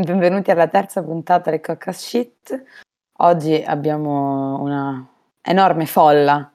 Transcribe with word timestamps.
benvenuti 0.04 0.50
alla 0.50 0.68
terza 0.68 1.02
puntata 1.02 1.50
del 1.50 1.60
Cocas 1.60 1.98
Shit. 1.98 2.64
Oggi 3.18 3.54
abbiamo 3.54 4.60
una 4.60 5.06
enorme 5.42 5.86
folla 5.86 6.50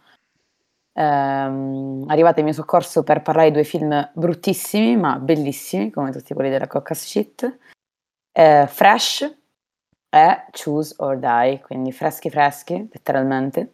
ehm, 0.93 2.05
arrivata 2.07 2.39
in 2.39 2.45
mio 2.45 2.53
soccorso 2.53 3.03
per 3.03 3.21
parlare 3.21 3.49
di 3.49 3.53
due 3.55 3.63
film 3.63 4.11
bruttissimi 4.13 4.97
ma 4.97 5.17
bellissimi, 5.17 5.91
come 5.91 6.11
tutti 6.11 6.33
quelli 6.33 6.49
della 6.49 6.67
Cocas 6.67 7.05
Shit. 7.05 7.57
Eh, 8.31 8.65
Fresh 8.67 9.37
e 10.09 10.45
Choose 10.51 10.95
or 10.97 11.17
Die, 11.17 11.61
quindi 11.61 11.91
freschi 11.91 12.29
freschi, 12.29 12.89
letteralmente, 12.91 13.73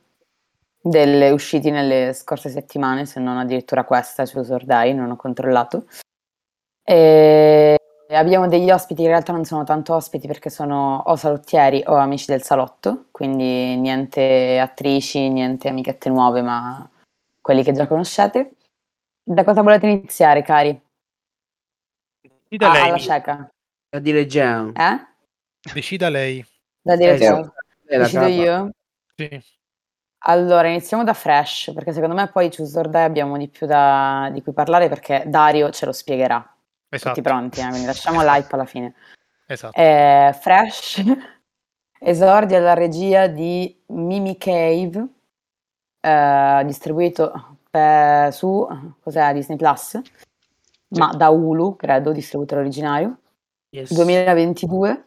delle 0.81 1.29
usciti 1.31 1.71
nelle 1.71 2.13
scorse 2.13 2.49
settimane, 2.49 3.05
se 3.05 3.19
non 3.19 3.37
addirittura 3.37 3.85
questa, 3.85 4.25
Choose 4.25 4.53
or 4.53 4.65
Die, 4.65 4.93
non 4.93 5.11
ho 5.11 5.15
controllato. 5.15 5.85
E 6.83 7.80
abbiamo 8.17 8.47
degli 8.47 8.69
ospiti, 8.71 9.01
in 9.01 9.07
realtà 9.07 9.31
non 9.31 9.45
sono 9.45 9.63
tanto 9.63 9.93
ospiti 9.95 10.27
perché 10.27 10.49
sono 10.49 11.03
o 11.05 11.15
salottieri 11.15 11.83
o 11.87 11.95
amici 11.95 12.25
del 12.27 12.41
salotto, 12.43 13.05
quindi 13.11 13.75
niente 13.77 14.59
attrici, 14.59 15.29
niente 15.29 15.69
amichette 15.69 16.09
nuove, 16.09 16.41
ma 16.41 16.89
quelli 17.39 17.63
che 17.63 17.71
già 17.71 17.87
conoscete. 17.87 18.55
Da 19.23 19.43
cosa 19.43 19.61
volete 19.61 19.87
iniziare, 19.87 20.41
cari? 20.41 20.79
Decida 22.21 22.69
Ah, 22.69 22.73
lei. 22.73 22.87
alla 22.89 22.97
cieca. 22.97 23.49
Da 23.89 23.99
dire 23.99 24.25
già. 24.25 24.65
Eh? 24.67 25.07
Decida 25.73 26.09
lei. 26.09 26.45
Da 26.81 26.95
dire 26.95 27.13
Eh. 27.15 27.51
È 27.85 27.97
la 27.97 28.03
Decido 28.03 28.21
capa. 28.21 28.33
io? 28.33 28.69
Sì. 29.15 29.41
Allora, 30.25 30.67
iniziamo 30.67 31.03
da 31.03 31.13
Fresh, 31.13 31.71
perché 31.73 31.93
secondo 31.93 32.15
me 32.15 32.27
poi 32.27 32.49
Choose 32.55 32.77
or 32.77 32.89
Die 32.89 33.01
abbiamo 33.01 33.37
di 33.37 33.47
più 33.47 33.65
da, 33.67 34.29
di 34.31 34.41
cui 34.43 34.53
parlare 34.53 34.87
perché 34.87 35.23
Dario 35.27 35.69
ce 35.71 35.85
lo 35.85 35.91
spiegherà. 35.91 36.50
Esatto. 36.93 37.15
Tutti 37.15 37.21
pronti, 37.27 37.61
eh? 37.61 37.67
quindi 37.69 37.85
lasciamo 37.85 38.21
l'hype 38.21 38.53
alla 38.53 38.65
fine. 38.65 38.93
Esatto. 39.47 39.79
Eh, 39.79 40.37
Fresh 40.39 41.01
esordia 41.99 42.57
alla 42.57 42.73
regia 42.73 43.27
di 43.27 43.81
Mimi 43.87 44.37
Cave, 44.37 45.07
eh, 46.01 46.61
distribuito 46.65 47.57
per- 47.69 48.33
su 48.33 48.67
cos'è, 48.99 49.31
Disney 49.33 49.55
Plus, 49.57 50.01
ma 50.89 51.13
da 51.15 51.29
Hulu, 51.29 51.77
credo, 51.77 52.11
distributore 52.11 52.59
originario. 52.59 53.19
Yes. 53.69 53.93
2022, 53.93 55.05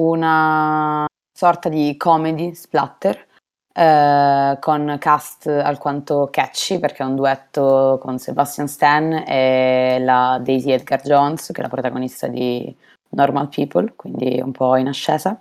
una 0.00 1.04
sorta 1.30 1.68
di 1.68 1.94
comedy 1.98 2.54
splatter 2.54 3.26
eh, 3.72 4.56
con 4.60 4.96
cast 4.98 5.46
alquanto 5.46 6.28
catchy 6.30 6.78
perché 6.78 7.02
è 7.02 7.06
un 7.06 7.16
duetto 7.16 7.98
con 8.00 8.18
Sebastian 8.18 8.68
Stan 8.68 9.12
e 9.26 9.98
la 10.00 10.38
Daisy 10.42 10.72
Edgar 10.72 11.00
Jones 11.02 11.46
che 11.52 11.60
è 11.60 11.62
la 11.62 11.68
protagonista 11.68 12.26
di 12.26 12.74
Normal 13.10 13.48
People, 13.48 13.92
quindi 13.96 14.40
un 14.42 14.52
po' 14.52 14.76
in 14.76 14.88
ascesa. 14.88 15.40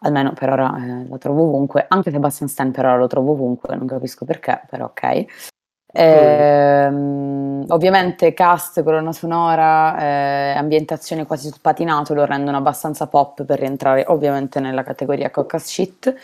Almeno 0.00 0.32
per 0.34 0.50
ora 0.50 0.74
eh, 0.76 1.08
la 1.08 1.18
trovo 1.18 1.44
ovunque, 1.44 1.86
anche 1.88 2.10
Sebastian 2.10 2.48
Stan 2.48 2.70
per 2.70 2.84
ora 2.84 2.96
lo 2.96 3.06
trovo 3.06 3.32
ovunque, 3.32 3.74
non 3.76 3.86
capisco 3.86 4.24
perché, 4.24 4.62
però 4.68 4.86
ok. 4.86 5.24
Ehm, 5.98 7.64
ovviamente 7.68 8.34
cast, 8.34 8.82
colonna 8.82 9.12
sonora, 9.12 9.98
eh, 9.98 10.54
ambientazione 10.56 11.24
quasi 11.24 11.48
sul 11.48 11.60
patinato 11.62 12.12
lo 12.12 12.26
rendono 12.26 12.58
abbastanza 12.58 13.06
pop 13.06 13.44
per 13.44 13.58
rientrare 13.60 14.04
ovviamente 14.08 14.60
nella 14.60 14.82
categoria 14.82 15.30
cocas 15.30 15.64
shit. 15.64 16.14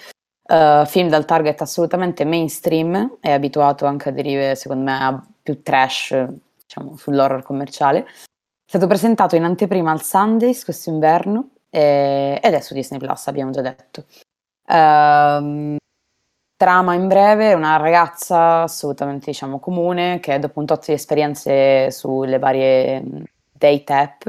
Eh, 0.44 0.84
film 0.86 1.08
dal 1.08 1.24
target 1.24 1.60
assolutamente 1.60 2.24
mainstream, 2.24 3.18
è 3.20 3.30
abituato 3.30 3.86
anche 3.86 4.08
a 4.08 4.12
derive 4.12 4.54
secondo 4.54 4.84
me 4.84 4.92
a 4.92 5.24
più 5.42 5.62
trash, 5.62 6.26
diciamo 6.62 6.96
sull'horror 6.96 7.42
commerciale. 7.42 8.00
È 8.00 8.76
stato 8.76 8.86
presentato 8.86 9.36
in 9.36 9.44
anteprima 9.44 9.90
al 9.90 10.02
Sundays 10.02 10.64
questo 10.64 10.90
inverno 10.90 11.50
eh, 11.70 12.38
ed 12.42 12.54
è 12.54 12.60
su 12.60 12.74
Disney 12.74 12.98
Plus, 12.98 13.26
abbiamo 13.26 13.50
già 13.50 13.60
detto. 13.60 14.06
Ehm, 14.66 15.76
trama 16.56 16.94
in 16.94 17.08
breve, 17.08 17.54
una 17.54 17.76
ragazza 17.76 18.62
assolutamente 18.62 19.26
diciamo 19.26 19.58
comune 19.58 20.20
che 20.20 20.38
dopo 20.38 20.60
un 20.60 20.66
tot 20.66 20.86
di 20.86 20.92
esperienze 20.92 21.90
sulle 21.90 22.38
varie 22.38 23.02
date 23.52 23.92
app 23.92 24.22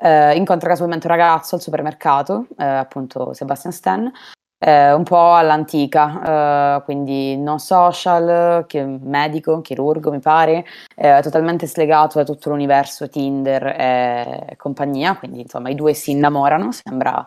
eh, 0.00 0.36
incontra 0.36 0.68
casualmente 0.68 1.06
un 1.06 1.16
ragazzo 1.16 1.54
al 1.56 1.60
supermercato, 1.60 2.46
eh, 2.56 2.64
appunto 2.64 3.32
Sebastian 3.32 3.72
Stan, 3.72 4.12
eh, 4.58 4.92
un 4.92 5.04
po' 5.04 5.34
all'antica, 5.34 6.78
eh, 6.78 6.82
quindi 6.84 7.36
no 7.36 7.58
social, 7.58 8.66
chi- 8.66 8.82
medico, 8.84 9.60
chirurgo 9.60 10.10
mi 10.10 10.18
pare, 10.20 10.64
eh, 10.96 11.20
totalmente 11.22 11.66
slegato 11.66 12.18
da 12.18 12.24
tutto 12.24 12.50
l'universo 12.50 13.08
Tinder 13.08 13.66
e 13.66 14.54
compagnia, 14.56 15.16
quindi 15.16 15.42
insomma 15.42 15.70
i 15.70 15.74
due 15.74 15.94
si 15.94 16.10
innamorano, 16.10 16.72
sembra 16.72 17.24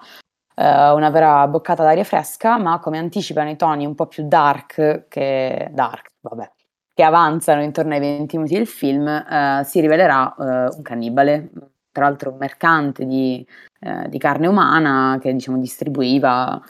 eh, 0.56 0.92
una 0.92 1.10
vera 1.10 1.48
boccata 1.48 1.84
d'aria 1.84 2.04
fresca, 2.04 2.58
ma 2.58 2.80
come 2.80 2.98
anticipano 2.98 3.50
i 3.50 3.56
toni 3.56 3.86
un 3.86 3.96
po' 3.96 4.08
più 4.08 4.28
dark 4.28 5.08
che 5.08 5.70
dark, 5.72 6.12
vabbè, 6.22 6.52
che 6.94 7.04
avanzano 7.04 7.64
intorno 7.64 7.94
ai 7.94 8.00
20 8.02 8.36
minuti 8.38 8.56
del 8.56 8.68
film, 8.68 9.08
eh, 9.08 9.62
si 9.66 9.80
rivelerà 9.80 10.36
eh, 10.36 10.76
un 10.76 10.82
cannibale, 10.82 11.50
tra 11.92 12.06
l'altro 12.06 12.32
un 12.32 12.38
mercante 12.38 13.06
di, 13.06 13.46
di 14.08 14.18
carne 14.20 14.48
umana 14.48 15.18
che 15.20 15.34
diciamo 15.34 15.58
distribuiva 15.58 16.62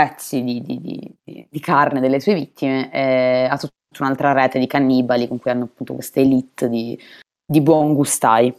pezzi 0.00 0.42
di, 0.42 0.62
di- 0.62 0.80
di- 0.80 1.46
di- 1.50 1.60
carne 1.60 2.00
delle 2.00 2.20
sue 2.20 2.34
vittime 2.34 2.90
e 2.90 3.46
ha 3.50 3.56
tutta 3.58 3.72
un'altra 3.98 4.32
rete 4.32 4.58
di 4.58 4.66
cannibali 4.66 5.28
con 5.28 5.38
cui 5.38 5.50
hanno 5.50 5.64
appunto 5.64 5.94
questa 5.94 6.20
elite 6.20 6.68
di, 6.68 6.98
di 7.44 7.60
buon 7.60 7.92
gustai. 7.92 8.54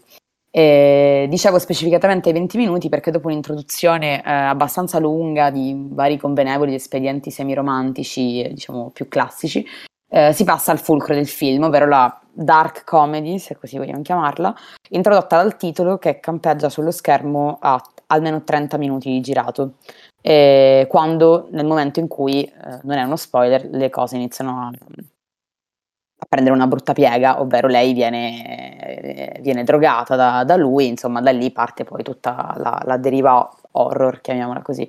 E 0.53 1.27
dicevo 1.29 1.57
specificatamente 1.59 2.27
ai 2.27 2.33
20 2.33 2.57
minuti 2.57 2.89
perché 2.89 3.09
dopo 3.09 3.27
un'introduzione 3.27 4.21
eh, 4.21 4.29
abbastanza 4.29 4.99
lunga 4.99 5.49
di 5.49 5.73
vari 5.89 6.17
convenevoli 6.17 6.73
espedienti 6.75 7.31
semiromantici, 7.31 8.41
eh, 8.41 8.49
diciamo 8.49 8.91
più 8.91 9.07
classici, 9.07 9.65
eh, 10.09 10.33
si 10.33 10.43
passa 10.43 10.71
al 10.71 10.79
fulcro 10.79 11.15
del 11.15 11.27
film, 11.27 11.63
ovvero 11.63 11.87
la 11.87 12.21
dark 12.33 12.83
comedy, 12.83 13.39
se 13.39 13.55
così 13.55 13.77
vogliamo 13.77 14.01
chiamarla, 14.01 14.53
introdotta 14.89 15.37
dal 15.37 15.55
titolo 15.55 15.97
che 15.97 16.19
campeggia 16.19 16.69
sullo 16.69 16.91
schermo 16.91 17.57
a 17.61 17.81
almeno 18.07 18.43
30 18.43 18.77
minuti 18.77 19.09
di 19.09 19.21
girato, 19.21 19.75
e 20.21 20.85
quando 20.87 21.47
nel 21.51 21.65
momento 21.65 21.99
in 21.99 22.07
cui, 22.07 22.43
eh, 22.43 22.79
non 22.83 22.97
è 22.97 23.03
uno 23.03 23.15
spoiler, 23.15 23.65
le 23.71 23.89
cose 23.89 24.15
iniziano 24.15 24.59
a, 24.59 24.67
a 24.67 26.25
prendere 26.29 26.55
una 26.55 26.67
brutta 26.67 26.93
piega, 26.93 27.41
ovvero 27.41 27.67
lei 27.67 27.93
viene, 27.93 29.33
eh, 29.35 29.39
viene 29.41 29.63
drogata 29.63 30.15
da, 30.15 30.43
da 30.43 30.55
lui, 30.55 30.87
insomma 30.87 31.21
da 31.21 31.31
lì 31.31 31.51
parte 31.51 31.83
poi 31.83 32.03
tutta 32.03 32.53
la, 32.57 32.81
la 32.85 32.97
deriva 32.97 33.49
horror, 33.71 34.21
chiamiamola 34.21 34.61
così. 34.61 34.87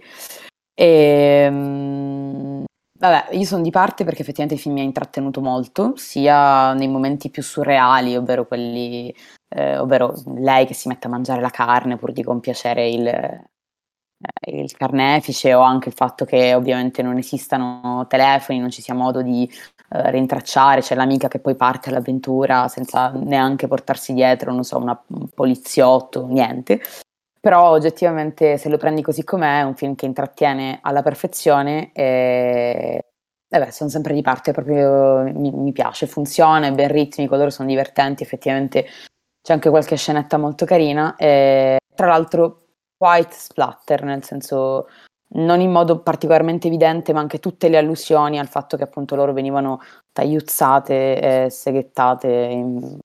E, 0.75 1.49
mm, 1.51 2.65
vabbè, 2.99 3.35
io 3.35 3.45
sono 3.45 3.63
di 3.63 3.71
parte 3.71 4.05
perché 4.05 4.23
effettivamente 4.23 4.55
il 4.57 4.61
film 4.61 4.75
mi 4.75 4.81
ha 4.81 4.85
intrattenuto 4.85 5.41
molto, 5.41 5.95
sia 5.97 6.75
nei 6.75 6.89
momenti 6.89 7.31
più 7.31 7.43
surreali, 7.43 8.17
ovvero 8.17 8.47
quelli, 8.47 9.15
eh, 9.49 9.79
ovvero 9.79 10.15
lei 10.37 10.67
che 10.67 10.75
si 10.75 10.89
mette 10.89 11.07
a 11.07 11.11
mangiare 11.11 11.41
la 11.41 11.51
carne 11.51 11.97
pur 11.97 12.13
di 12.13 12.23
compiacere 12.23 12.89
il, 12.89 13.07
eh, 13.07 13.52
il 14.47 14.73
carnefice, 14.77 15.55
o 15.55 15.61
anche 15.61 15.89
il 15.89 15.95
fatto 15.95 16.25
che 16.25 16.55
ovviamente 16.55 17.03
non 17.03 17.19
esistano 17.19 18.07
telefoni, 18.09 18.59
non 18.59 18.71
ci 18.71 18.83
sia 18.83 18.95
modo 18.95 19.23
di 19.23 19.49
eh, 19.91 20.11
rintracciare, 20.11 20.81
c'è 20.81 20.95
l'amica 20.95 21.29
che 21.29 21.39
poi 21.39 21.55
parte 21.55 21.91
all'avventura 21.91 22.69
senza 22.69 23.11
neanche 23.11 23.69
portarsi 23.69 24.13
dietro, 24.15 24.53
non 24.53 24.65
so, 24.65 24.79
una- 24.79 25.01
un 25.09 25.29
poliziotto, 25.29 26.27
niente. 26.27 26.81
Però 27.41 27.71
oggettivamente 27.71 28.57
se 28.57 28.69
lo 28.69 28.77
prendi 28.77 29.03
così 29.03 29.25
com'è 29.25 29.61
è 29.61 29.63
un 29.63 29.75
film 29.75 29.95
che 29.97 30.07
intrattiene 30.07 30.79
alla 30.83 31.03
perfezione 31.03 31.91
e 31.93 33.05
eh 33.55 33.71
sono 33.71 33.91
sempre 33.91 34.15
di 34.15 34.23
parte, 34.23 34.53
proprio 34.53 35.31
mi, 35.31 35.51
mi 35.51 35.73
piace, 35.73 36.07
funziona, 36.07 36.69
è 36.69 36.73
ben 36.73 36.91
ritmico, 36.91 37.37
loro 37.37 37.51
sono 37.51 37.69
divertenti, 37.69 38.23
effettivamente 38.23 38.87
c'è 39.43 39.53
anche 39.53 39.69
qualche 39.69 39.97
scenetta 39.97 40.39
molto 40.39 40.65
carina 40.65 41.17
e 41.17 41.79
tra 41.95 42.07
l'altro 42.07 42.62
quite 43.03 43.33
splatter, 43.33 44.05
nel 44.05 44.23
senso 44.23 44.89
non 45.35 45.61
in 45.61 45.73
modo 45.73 45.99
particolarmente 46.01 46.69
evidente, 46.69 47.13
ma 47.13 47.19
anche 47.19 47.41
tutte 47.41 47.69
le 47.69 47.79
allusioni 47.79 48.39
al 48.39 48.47
fatto 48.47 48.77
che 48.77 48.85
appunto 48.85 49.17
loro 49.17 49.33
venivano 49.33 49.81
tagliuzzate 50.13 51.45
e 51.47 51.51
seghettate 51.51 52.29
in- 52.29 52.99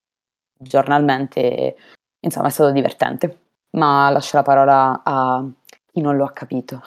giornalmente, 0.60 1.76
insomma 2.20 2.48
è 2.48 2.52
stato 2.52 2.72
divertente 2.72 3.40
ma 3.78 4.10
lascio 4.10 4.38
la 4.38 4.44
parola 4.44 5.02
a 5.04 5.44
chi 5.92 6.02
non 6.02 6.16
lo 6.16 6.26
ha 6.26 6.32
capito. 6.32 6.82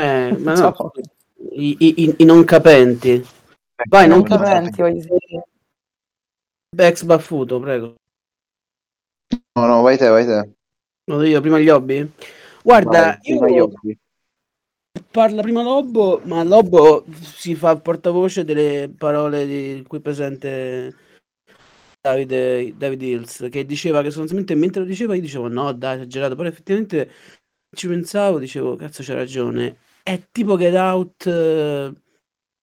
Eh, 0.00 0.36
ma 0.38 0.54
no, 0.54 0.92
i, 1.52 1.76
i- 1.80 1.94
i- 2.04 2.14
i 2.18 2.24
non 2.24 2.44
capenti. 2.44 3.24
Vai, 3.88 4.06
non 4.06 4.18
non 4.18 4.28
capenti. 4.28 4.70
capenti, 4.70 4.82
voglio 4.82 5.16
dire. 5.18 5.46
Bex 6.74 7.02
baffuto, 7.02 7.58
prego. 7.58 7.94
No, 9.58 9.66
no, 9.66 9.82
vai 9.82 9.96
te, 9.96 10.08
vai 10.08 10.24
te. 10.26 10.52
Lo 11.04 11.16
do 11.16 11.24
io 11.24 11.40
prima 11.40 11.58
gli 11.58 11.68
hobby? 11.68 12.08
Guarda, 12.62 13.18
Vai, 13.22 13.34
io 13.34 13.48
gli 13.48 13.58
hobby. 13.58 13.98
parla 15.10 15.42
prima 15.42 15.62
Lobbo, 15.62 16.20
ma 16.24 16.42
Lobbo 16.42 17.04
si 17.10 17.54
fa 17.54 17.76
portavoce 17.76 18.44
delle 18.44 18.92
parole 18.96 19.46
di 19.46 19.84
qui 19.86 20.00
presente 20.00 20.94
Davide, 22.00 22.74
David 22.76 23.02
Hills, 23.02 23.48
che 23.50 23.66
diceva 23.66 24.02
che 24.02 24.10
sostanzialmente 24.10 24.54
mentre 24.54 24.80
lo 24.82 24.86
diceva 24.86 25.14
io 25.14 25.20
dicevo 25.20 25.48
no 25.48 25.72
dai, 25.72 25.96
esagerato, 25.96 26.34
però 26.34 26.48
effettivamente 26.48 27.10
ci 27.76 27.88
pensavo, 27.88 28.38
dicevo 28.38 28.76
cazzo 28.76 29.02
c'ha 29.02 29.14
ragione. 29.14 29.78
È 30.02 30.20
tipo 30.32 30.56
Get 30.56 30.74
Out, 30.74 31.26
eh, 31.26 31.92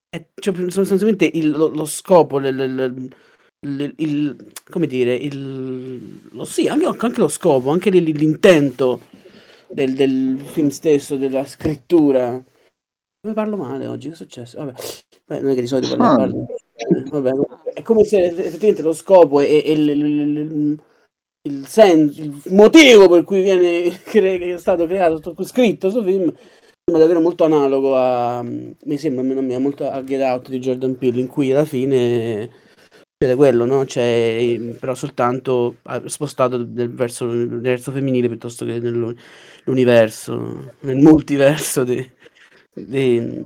è, 0.10 0.28
cioè, 0.36 0.69
sostanzialmente 0.69 1.30
il, 1.31 1.51
lo, 1.51 1.68
lo 1.68 1.86
scopo, 1.86 2.39
il, 2.39 2.45
il, 2.45 3.16
il, 3.62 3.94
il- 3.98 4.36
come 4.69 4.88
dire, 4.88 5.15
il, 5.15 6.30
lo, 6.31 6.44
sì, 6.45 6.68
anche, 6.68 6.86
anche 6.86 7.19
lo 7.19 7.27
scopo, 7.27 7.69
anche 7.71 7.89
l'intento 7.89 9.01
del, 9.68 9.94
del 9.94 10.39
film 10.45 10.69
stesso, 10.69 11.15
della 11.18 11.45
scrittura. 11.45 12.42
Come 13.19 13.33
parlo 13.33 13.57
male 13.57 13.88
oggi? 13.88 14.07
Che 14.07 14.13
è 14.13 14.18
successo? 14.18 14.57
Vabbè, 14.59 14.74
Beh, 15.25 15.39
non 15.42 15.51
è 15.51 15.56
che 15.56 15.62
di 15.62 15.68
solito 15.68 15.95
parlo, 15.98 16.13
Ah. 16.13 16.18
parlo- 16.18 16.45
eh, 16.75 17.04
vabbè, 17.09 17.74
è 17.74 17.81
come 17.81 18.04
se 18.04 18.25
effettivamente 18.25 18.81
lo 18.83 18.94
scopo 18.94 19.39
e, 19.42 19.63
e 19.65 19.71
il, 19.71 19.89
il- 19.89 20.80
senso, 21.65 22.21
il 22.21 22.42
motivo 22.50 23.07
per 23.10 23.24
cui 23.24 23.42
viene 23.42 23.89
cre- 24.03 24.38
è 24.53 24.57
stato 24.57 24.86
creato, 24.86 25.19
scritto 25.44 25.89
questo 25.89 26.03
film, 26.03 26.31
sembra 26.83 27.03
davvero 27.03 27.21
molto 27.21 27.44
analogo 27.45 27.95
a, 27.95 28.42
mi 28.44 28.98
sembra 28.98 29.21
a 29.56 29.60
molto 29.60 29.89
a 29.89 30.03
Get 30.03 30.21
Out 30.21 30.50
di 30.50 30.60
Jordan 30.60 30.98
Peele, 30.98 31.19
in 31.21 31.27
cui 31.27 31.51
alla 31.51 31.65
fine 31.65 32.50
succede 33.19 33.35
quello, 33.35 33.65
no? 33.65 33.83
C'è 33.83 34.75
però 34.79 34.93
soltanto 34.93 35.77
spostato 36.05 36.57
del 36.63 36.93
verso, 36.93 37.25
del 37.25 37.59
verso 37.61 37.91
femminile 37.91 38.27
piuttosto 38.27 38.63
che 38.63 38.79
nell'universo, 38.79 40.73
nel 40.81 40.97
multiverso 40.97 41.83
di- 41.83 42.07
Dei 42.73 43.45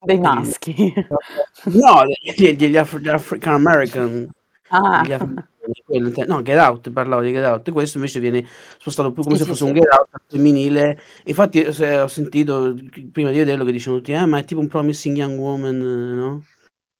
di- 0.00 0.18
maschi. 0.18 0.92
no, 1.66 2.02
degli, 2.34 2.56
degli 2.56 2.76
Af- 2.76 2.96
degli 2.96 3.08
African 3.08 3.54
American. 3.54 4.28
Ah, 4.70 5.02
degli 5.02 6.04
inte- 6.04 6.24
no, 6.26 6.42
Get 6.42 6.58
Out, 6.58 6.90
parlavo 6.90 7.22
di 7.22 7.30
Get 7.30 7.44
Out, 7.44 7.70
questo 7.70 7.98
invece 7.98 8.18
viene 8.18 8.44
spostato 8.78 9.12
più 9.12 9.22
come 9.22 9.36
Sì, 9.36 9.42
se 9.42 9.48
fosse 9.48 9.64
sì. 9.64 9.70
un 9.70 9.76
Get 9.76 9.88
Out 9.92 10.08
femminile. 10.28 11.00
Infatti, 11.26 11.72
se 11.72 12.00
ho 12.00 12.08
sentito 12.08 12.74
prima 13.12 13.30
di 13.30 13.38
vederlo 13.38 13.64
che 13.64 13.70
dicevano 13.70 13.98
tutti, 14.00 14.14
ah, 14.14 14.26
ma 14.26 14.38
è 14.38 14.44
tipo 14.44 14.60
un 14.60 14.66
Promising 14.66 15.16
Young 15.16 15.38
Woman, 15.38 15.78
no? 15.78 16.44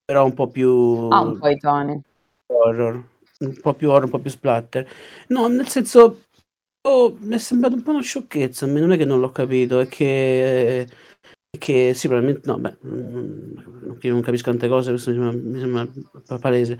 Però 0.06 0.24
un 0.24 0.34
po' 0.34 0.46
più 0.46 0.70
ha 1.10 1.20
un 1.20 1.36
po' 1.36 1.48
i 1.48 1.58
toni. 1.58 2.00
horror, 2.46 3.08
un 3.40 3.60
po' 3.60 3.74
più 3.74 3.90
horror, 3.90 4.04
un 4.04 4.10
po' 4.10 4.20
più 4.20 4.30
splatter. 4.30 4.88
No, 5.28 5.48
nel 5.48 5.66
senso, 5.66 6.26
oh, 6.82 7.16
mi 7.18 7.34
è 7.34 7.38
sembrato 7.38 7.74
un 7.74 7.82
po' 7.82 7.90
una 7.90 8.02
sciocchezza, 8.02 8.66
a 8.66 8.68
me 8.68 8.78
non 8.78 8.92
è 8.92 8.96
che 8.96 9.04
non 9.04 9.18
l'ho 9.18 9.32
capito, 9.32 9.80
è 9.80 9.88
che, 9.88 10.86
che 11.58 11.92
sì, 11.92 12.06
probabilmente, 12.06 12.48
no, 12.48 12.56
beh, 12.56 12.76
mm, 12.86 13.58
io 14.00 14.12
non 14.12 14.22
capisco 14.22 14.50
tante 14.50 14.68
cose, 14.68 14.90
questo 14.90 15.10
mi 15.10 15.16
sembra, 15.16 15.50
mi 15.50 15.58
sembra 15.58 15.88
pa- 16.24 16.38
palese. 16.38 16.78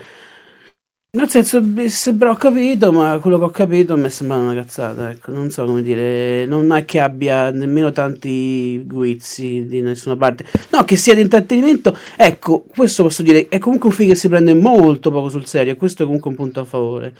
Nel 1.17 1.31
senso, 1.31 1.63
sembra 1.89 2.31
ho 2.31 2.37
capito, 2.37 2.93
ma 2.93 3.19
quello 3.21 3.39
che 3.39 3.45
ho 3.45 3.51
capito 3.51 3.97
mi 3.97 4.05
è 4.05 4.09
sembrato 4.11 4.43
una 4.43 4.53
cazzata, 4.55 5.11
ecco, 5.11 5.33
non 5.33 5.51
so 5.51 5.65
come 5.65 5.81
dire, 5.83 6.45
non 6.45 6.71
è 6.73 6.85
che 6.85 7.01
abbia 7.01 7.51
nemmeno 7.51 7.91
tanti 7.91 8.85
guizzi 8.85 9.65
di 9.65 9.81
nessuna 9.81 10.15
parte. 10.15 10.45
No, 10.73 10.85
che 10.85 10.97
sia 10.97 11.15
di 11.15 11.23
intrattenimento, 11.23 11.97
ecco, 12.19 12.65
questo 12.65 13.03
posso 13.03 13.23
dire, 13.23 13.49
è 13.49 13.59
comunque 13.59 13.89
un 13.89 13.95
film 13.95 14.11
che 14.11 14.15
si 14.15 14.29
prende 14.29 14.53
molto 14.53 15.11
poco 15.11 15.31
sul 15.31 15.47
serio, 15.47 15.73
e 15.73 15.77
questo 15.77 16.03
è 16.03 16.05
comunque 16.05 16.29
un 16.29 16.37
punto 16.37 16.61
a 16.61 16.65
favore, 16.67 17.17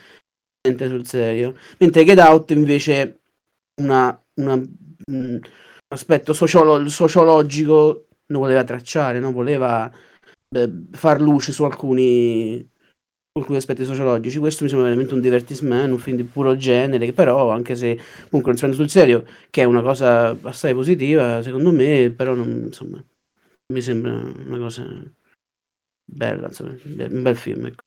niente 0.69 0.89
sul 0.89 1.07
serio. 1.07 1.55
Mentre 1.79 2.05
Get 2.05 2.19
Out 2.19 2.51
invece 2.51 3.21
una, 3.81 4.23
una- 4.35 4.63
un 5.07 5.41
aspetto 5.89 6.35
sociolo- 6.35 6.87
sociologico 6.91 8.09
non 8.27 8.43
voleva 8.43 8.63
tracciare, 8.63 9.21
non 9.21 9.33
voleva 9.33 9.91
eh, 10.55 10.71
far 10.93 11.19
luce 11.23 11.53
su 11.53 11.65
alcuni, 11.65 12.69
alcuni 13.39 13.59
aspetti 13.59 13.85
sociologici. 13.85 14.39
Questo 14.39 14.65
mi 14.65 14.69
sembra 14.69 14.89
veramente 14.89 15.15
un 15.15 15.21
divertisement, 15.21 15.91
un 15.93 15.99
film 15.99 16.17
di 16.17 16.25
puro 16.25 16.57
genere, 16.57 17.07
che 17.07 17.13
però, 17.13 17.51
anche 17.51 17.77
se 17.77 17.97
comunque 18.29 18.53
non 18.53 18.55
si 18.55 18.61
prende 18.61 18.77
sul 18.77 18.89
serio, 18.91 19.25
che 19.51 19.63
è 19.63 19.65
una 19.65 19.83
cosa 19.83 20.37
assai 20.43 20.75
positiva, 20.75 21.43
secondo 21.43 21.73
me, 21.73 22.11
però 22.11 22.35
non, 22.35 22.65
insomma, 22.67 23.03
mi 23.73 23.81
sembra 23.81 24.13
una 24.13 24.59
cosa 24.59 24.85
bella, 26.05 26.47
insomma, 26.47 26.77
un 26.85 27.23
bel 27.23 27.37
film. 27.37 27.67
Ecco. 27.67 27.85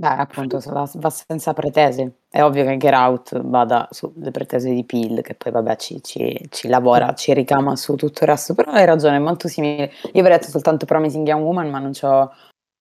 Beh, 0.00 0.08
appunto, 0.08 0.60
se 0.60 0.70
va, 0.70 0.90
va 0.94 1.10
senza 1.10 1.52
pretese. 1.52 2.20
È 2.30 2.42
ovvio 2.42 2.64
che 2.64 2.78
Get 2.78 2.94
Out 2.94 3.38
vada 3.42 3.86
sulle 3.90 4.30
pretese 4.30 4.70
di 4.72 4.82
Peel, 4.84 5.20
che 5.20 5.34
poi 5.34 5.52
vabbè 5.52 5.76
ci, 5.76 6.02
ci- 6.02 6.46
ci 6.48 6.68
lavora, 6.68 7.12
ci 7.12 7.34
ricama 7.34 7.76
su 7.76 7.96
tutto 7.96 8.24
il 8.24 8.30
resto, 8.30 8.54
però 8.54 8.72
hai 8.72 8.86
ragione, 8.86 9.16
è 9.16 9.18
molto 9.18 9.46
simile. 9.46 9.92
Io 10.14 10.20
avrei 10.20 10.38
detto 10.38 10.48
soltanto 10.48 10.86
Promising 10.86 11.26
Young 11.26 11.44
Woman, 11.44 11.68
ma 11.68 11.80
non, 11.80 11.92
c'ho- 11.92 12.32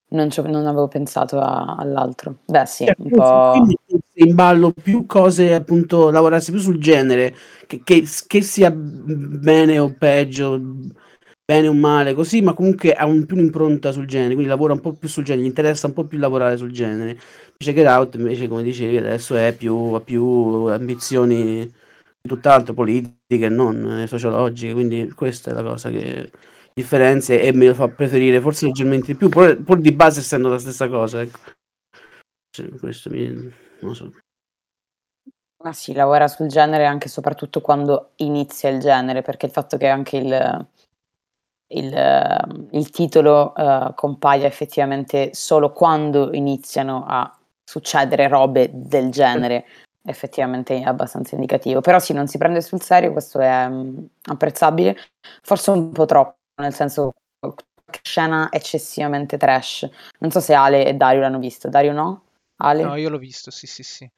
non, 0.10 0.30
non 0.46 0.66
avevo 0.68 0.88
pensato 0.88 1.40
a- 1.40 1.76
all'altro. 1.78 2.38
Beh 2.46 2.66
sì, 2.66 2.84
Cioè, 2.84 2.96
un 2.98 3.12
po'... 3.12 3.52
quindi 3.52 3.76
in 4.16 4.36
ballo 4.36 4.72
più 4.72 5.06
cose, 5.06 5.54
appunto, 5.54 6.10
lavorarsi 6.10 6.52
più 6.52 6.60
sul 6.60 6.78
genere, 6.80 7.36
che, 7.68 7.82
che- 7.84 8.06
che 8.28 8.42
sia 8.42 8.72
bene 8.72 9.80
o 9.80 9.94
peggio, 9.98 10.60
bene 11.46 11.68
o 11.68 11.74
male, 11.74 12.14
così, 12.14 12.42
ma 12.42 12.54
comunque 12.54 12.94
ha 12.94 13.06
un, 13.06 13.26
più 13.26 13.36
un'impronta 13.36 13.92
sul 13.92 14.06
genere, 14.08 14.34
quindi 14.34 14.50
lavora 14.50 14.74
un 14.74 14.80
po' 14.82 14.94
più 14.94 15.08
sul 15.08 15.24
genere, 15.24 15.44
gli 15.46 15.50
interessa 15.50 15.88
un 15.88 15.94
po' 15.94 16.06
più 16.06 16.18
lavorare 16.18 16.58
sul 16.58 16.72
genere. 16.72 17.12
Invece 17.60 17.74
Get 17.74 17.88
Out, 17.88 18.16
invece, 18.16 18.48
come 18.48 18.64
dicevi, 18.64 18.98
adesso 18.98 19.36
è 19.36 19.54
più, 19.56 19.76
ha 19.94 20.02
più 20.02 20.24
ambizioni 20.68 21.72
tutt'altro, 22.22 22.74
politiche 22.74 23.46
e 23.46 23.50
non 23.50 24.02
eh, 24.02 24.08
sociologiche, 24.08 24.74
quindi 24.74 25.10
questa 25.12 25.52
è 25.52 25.54
la 25.54 25.64
cosa 25.64 25.90
che 25.90 26.32
differenzia 26.80 27.36
e 27.36 27.52
me 27.54 27.68
lo 27.68 27.74
fa 27.74 27.88
preferire 27.88 28.40
forse 28.42 28.66
leggermente 28.66 29.08
di 29.08 29.16
più, 29.16 29.30
pur, 29.30 29.62
pur 29.64 29.80
di 29.80 29.92
base 29.92 30.20
essendo 30.20 30.50
la 30.50 30.60
stessa 30.60 30.88
cosa, 30.88 31.22
ecco. 31.22 31.40
Cioè, 32.50 32.70
questo 32.80 33.10
mi, 33.10 33.54
non 33.82 33.96
so. 33.96 34.12
Ma 35.62 35.74
sì, 35.74 35.94
lavora 35.94 36.28
sul 36.30 36.48
genere 36.48 36.86
anche 36.86 37.10
soprattutto 37.10 37.60
quando 37.60 38.12
inizia 38.18 38.70
il 38.70 38.80
genere, 38.80 39.22
perché 39.22 39.46
il 39.46 39.52
fatto 39.52 39.76
che 39.76 39.88
anche 39.88 40.18
il, 40.18 40.68
il, 41.74 42.68
il 42.72 42.90
titolo 42.92 43.54
eh, 43.56 43.92
compaia 43.94 44.48
effettivamente 44.48 45.34
solo 45.34 45.74
quando 45.74 46.34
iniziano 46.34 47.04
a 47.06 47.38
succedere 47.64 48.30
robe 48.30 48.70
del 48.74 49.12
genere, 49.12 49.66
effettivamente 50.04 50.80
è 50.80 50.84
abbastanza 50.84 51.36
indicativo. 51.36 51.82
Però 51.82 52.00
sì, 52.00 52.14
non 52.14 52.28
si 52.28 52.38
prende 52.38 52.62
sul 52.62 52.82
serio, 52.82 53.12
questo 53.12 53.40
è 53.40 53.68
mm, 53.68 53.98
apprezzabile, 54.24 54.98
forse 55.42 55.72
un 55.72 55.92
po' 55.92 56.06
troppo, 56.06 56.39
nel 56.62 56.74
senso 56.74 57.14
scena 58.02 58.50
eccessivamente 58.52 59.38
trash. 59.38 59.90
Non 60.20 60.32
so 60.32 60.40
se 60.40 60.54
Ale 60.54 60.86
e 60.86 60.94
Dario 60.94 61.22
l'hanno 61.22 61.40
visto. 61.40 61.70
Dario 61.70 61.94
no? 61.94 62.24
Ale? 62.58 62.84
No, 62.84 62.96
io 62.96 63.10
l'ho 63.10 63.18
visto, 63.18 63.52
sì, 63.52 63.68
sì, 63.68 63.84
sì. 63.84 64.10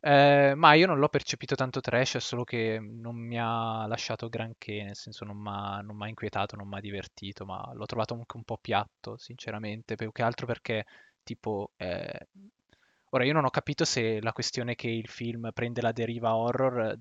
Eh, 0.00 0.52
ma 0.54 0.74
io 0.74 0.86
non 0.86 0.98
l'ho 0.98 1.08
percepito 1.08 1.56
tanto 1.56 1.80
trash, 1.80 2.16
è 2.16 2.20
solo 2.20 2.44
che 2.44 2.78
non 2.80 3.16
mi 3.16 3.36
ha 3.38 3.84
lasciato 3.86 4.28
granché, 4.28 4.84
nel 4.84 4.94
senso 4.94 5.24
non 5.24 5.42
non 5.42 5.96
m'ha 5.96 6.08
inquietato, 6.08 6.54
non 6.54 6.68
m'ha 6.68 6.80
divertito, 6.80 7.44
ma 7.44 7.68
l'ho 7.74 7.86
trovato 7.86 8.14
anche 8.14 8.36
un 8.36 8.44
po' 8.44 8.58
piatto, 8.58 9.16
sinceramente, 9.16 9.96
più 9.96 10.12
che 10.12 10.22
altro 10.22 10.46
perché, 10.46 10.84
tipo, 11.24 11.72
eh, 11.76 12.28
ora 13.10 13.24
io 13.24 13.32
non 13.32 13.44
ho 13.44 13.50
capito 13.50 13.84
se 13.84 14.20
la 14.20 14.32
questione 14.32 14.76
che 14.76 14.88
il 14.88 15.08
film 15.08 15.50
prende 15.52 15.80
la 15.80 15.92
deriva 15.92 16.36
horror 16.36 16.96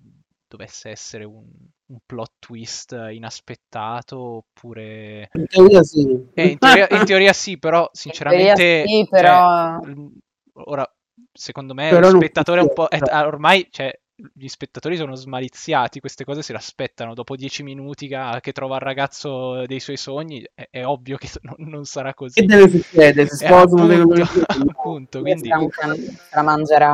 dovesse 0.47 0.89
essere 0.89 1.23
un, 1.23 1.43
un 1.87 1.97
plot 2.05 2.33
twist 2.39 2.91
inaspettato 3.11 4.17
oppure... 4.19 5.29
In 5.33 5.47
teoria 5.47 5.83
sì. 5.83 6.27
Eh, 6.33 6.47
in 6.47 6.57
teoria, 6.57 6.87
in 6.91 7.05
teoria 7.05 7.33
sì, 7.33 7.57
però 7.57 7.89
teoria 8.27 8.55
sinceramente... 8.55 8.83
sì, 8.85 9.07
cioè, 9.09 9.09
però- 9.21 9.79
l- 9.79 10.17
ora, 10.53 10.89
secondo 11.31 11.73
me 11.73 11.89
Però 11.89 12.09
lo 12.09 12.09
spettatore 12.17 12.59
è 12.59 12.63
un 12.63 12.73
po'... 12.73 12.87
è- 12.87 12.99
ormai, 13.25 13.67
cioè, 13.69 13.91
gli 14.33 14.47
spettatori 14.47 14.97
sono 14.97 15.13
smaliziati, 15.13 15.99
queste 15.99 16.23
cose 16.23 16.41
se 16.41 16.51
l'aspettano. 16.53 17.13
Dopo 17.13 17.35
dieci 17.35 17.61
minuti 17.63 18.07
che, 18.07 18.17
che 18.41 18.51
trova 18.51 18.75
il 18.75 18.81
ragazzo 18.81 19.65
dei 19.65 19.79
suoi 19.79 19.97
sogni, 19.97 20.43
è, 20.55 20.67
è 20.71 20.85
ovvio 20.85 21.17
che 21.17 21.29
non, 21.43 21.55
non 21.69 21.85
sarà 21.85 22.13
così. 22.13 22.41
Che 22.41 22.45
deve 22.47 22.69
succedere? 22.69 23.27
Si 23.27 23.43
Eh, 23.43 23.47
sposano, 23.47 23.83
appunto, 23.83 23.87
devono- 23.87 24.25
appunto, 24.69 25.21
quindi... 25.21 25.49
Un 25.51 25.69
se 25.71 26.35
la 26.35 26.41
mangerà. 26.41 26.93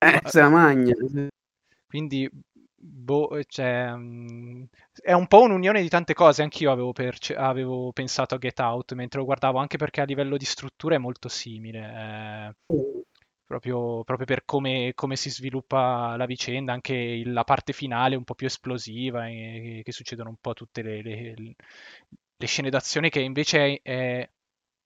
Eh, 0.00 0.20
se 0.26 0.40
la 0.40 0.48
mangia. 0.48 0.94
Quindi, 1.86 2.28
boh, 2.90 3.42
cioè, 3.46 3.92
mm, 3.94 4.64
è 5.02 5.12
un 5.12 5.26
po' 5.26 5.42
un'unione 5.42 5.80
di 5.82 5.88
tante 5.88 6.14
cose. 6.14 6.42
Anch'io 6.42 6.72
avevo, 6.72 6.92
perce- 6.92 7.34
avevo 7.36 7.92
pensato 7.92 8.34
a 8.34 8.38
Get 8.38 8.58
Out 8.60 8.92
mentre 8.94 9.18
lo 9.20 9.24
guardavo, 9.26 9.58
anche 9.58 9.76
perché 9.78 10.00
a 10.00 10.04
livello 10.04 10.36
di 10.36 10.44
struttura 10.44 10.94
è 10.94 10.98
molto 10.98 11.28
simile. 11.28 12.54
eh, 12.56 12.74
proprio, 13.44 14.04
proprio 14.04 14.26
per 14.26 14.44
come, 14.44 14.92
come 14.94 15.16
si 15.16 15.30
sviluppa 15.30 16.16
la 16.16 16.26
vicenda, 16.26 16.72
anche 16.72 17.22
la 17.24 17.44
parte 17.44 17.72
finale 17.72 18.14
un 18.16 18.24
po' 18.24 18.34
più 18.34 18.46
esplosiva, 18.46 19.26
e, 19.28 19.80
che 19.84 19.92
succedono 19.92 20.28
un 20.30 20.36
po' 20.40 20.52
tutte 20.54 20.82
le, 20.82 21.02
le- 21.02 21.34
le 22.36 22.46
scene 22.46 22.70
d'azione, 22.70 23.08
che 23.10 23.20
invece 23.20 23.80
è, 23.82 23.82
è 23.82 24.30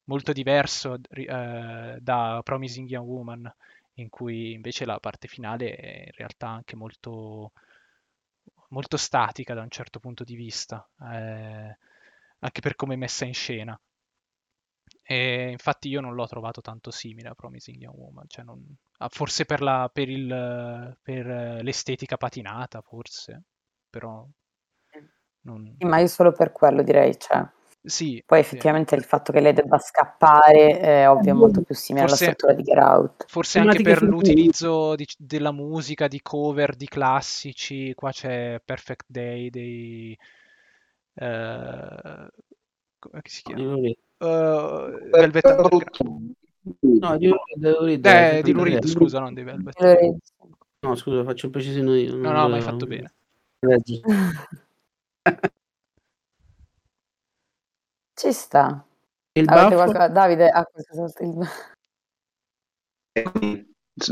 molto 0.04 0.32
diverso 0.32 0.98
eh, 1.10 1.98
da 2.00 2.40
Promising 2.42 2.88
Young 2.88 3.08
Woman 3.08 3.54
in 3.96 4.08
cui 4.08 4.52
invece 4.52 4.84
la 4.86 4.98
parte 5.00 5.28
finale 5.28 5.74
è 5.76 5.98
in 6.06 6.12
realtà 6.16 6.48
anche 6.48 6.76
molto, 6.76 7.52
molto 8.72 8.96
statica 8.96 9.54
da 9.54 9.62
un 9.62 9.70
certo 9.70 10.00
punto 10.00 10.24
di 10.24 10.34
vista, 10.34 10.86
eh, 11.00 11.76
anche 12.40 12.60
per 12.60 12.74
come 12.74 12.94
è 12.94 12.96
messa 12.96 13.24
in 13.24 13.34
scena. 13.34 13.80
E 15.04 15.50
infatti 15.50 15.88
io 15.88 16.00
non 16.00 16.14
l'ho 16.14 16.26
trovato 16.26 16.60
tanto 16.60 16.90
simile 16.90 17.28
a 17.28 17.34
Promising 17.34 17.76
Young 17.80 17.96
Woman, 17.98 18.24
cioè 18.28 18.44
non- 18.44 18.64
ah, 18.98 19.08
forse 19.08 19.44
per, 19.44 19.60
la- 19.60 19.90
per 19.92 20.08
il- 20.08 20.98
per, 21.02 21.26
l'estetica 21.62 22.16
patinata, 22.16 22.80
forse, 22.82 23.42
però 23.88 24.26
non... 25.42 25.74
Sì, 25.78 25.84
ma 25.86 25.98
io 25.98 26.06
solo 26.06 26.32
per 26.32 26.52
quello 26.52 26.82
direi, 26.82 27.18
cioè. 27.18 27.44
Sì, 27.84 28.22
Poi 28.24 28.38
sì. 28.38 28.44
effettivamente 28.44 28.94
il 28.94 29.02
fatto 29.02 29.32
che 29.32 29.40
lei 29.40 29.52
debba 29.52 29.76
scappare 29.78 30.78
è 30.78 31.10
ovvio 31.10 31.34
molto 31.34 31.62
più 31.62 31.74
simile 31.74 32.04
alla 32.04 32.14
Forse- 32.14 32.32
struttura 32.32 32.52
di 32.54 32.62
Get 32.62 32.78
Out. 32.78 33.24
Forse 33.26 33.58
anche 33.58 33.82
per 33.82 34.02
l'utilizzo 34.02 34.94
di- 34.94 35.06
della 35.18 35.50
musica, 35.50 36.06
di 36.06 36.20
cover, 36.22 36.76
di 36.76 36.86
classici, 36.86 37.92
qua 37.94 38.12
c'è 38.12 38.60
Perfect 38.64 39.06
Day 39.08 39.50
dei... 39.50 40.16
eh, 41.14 42.28
come 43.00 43.20
si 43.24 43.42
chiama? 43.42 43.74
Di 43.74 43.98
Eh, 44.18 45.08
Velvet 45.10 45.44
Underground. 45.44 46.32
No, 46.78 47.16
di 47.18 47.26
Lou 47.26 47.84
Reed, 47.84 48.06
Eh, 48.06 48.42
di. 48.44 48.52
Reed, 48.52 48.86
scusa, 48.86 49.18
non 49.18 49.34
di 49.34 49.42
Velvet. 49.42 50.20
No, 50.80 50.94
scusa, 50.94 51.24
faccio 51.24 51.46
un 51.46 51.52
precisino 51.52 51.96
io. 51.96 52.14
No, 52.14 52.30
no, 52.30 52.48
ma 52.48 52.54
hai 52.54 52.62
fatto 52.62 52.86
bene. 52.86 53.12
Ci 58.22 58.32
sta. 58.32 58.86
Il 59.32 59.48
Avete 59.48 59.74
baffo? 59.74 59.74
qualcosa... 59.74 60.06
Davide 60.06 60.48
ha 60.48 60.64
qualcosa 60.64 61.24
il- 61.24 61.48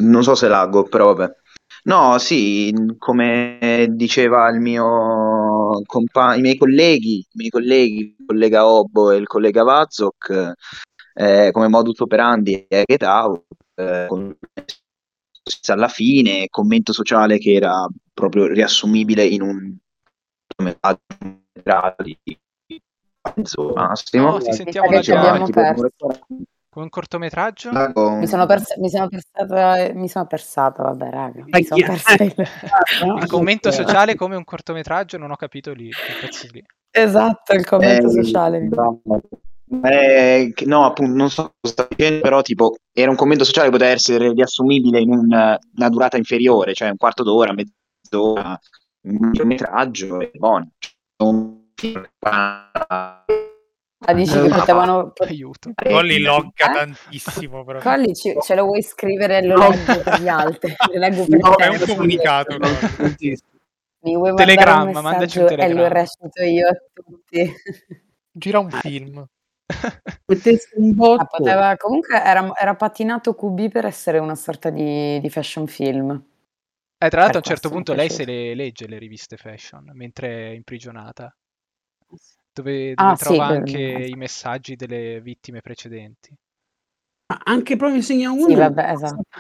Non 0.00 0.25
so 0.25 0.35
se 0.35 0.49
laggo, 0.49 0.83
però 0.88 1.14
vabbè. 1.14 1.33
No, 1.85 2.19
sì, 2.19 2.75
come 2.99 3.87
diceva 3.90 4.49
il 4.50 4.59
mio 4.59 5.81
compa- 5.87 6.35
i 6.35 6.40
miei 6.40 6.57
colleghi, 6.57 7.19
i 7.19 7.26
miei 7.35 7.50
colleghi, 7.50 8.17
il 8.19 8.26
collega 8.26 8.67
Obbo 8.67 9.12
e 9.12 9.17
il 9.19 9.29
collega 9.29 9.62
Vazok, 9.62 10.55
eh, 11.14 11.50
come 11.52 11.69
modus 11.69 12.00
operandi 12.00 12.67
è 12.69 12.83
Out, 12.99 13.45
eh, 13.76 14.07
con 14.09 14.37
alla 15.69 15.88
fine, 15.88 16.49
commento 16.49 16.93
sociale 16.93 17.38
che 17.38 17.52
era 17.52 17.87
proprio 18.12 18.47
riassumibile 18.49 19.25
in 19.25 19.43
un 19.43 19.76
di 22.02 22.19
mezzo 23.35 23.73
massimo. 23.75 24.31
No, 24.31 24.39
ti 24.39 24.49
Mi 24.49 24.55
sentiamo. 24.55 24.89
Come 26.73 26.85
un 26.85 26.89
cortometraggio? 26.91 27.73
Lago- 27.73 28.11
Mi 28.12 28.29
sono, 28.29 28.47
persa, 28.47 28.75
mi 28.79 28.89
sono 28.89 29.09
persata, 29.09 29.93
mi 29.93 30.09
sono 30.09 30.27
persata, 30.27 30.83
vabbè 30.85 31.11
raga, 31.11 31.45
mi 31.45 31.65
sono 31.65 31.85
persa 31.85 32.15
il... 32.23 32.35
Il 33.19 33.27
commento 33.27 33.73
sociale 33.73 34.15
come 34.15 34.37
un 34.37 34.45
cortometraggio? 34.45 35.19
Non 35.19 35.33
ho 35.33 35.37
capito 35.37 35.73
lì, 35.73 35.91
lì. 36.53 36.65
Esatto, 36.93 37.55
il 37.55 37.67
commento 37.67 38.07
Eh, 38.07 38.11
sociale. 38.23 38.69
Eh, 39.83 40.53
no, 40.67 40.85
appunto, 40.85 41.12
non 41.17 41.29
so 41.31 41.55
cosa 41.61 41.73
sta 41.75 41.87
dicendo, 41.89 42.21
però 42.21 42.43
tipo 42.43 42.77
era 42.93 43.11
un 43.11 43.17
commento 43.17 43.45
sociale 43.45 43.67
che 43.69 43.73
poteva 43.73 43.91
essere 43.91 44.33
riassumibile 44.33 45.00
in 45.00 45.11
un- 45.11 45.25
una 45.77 45.89
durata 45.89 46.17
inferiore, 46.17 46.73
cioè 46.75 46.91
un 46.91 46.97
quarto 46.97 47.25
d'ora, 47.25 47.53
mezz'ora, 47.53 48.57
un 49.09 49.31
metraggio 49.45 50.21
e 50.21 50.31
buono. 50.35 50.71
Un 51.23 51.33
film 51.45 51.60
Ah, 54.02 54.14
dici 54.14 54.32
che 54.40 54.49
potevano... 54.49 55.12
Aiuto. 55.18 55.72
Colli 55.75 56.14
Eh? 56.16 56.20
logga 56.20 56.70
Eh? 56.70 56.75
tantissimo. 56.75 57.64
Però. 57.64 57.80
Colli, 57.80 58.14
ci- 58.14 58.34
ce 58.42 58.54
lo 58.54 58.64
vuoi 58.64 58.82
scrivere? 58.82 59.42
Lo 59.44 59.56
leggo 59.56 60.00
per 60.02 60.20
gli 60.20 60.28
altri. 60.28 60.75
Lo 60.92 60.99
leggo 60.99 61.26
per 61.26 61.38
No, 61.38 61.54
te. 61.54 61.64
è 61.64 61.68
un 61.68 61.78
comunicato. 61.87 62.56
no? 62.56 62.66
Mi 64.02 64.16
vuoi 64.16 64.34
Telegramma, 64.34 64.99
un 64.99 65.04
mandaci 65.04 65.38
un 65.38 65.44
messaggio 65.44 65.62
E 65.62 65.75
lo 65.75 65.88
recito 65.88 66.42
io 66.42 66.68
a 66.68 66.72
tutti. 66.94 67.52
Gira 68.32 68.58
un 68.58 68.68
Ah. 68.72 68.78
film. 68.80 69.26
Ah, 70.30 71.25
poteva- 71.26 71.76
comunque 71.76 72.20
era, 72.22 72.52
era 72.56 72.75
patinato 72.75 73.34
QB 73.34 73.70
per 73.70 73.84
essere 73.84 74.18
una 74.18 74.34
sorta 74.34 74.70
di, 74.70 75.20
di 75.20 75.30
fashion 75.30 75.66
film. 75.68 76.10
Eh, 77.02 77.08
tra 77.08 77.20
l'altro 77.20 77.38
a 77.38 77.40
un 77.40 77.42
Per 77.42 77.42
certo 77.42 77.68
punto 77.70 77.92
lei 77.94 78.10
se 78.10 78.25
le 78.25 78.54
legge 78.54 78.87
le 78.88 78.99
riviste 78.99 79.37
fashion 79.37 79.90
mentre 79.94 80.49
è 80.49 80.50
imprigionata, 80.54 81.32
dove, 82.52 82.95
dove 82.97 83.14
Ah, 83.14 83.17
sì, 83.17 83.43
trova 83.43 83.47
que- 83.47 83.57
anche 83.57 83.79
i 83.79 84.14
messaggi 84.17 84.76
delle 84.76 85.21
vittime 85.21 85.61
precedenti. 85.61 86.35
Ma 87.29 87.40
Anche 87.45 87.76
Promising 87.76 88.21
Young 88.21 88.38
Sì, 88.38 88.55
Woman. 88.55 88.57
vabbè, 88.57 88.90
esatto. 88.90 89.38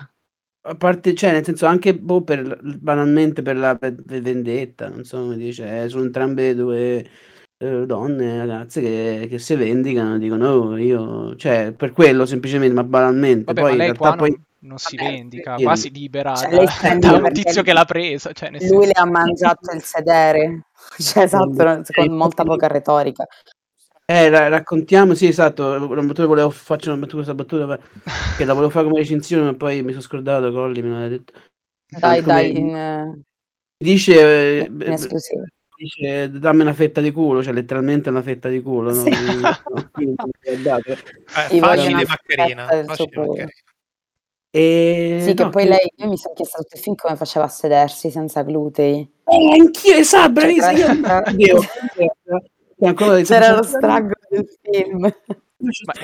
A 0.62 0.76
parte, 0.76 1.14
cioè, 1.14 1.32
nel 1.32 1.44
senso, 1.44 1.64
anche 1.66 1.96
boh, 1.98 2.22
per, 2.22 2.60
banalmente 2.62 3.40
per 3.42 3.56
la 3.56 3.76
per- 3.76 3.94
vendetta, 4.04 4.88
non 4.90 5.04
so 5.04 5.18
come 5.20 5.36
dice, 5.38 5.84
eh, 5.84 5.88
sono 5.88 6.04
entrambe 6.04 6.54
due 6.54 6.98
eh, 7.56 7.86
donne, 7.86 8.36
ragazze 8.38 8.80
che, 8.82 9.26
che 9.30 9.38
si 9.38 9.54
vendicano, 9.54 10.18
dicono, 10.18 10.48
"Oh, 10.50 10.76
io, 10.76 11.34
cioè, 11.36 11.72
per 11.72 11.92
quello 11.92 12.26
semplicemente, 12.26 12.74
ma 12.74 12.84
banalmente. 12.84 13.54
Vabbè, 13.54 13.64
poi 13.64 13.74
ma 13.76 13.84
in 13.84 13.84
realtà 13.84 13.94
qua 13.96 14.14
poi... 14.14 14.30
non, 14.30 14.44
non 14.60 14.78
si 14.78 14.96
Vabbè, 14.96 15.10
vendica, 15.10 15.56
sì, 15.56 15.62
qua 15.62 15.76
sì. 15.76 15.82
si 15.82 15.90
libera 15.90 16.34
Cioè, 16.34 16.98
da, 16.98 17.12
un 17.12 17.30
tizio 17.32 17.62
che 17.62 17.72
l'ha 17.72 17.84
presa, 17.84 18.32
cioè 18.32 18.50
nel 18.50 18.60
Lui 18.60 18.68
senso... 18.70 18.86
le 18.86 18.92
ha 18.92 19.04
mangiato 19.04 19.72
il 19.74 19.82
sedere. 19.82 20.64
Cioè, 20.98 21.24
esatto, 21.24 21.82
con 21.92 22.16
molta 22.16 22.42
poca 22.42 22.66
retorica. 22.66 23.26
Eh, 24.06 24.28
ra- 24.28 24.48
raccontiamo, 24.48 25.14
sì, 25.14 25.28
esatto, 25.28 25.66
una 25.66 26.02
battuta 26.02 26.26
volevo 26.26 26.50
faccio 26.50 26.90
una 26.90 26.98
battuta, 26.98 27.22
questa 27.22 27.34
battuta 27.34 27.78
che 28.36 28.44
la 28.44 28.54
volevo 28.54 28.70
fare 28.72 28.86
come 28.86 28.98
recensione, 28.98 29.44
ma 29.44 29.54
poi 29.54 29.82
mi 29.82 29.90
sono 29.90 30.02
scordato, 30.02 30.50
Colli 30.50 30.82
me 30.82 31.00
l'ha 31.00 31.08
detto. 31.08 31.32
Dai, 31.86 32.20
Come- 32.20 32.32
dai, 32.32 32.58
in, 32.58 32.74
eh, 32.74 33.22
Dice, 33.82 34.58
eh, 34.58 34.64
in 34.66 34.82
esclusiva. 34.92 35.42
dice 35.74 36.28
dammi 36.30 36.60
una 36.60 36.74
fetta 36.74 37.00
di 37.00 37.12
culo, 37.12 37.42
cioè 37.42 37.54
letteralmente 37.54 38.10
una 38.10 38.20
fetta 38.20 38.50
di 38.50 38.60
culo, 38.60 38.92
no? 38.92 39.02
Sì. 39.04 39.10
No, 39.10 39.58
non 39.70 39.90
mi 39.94 40.14
ha 40.50 40.58
dato. 40.58 40.92
Eh, 40.92 41.56
Io 41.56 41.64
E, 44.52 45.18
Sì, 45.22 45.34
che 45.34 45.44
no, 45.44 45.50
poi 45.50 45.62
che- 45.62 45.68
lei, 45.68 45.92
io 45.96 46.08
mi 46.08 46.16
sono 46.16 46.34
chiesta 46.34 46.58
tutto 46.58 46.74
il 46.76 46.82
film 46.82 46.96
come 46.96 47.16
faceva 47.16 47.44
a 47.44 47.48
sedersi 47.48 48.10
senza 48.10 48.42
glutei. 48.42 49.08
Eh, 49.24 49.58
anch'io, 49.60 49.94
esatto, 49.94 50.32
bravissimo. 50.32 51.02
Cioè, 51.06 51.34
io- 51.36 51.60
e 52.82 52.86
ancora 52.86 53.20
C'era 53.22 53.54
lo 53.54 53.62
straggo 53.62 54.12
del 54.28 54.48
film. 54.60 55.00
Ma 55.00 55.12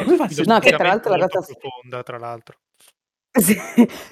come 0.04 0.16
fa 0.16 0.24
a 0.24 0.28
No, 0.44 0.58
che 0.60 0.70
tra 0.70 0.86
l'altro 0.86 1.14
la 1.16 1.26
cosa- 1.28 1.54
profonda, 1.58 2.02
tra 2.02 2.18
l'altro. 2.18 2.56
Sì. 3.36 3.54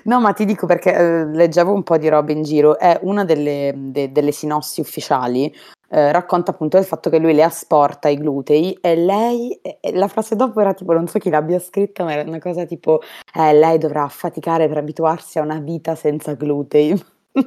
No, 0.05 0.21
ma 0.21 0.33
ti 0.33 0.45
dico 0.45 0.67
perché 0.67 0.93
eh, 0.95 1.25
leggevo 1.27 1.73
un 1.73 1.83
po' 1.83 1.97
di 1.97 2.09
roba 2.09 2.33
in 2.33 2.43
giro. 2.43 2.79
È 2.79 2.99
una 3.03 3.25
delle, 3.25 3.73
de- 3.77 4.11
delle 4.13 4.33
sinossi 4.33 4.81
ufficiali. 4.81 5.55
Eh, 5.95 6.11
racconta 6.11 6.51
appunto 6.51 6.77
del 6.77 6.85
fatto 6.87 7.09
che 7.09 7.19
lui 7.19 7.35
le 7.35 7.45
asporta 7.45 8.09
i 8.09 8.17
glutei 8.17 8.73
e 8.81 8.97
lei, 8.97 9.53
e- 9.63 9.79
la 9.93 10.09
frase 10.09 10.35
dopo 10.35 10.61
era 10.61 10.75
tipo, 10.75 10.93
non 10.93 11.07
so 11.07 11.21
chi 11.21 11.31
l'abbia 11.31 11.61
scritta, 11.61 12.03
ma 12.03 12.15
era 12.15 12.29
una 12.29 12.41
cosa 12.41 12.65
tipo, 12.67 13.01
eh, 13.33 13.53
lei 13.53 13.79
dovrà 13.79 14.09
faticare 14.09 14.67
per 14.67 14.79
abituarsi 14.79 15.39
a 15.39 15.43
una 15.43 15.61
vita 15.61 15.95
senza 15.95 16.35
glutei. 16.35 17.01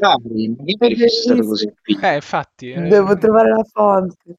Magari, 0.00 0.56
stato 1.06 1.46
così. 1.46 1.72
Eh, 2.02 2.14
infatti... 2.16 2.72
eh, 2.72 2.80
Devo 2.80 3.16
trovare 3.16 3.50
la 3.50 3.64
fonte. 3.70 4.36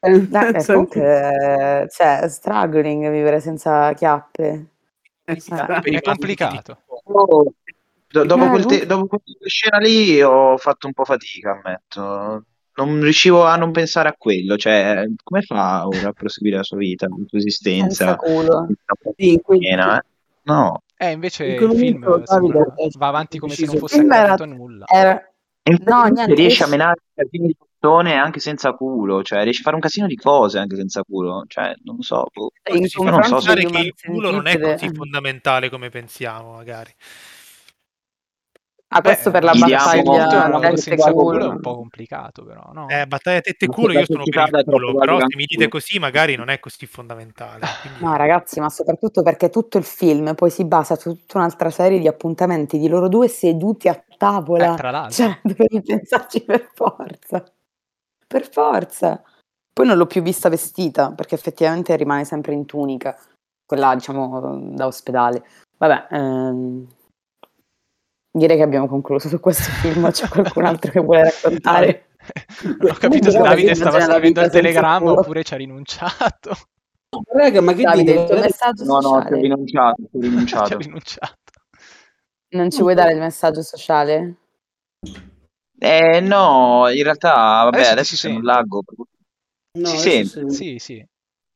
Eh, 0.00 0.20
Dai, 0.28 0.52
eh, 0.60 0.64
comunque, 0.66 1.84
eh, 1.84 1.88
cioè, 1.88 2.28
struggling 2.28 3.10
vivere 3.10 3.40
senza 3.40 3.94
chiappe. 3.94 4.66
Esatto. 5.24 5.88
è 5.88 6.00
complicato. 6.02 6.82
Oh, 7.04 7.50
do- 8.10 8.24
dopo, 8.24 8.44
Eh, 8.44 8.48
quel 8.48 8.64
te- 8.66 8.86
dopo 8.86 9.06
quella 9.06 9.24
scena 9.46 9.78
lì 9.78 10.20
ho 10.22 10.56
fatto 10.56 10.86
un 10.86 10.92
po' 10.92 11.04
fatica, 11.04 11.60
ammetto. 11.62 12.44
Non 12.78 13.00
riuscivo 13.00 13.44
a 13.44 13.56
non 13.56 13.72
pensare 13.72 14.08
a 14.08 14.14
quello, 14.16 14.56
cioè, 14.56 15.04
come 15.24 15.42
fa 15.42 15.86
ora 15.86 16.08
a 16.08 16.12
proseguire 16.12 16.58
la 16.58 16.62
sua 16.62 16.76
vita, 16.76 17.06
la 17.08 17.14
sua 17.14 17.40
Senza 17.40 17.46
esistenza? 17.48 18.16
culo. 18.16 18.66
Sì, 19.16 19.34
eh? 19.60 20.00
No. 20.44 20.82
Eh, 20.96 21.10
invece 21.10 21.44
In 21.44 21.50
il 21.52 21.56
quel 21.58 21.70
film 21.76 21.98
momento, 22.04 22.26
sembra- 22.26 22.58
Davide, 22.64 22.90
va 22.96 23.06
avanti 23.08 23.38
come 23.38 23.52
se 23.54 23.66
non 23.66 23.76
fosse 23.78 23.96
Il 23.96 24.00
film 24.02 24.12
era- 24.12 24.32
accaduto 24.32 24.56
nulla. 24.56 24.84
Era- 24.86 25.32
infatti 25.64 26.12
niente, 26.12 26.34
riesce 26.34 26.64
a 26.64 26.66
menare 26.68 27.00
un 27.02 27.24
casino 27.24 27.46
di 27.46 27.56
persone 27.58 28.14
anche 28.14 28.40
senza 28.40 28.72
culo, 28.72 29.22
cioè 29.22 29.42
riesce 29.42 29.60
a 29.60 29.64
fare 29.64 29.76
un 29.76 29.82
casino 29.82 30.06
di 30.06 30.16
cose 30.16 30.58
anche 30.58 30.76
senza 30.76 31.02
culo, 31.02 31.44
cioè 31.48 31.74
non 31.84 31.96
lo 31.96 32.02
so. 32.02 32.26
boh. 32.32 32.50
in 32.72 32.86
non 33.04 33.22
so 33.24 33.40
se- 33.40 33.54
che 33.54 33.78
il 33.78 33.94
culo 34.02 34.30
non 34.30 34.46
è 34.46 34.58
così 34.58 34.88
fondamentale 34.94 35.68
come 35.68 35.88
pensiamo, 35.90 36.52
magari. 36.54 36.92
Ah, 38.90 39.02
questo 39.02 39.30
per 39.30 39.42
la 39.44 39.52
battaglia 39.52 40.48
mondo 40.48 40.70
tette 40.70 40.96
culo 40.96 41.38
è 41.40 41.48
un 41.48 41.60
po' 41.60 41.74
complicato, 41.76 42.42
però, 42.42 42.70
no? 42.72 42.88
Eh, 42.88 43.06
battaglia 43.06 43.42
tette 43.42 43.66
e 43.66 43.68
culo, 43.68 43.92
io 43.92 44.06
sono 44.06 44.22
per 44.24 44.48
il 44.50 44.64
culo, 44.64 44.94
però 44.94 45.18
se 45.20 45.36
mi 45.36 45.44
dite 45.44 45.68
così 45.68 45.98
magari 45.98 46.36
non 46.36 46.48
è 46.48 46.58
così 46.58 46.86
fondamentale. 46.86 47.66
quindi- 47.82 48.02
No, 48.02 48.16
ragazzi, 48.16 48.60
ma 48.60 48.70
soprattutto 48.70 49.22
perché 49.22 49.50
tutto 49.50 49.76
il 49.76 49.84
film 49.84 50.34
poi 50.34 50.48
si 50.48 50.64
basa 50.64 50.96
su 50.96 51.14
tutta 51.14 51.36
un'altra 51.36 51.68
serie 51.68 51.98
di 51.98 52.08
appuntamenti 52.08 52.78
di 52.78 52.88
loro 52.88 53.08
due 53.08 53.28
seduti 53.28 53.88
a 53.88 54.02
tavola. 54.16 54.72
Eh, 54.72 54.76
tra 54.76 54.90
l'altro. 54.90 55.12
Cioè, 55.12 55.38
dovevi 55.44 55.82
pensarci 55.82 56.42
per 56.44 56.70
forza. 56.72 57.44
Per 58.26 58.48
forza. 58.50 59.22
Poi 59.70 59.86
non 59.86 59.98
l'ho 59.98 60.06
più 60.06 60.22
vista 60.22 60.48
vestita, 60.48 61.12
perché 61.12 61.34
effettivamente 61.34 61.94
rimane 61.94 62.24
sempre 62.24 62.54
in 62.54 62.64
tunica, 62.64 63.14
quella, 63.66 63.94
diciamo, 63.94 64.70
da 64.72 64.86
ospedale. 64.86 65.44
Vabbè, 65.76 66.06
ehm, 66.10 66.86
direi 68.38 68.56
che 68.56 68.62
abbiamo 68.62 68.86
concluso 68.88 69.28
su 69.28 69.38
questo 69.40 69.70
film. 69.70 70.10
C'è 70.10 70.28
qualcun 70.28 70.64
altro 70.64 70.90
che 70.90 71.00
vuole 71.00 71.24
raccontare? 71.24 72.06
Non 72.78 72.90
ho 72.90 72.94
capito 72.94 73.30
se 73.30 73.38
Davide 73.38 73.74
stava 73.74 74.00
scrivendo 74.00 74.40
il 74.42 74.50
telegramma 74.50 75.12
oppure 75.12 75.42
ci 75.44 75.54
ha 75.54 75.56
rinunciato. 75.56 76.50
No, 77.10 77.22
raga, 77.32 77.60
ma 77.60 77.72
che 77.72 77.82
Davide, 77.82 78.12
dite? 78.12 78.22
il 78.22 78.28
tuo 78.28 78.40
messaggio 78.40 78.84
No, 78.84 79.00
no, 79.00 79.24
ci 79.26 79.32
ho 79.32 79.36
rinunciato, 79.36 80.02
ci 80.10 80.16
ho 80.16 80.20
rinunciato. 80.20 80.76
rinunciato. 80.78 81.36
Non 82.50 82.70
ci 82.70 82.80
vuoi 82.80 82.94
dare 82.94 83.12
il 83.12 83.18
messaggio 83.18 83.62
sociale? 83.62 84.36
Eh, 85.78 86.20
no, 86.20 86.88
in 86.90 87.02
realtà, 87.02 87.32
vabbè, 87.64 87.76
Adesso 87.76 87.86
ti 87.86 87.92
adesso 87.92 88.28
non 88.28 88.36
sente. 88.36 88.46
laggo. 88.46 88.82
No, 89.78 89.86
si 89.86 89.96
sente? 89.98 90.50
sì. 90.50 90.54
Sì, 90.56 90.78
sì. 90.78 91.06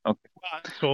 Ok. 0.03 0.19
Ma, 0.19 0.31
insomma, 0.31 0.32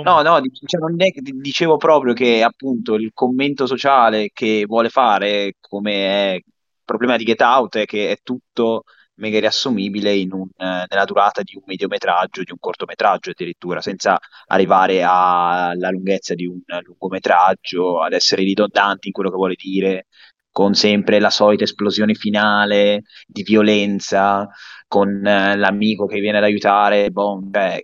No, 0.02 0.22
no, 0.22 0.40
cioè, 0.64 1.10
dicevo 1.22 1.76
proprio 1.76 2.12
che 2.12 2.42
appunto 2.42 2.94
il 2.94 3.10
commento 3.14 3.66
sociale 3.66 4.30
che 4.32 4.64
vuole 4.66 4.88
fare, 4.90 5.54
come 5.60 5.92
è 5.92 6.34
il 6.34 6.44
problema 6.84 7.16
di 7.16 7.24
Get 7.24 7.40
Out, 7.40 7.78
è 7.78 7.84
che 7.84 8.10
è 8.10 8.18
tutto 8.22 8.84
mega 9.14 9.40
riassumibile 9.40 10.12
un, 10.30 10.48
eh, 10.56 10.84
nella 10.88 11.04
durata 11.04 11.42
di 11.42 11.56
un 11.56 11.62
mediometraggio, 11.66 12.42
di 12.42 12.52
un 12.52 12.58
cortometraggio 12.58 13.30
addirittura, 13.30 13.80
senza 13.80 14.18
arrivare 14.46 15.02
alla 15.02 15.90
lunghezza 15.90 16.34
di 16.34 16.46
un 16.46 16.60
lungometraggio, 16.82 18.00
ad 18.02 18.12
essere 18.12 18.42
ridondanti 18.42 19.08
in 19.08 19.12
quello 19.12 19.30
che 19.30 19.36
vuole 19.36 19.54
dire, 19.56 20.06
con 20.50 20.74
sempre 20.74 21.18
la 21.20 21.30
solita 21.30 21.64
esplosione 21.64 22.14
finale 22.14 23.02
di 23.26 23.42
violenza, 23.42 24.48
con 24.86 25.24
eh, 25.26 25.56
l'amico 25.56 26.06
che 26.06 26.20
viene 26.20 26.38
ad 26.38 26.44
aiutare, 26.44 27.10
boh, 27.10 27.40
cioè, 27.50 27.82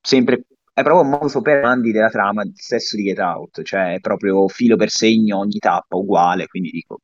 sempre 0.00 0.44
è 0.78 0.82
proprio 0.82 1.04
un 1.04 1.08
modus 1.10 1.34
operandi 1.36 1.90
della 1.90 2.10
trama 2.10 2.42
stesso 2.54 2.96
di 2.96 3.04
Get 3.04 3.18
Out, 3.18 3.62
cioè 3.62 3.94
è 3.94 4.00
proprio 4.00 4.46
filo 4.48 4.76
per 4.76 4.90
segno 4.90 5.38
ogni 5.38 5.58
tappa 5.58 5.96
uguale, 5.96 6.46
quindi 6.46 6.68
dico, 6.70 7.00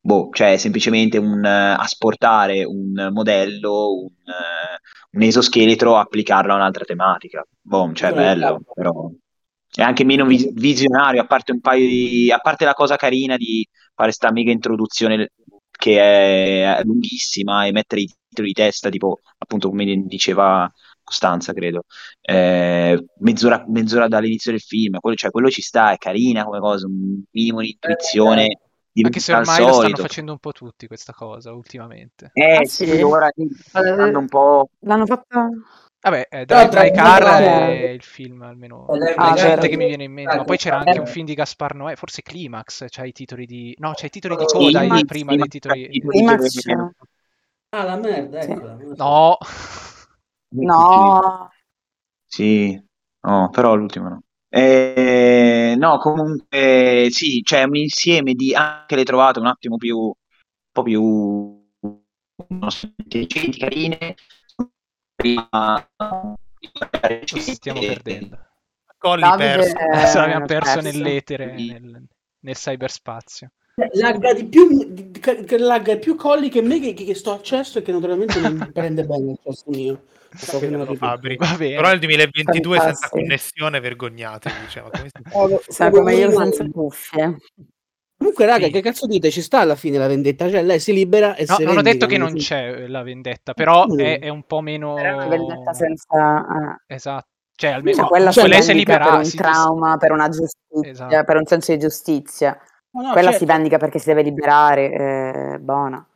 boh, 0.00 0.30
cioè 0.32 0.52
è 0.54 0.56
semplicemente 0.56 1.18
un 1.18 1.44
eh, 1.44 1.76
asportare 1.78 2.64
un 2.64 3.10
modello, 3.12 3.92
un, 3.92 4.06
eh, 4.06 4.78
un 5.12 5.22
esoscheletro, 5.22 5.98
applicarlo 5.98 6.52
a 6.52 6.56
un'altra 6.56 6.84
tematica. 6.84 7.46
Boh, 7.60 7.92
cioè 7.92 8.10
No, 8.10 8.16
bello, 8.16 8.50
no. 8.52 8.62
però 8.72 9.10
è 9.74 9.82
anche 9.82 10.04
meno 10.04 10.24
vis- 10.26 10.50
visionario, 10.52 11.20
a 11.20 11.26
parte 11.26 11.52
un 11.52 11.60
paio 11.60 11.86
di, 11.86 12.30
a 12.32 12.38
parte 12.38 12.64
la 12.64 12.74
cosa 12.74 12.96
carina 12.96 13.36
di 13.36 13.66
fare 13.94 14.12
sta 14.12 14.30
mega 14.32 14.50
introduzione 14.50 15.30
che 15.76 16.00
è 16.00 16.80
lunghissima 16.84 17.66
e 17.66 17.72
mettere 17.72 18.02
i 18.02 18.10
titoli 18.28 18.48
di 18.48 18.54
testa, 18.54 18.88
tipo 18.90 19.20
appunto 19.38 19.68
come 19.68 19.84
diceva 20.06 20.70
Costanza, 21.04 21.52
credo 21.52 21.84
eh, 22.22 23.04
mezz'ora, 23.18 23.64
mezz'ora 23.68 24.08
dall'inizio 24.08 24.50
del 24.50 24.60
film, 24.60 24.98
quello, 24.98 25.16
cioè, 25.16 25.30
quello 25.30 25.50
ci 25.50 25.62
sta, 25.62 25.92
è 25.92 25.96
carina 25.98 26.44
come 26.44 26.58
cosa, 26.60 26.86
un 26.86 27.22
minimo 27.30 27.60
di 27.60 27.70
intuizione 27.70 28.58
Anche 29.02 29.20
se 29.20 29.34
ormai 29.34 29.64
lo 29.64 29.72
stanno 29.72 29.96
facendo 29.96 30.32
un 30.32 30.38
po' 30.38 30.52
tutti 30.52 30.86
questa 30.86 31.12
cosa 31.12 31.52
ultimamente. 31.52 32.30
Eh 32.32 32.56
Ah, 32.56 32.64
sì, 32.64 32.86
sì? 32.86 33.02
ora 33.02 33.30
hanno 33.72 34.18
un 34.18 34.26
po'... 34.26 34.68
L'hanno 34.80 35.06
fatta... 35.06 35.48
Vabbè, 36.00 36.28
eh, 36.30 36.44
Drive 36.44 36.68
tra 36.68 36.82
My 36.82 36.90
Car 36.90 37.22
è 37.22 37.88
il 37.88 38.02
film 38.02 38.42
almeno 38.42 38.86
Eh, 38.94 39.14
recente 39.16 39.54
Car- 39.54 39.68
che 39.68 39.76
mi 39.76 39.86
viene 39.86 40.04
in 40.04 40.12
mente, 40.12 40.36
ma 40.36 40.44
poi 40.44 40.56
c'era 40.58 40.78
anche 40.78 41.00
un 41.00 41.06
film 41.06 41.26
di 41.26 41.34
Gaspar 41.34 41.74
Noè, 41.74 41.96
forse 41.96 42.22
Climax, 42.22 42.84
c'ha 42.88 43.04
i 43.04 43.12
titoli 43.12 43.46
di... 43.46 43.74
No, 43.78 43.92
c'ha 43.94 44.06
i 44.06 44.10
titoli 44.10 44.36
di 44.36 44.44
coda 44.44 44.82
i- 44.84 45.04
prima 45.06 45.34
dei 45.34 45.48
titoli... 45.48 45.88
Climax. 45.98 46.66
Ah, 47.70 47.84
la 47.84 47.96
merda, 47.96 48.40
eccola. 48.42 48.78
No! 48.96 49.38
No, 50.56 51.50
Sì, 52.26 52.80
no, 53.22 53.50
però 53.50 53.74
l'ultimo 53.74 54.08
no. 54.08 54.22
Eh, 54.48 55.74
no, 55.76 55.98
comunque 55.98 57.08
sì, 57.10 57.42
c'è 57.42 57.64
un 57.64 57.76
insieme 57.76 58.34
di 58.34 58.54
anche 58.54 58.94
le 58.94 59.02
trovate 59.04 59.40
un 59.40 59.46
attimo 59.46 59.76
più 59.76 59.98
un 59.98 60.12
po' 60.70 60.82
più 60.82 61.62
non 62.48 62.70
so, 62.70 62.92
intelligenti, 62.96 63.58
carine. 63.58 64.14
Prima 65.16 65.88
Ci 67.24 67.40
stiamo 67.40 67.80
perdendo. 67.80 68.38
colli 68.98 69.22
perso. 69.36 69.76
Adesso 69.76 70.18
l'abbiamo 70.18 70.46
perso 70.46 70.80
perso. 70.80 70.98
nell'etere, 70.98 71.52
nel, 71.52 72.06
nel 72.40 72.54
cybersspazio. 72.54 73.50
Lagga 73.94 74.32
di 74.34 74.44
più, 74.46 74.68
di- 74.88 75.20
lagga 75.58 75.96
più 75.96 76.14
colli 76.14 76.48
che 76.48 76.62
me 76.62 76.78
che, 76.80 76.94
che 76.94 77.14
sto 77.14 77.32
a 77.32 77.40
cesso 77.42 77.78
e 77.78 77.82
che 77.82 77.90
naturalmente 77.92 78.38
non 78.38 78.52
mi 78.56 78.70
prende 78.72 79.04
bene 79.04 79.32
il 79.32 79.38
cesso 79.42 79.64
mio. 79.66 80.02
So. 80.36 80.58
Però 80.58 80.70
nel 81.88 81.98
2022 82.00 82.78
senza 82.78 82.92
Fantastico. 82.92 83.16
connessione 83.16 83.80
vergognatevi, 83.80 84.54
diciamo. 84.64 84.88
Come 84.90 85.08
si- 85.08 85.22
Oh, 85.32 85.60
Sai 85.68 85.88
oh, 85.88 85.90
come 85.92 86.14
io 86.14 86.30
senza 86.30 86.64
cuffie. 86.68 87.36
Comunque, 88.16 88.46
raga, 88.46 88.66
Sì. 88.66 88.72
che 88.72 88.80
cazzo 88.80 89.06
dite? 89.06 89.30
Ci 89.30 89.42
sta 89.42 89.60
alla 89.60 89.74
fine 89.74 89.98
la 89.98 90.06
vendetta? 90.06 90.48
Cioè, 90.48 90.62
lei 90.62 90.78
si 90.80 90.92
libera 90.92 91.34
e 91.36 91.44
No, 91.48 91.56
si 91.56 91.64
non 91.64 91.76
ho 91.76 91.82
detto 91.82 92.06
che 92.06 92.16
non 92.18 92.34
c'è 92.34 92.86
la 92.86 93.02
vendetta, 93.02 93.54
però 93.54 93.86
Mm. 93.86 93.98
è, 93.98 94.18
è 94.20 94.28
un 94.28 94.44
po' 94.44 94.60
meno... 94.60 94.96
Era 94.98 95.14
una 95.16 95.26
vendetta 95.26 95.72
senza... 95.72 96.44
eh. 96.88 96.94
Esatto. 96.94 97.26
Cioè, 97.56 97.70
almeno 97.70 97.96
Cioè, 97.98 98.06
quella 98.06 98.30
cioè, 98.32 98.44
si 98.44 98.48
lei 98.50 98.62
si 98.62 98.70
è 98.70 98.74
vendica 98.74 98.92
per 98.92 99.00
liberata. 99.02 99.18
un 99.24 99.30
si- 99.30 99.36
trauma, 99.36 99.96
per 99.96 100.10
una 100.12 100.28
giustizia, 100.28 100.90
Esatto. 100.90 101.24
per 101.24 101.36
un 101.36 101.44
senso 101.46 101.72
di 101.72 101.78
giustizia. 101.78 102.58
No, 102.94 103.02
no, 103.02 103.10
quella 103.10 103.30
certo. 103.30 103.38
si 103.38 103.44
vendica 103.44 103.76
perché 103.76 103.98
si 103.98 104.06
deve 104.06 104.22
liberare, 104.22 104.92
eh, 105.54 105.58
buona. 105.58 106.06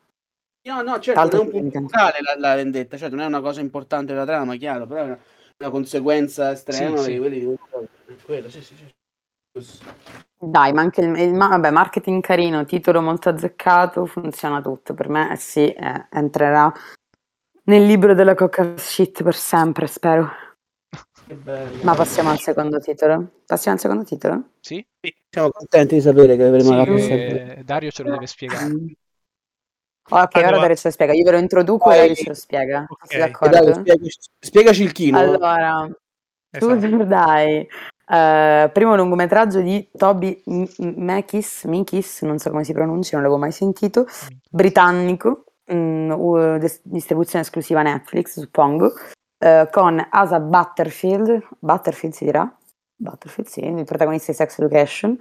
No, 0.62 0.82
no, 0.82 1.00
certo, 1.00 1.20
non 1.20 1.30
è 1.32 1.38
un 1.38 1.50
punto 1.50 1.80
focale 1.80 2.18
la, 2.20 2.34
la 2.38 2.54
vendetta, 2.54 2.96
certo, 2.96 3.16
non 3.16 3.24
è 3.24 3.28
una 3.28 3.40
cosa 3.40 3.60
importante 3.60 4.12
della 4.12 4.24
trama, 4.24 4.54
chiaro, 4.56 4.86
però 4.86 5.00
è 5.00 5.04
una, 5.04 5.18
una 5.58 5.70
conseguenza 5.70 6.52
estrema 6.52 6.98
Sì, 6.98 7.12
sì. 7.12 7.18
quelli 7.18 7.56
quello, 8.24 8.48
sì, 8.48 8.62
sì, 8.62 8.74
sì. 8.76 9.78
Dai, 10.40 10.72
ma 10.72 10.82
anche 10.82 11.00
il, 11.00 11.16
il- 11.18 11.34
ma 11.34 11.48
vabbè, 11.48 11.70
marketing 11.70 12.22
carino, 12.22 12.64
titolo 12.64 13.00
molto 13.00 13.28
azzeccato, 13.30 14.06
funziona 14.06 14.60
tutto. 14.60 14.94
Per 14.94 15.08
me, 15.08 15.34
sì, 15.36 15.72
eh, 15.72 16.06
entrerà 16.10 16.72
nel 17.64 17.84
libro 17.84 18.14
della 18.14 18.34
coca 18.36 18.76
shit 18.76 19.24
per 19.24 19.34
sempre, 19.34 19.88
spero. 19.88 20.30
Che 21.28 21.34
bello. 21.34 21.82
Ma 21.82 21.94
passiamo 21.94 22.30
al 22.30 22.38
secondo 22.38 22.78
titolo. 22.78 23.32
Passiamo 23.44 23.76
al 23.76 23.82
secondo 23.82 24.04
titolo? 24.04 24.44
Sì? 24.60 24.82
Siamo 25.28 25.50
contenti 25.50 25.96
di 25.96 26.00
sapere 26.00 26.36
che 26.36 26.44
avremo 26.44 26.70
Sì, 26.70 26.74
la 26.74 26.82
eh, 26.82 26.86
possibilità. 26.86 27.62
Dario 27.64 27.90
ce 27.90 28.02
lo 28.02 28.10
deve 28.12 28.26
spiegare. 28.26 28.64
Mm. 28.64 28.86
Ok, 30.10 30.36
Ah, 30.36 30.46
ora 30.46 30.58
Dario 30.58 30.74
ce 30.76 30.88
lo 30.88 30.90
spiega. 30.94 31.12
Io 31.12 31.24
ve 31.24 31.30
lo 31.32 31.36
introduco 31.36 31.84
e 31.84 31.88
Vai. 31.90 31.98
Dario 31.98 32.14
ce 32.14 32.28
lo 32.28 32.34
spiega. 32.34 32.86
Ok. 32.88 33.06
Sei 33.08 33.18
Dai, 33.18 33.30
d'accordo? 33.30 33.72
spiegaci, 33.74 34.18
spiegaci 34.40 34.82
il 34.84 34.92
chino. 34.92 35.18
Allora, 35.18 35.90
Esatto. 36.50 36.80
Super 36.80 37.06
Dai, 37.06 37.68
eh, 38.08 38.70
primo 38.72 38.96
lungometraggio 38.96 39.60
di 39.60 39.86
Toby 39.94 40.42
Mekis, 40.78 41.64
Mikis, 41.64 42.22
non 42.22 42.38
so 42.38 42.48
come 42.48 42.64
si 42.64 42.72
pronuncia, 42.72 43.16
non 43.16 43.24
l'avevo 43.24 43.38
mai 43.38 43.52
sentito, 43.52 44.06
britannico, 44.50 45.44
mm, 45.70 46.10
u- 46.10 46.56
dis- 46.58 46.80
distribuzione 46.84 47.44
esclusiva 47.44 47.82
Netflix, 47.82 48.40
suppongo, 48.40 48.94
eh, 49.38 49.68
con 49.70 50.06
Asa 50.10 50.40
Butterfield, 50.40 51.48
Butterfield 51.58 52.14
si 52.14 52.24
dirà? 52.24 52.56
Butterfield, 52.96 53.48
sì, 53.48 53.64
il 53.64 53.84
protagonista 53.84 54.32
di 54.32 54.36
Sex 54.36 54.58
Education, 54.58 55.16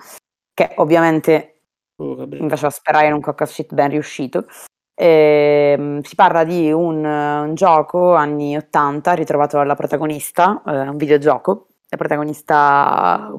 che 0.53 0.73
ovviamente 0.77 1.57
Oh, 1.99 2.27
mi 2.27 2.47
faceva 2.47 2.69
sperare 2.69 3.07
in 3.07 3.13
un 3.13 3.21
cock 3.21 3.47
shit 3.47 3.73
ben 3.73 3.89
riuscito. 3.89 4.45
Ehm, 4.93 6.01
si 6.01 6.15
parla 6.15 6.43
di 6.43 6.71
un, 6.71 7.03
un 7.03 7.55
gioco 7.55 8.13
anni 8.13 8.55
80 8.55 9.13
ritrovato 9.13 9.57
dalla 9.57 9.75
protagonista, 9.75 10.61
eh, 10.65 10.89
un 10.89 10.97
videogioco, 10.97 11.67
la 11.89 11.97
protagonista 11.97 13.31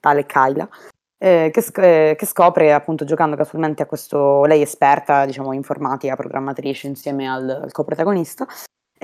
tale 0.00 0.26
Kyla, 0.26 0.68
eh, 1.16 1.50
che, 1.50 1.60
sc- 1.62 1.78
eh, 1.78 2.14
che 2.18 2.26
scopre 2.26 2.74
appunto 2.74 3.06
giocando 3.06 3.36
casualmente 3.36 3.82
a 3.82 3.86
questo, 3.86 4.44
lei 4.44 4.60
esperta 4.60 5.24
diciamo 5.24 5.52
informatica, 5.54 6.14
programmatrice 6.14 6.86
insieme 6.86 7.26
al, 7.26 7.48
al 7.48 7.72
coprotagonista, 7.72 8.46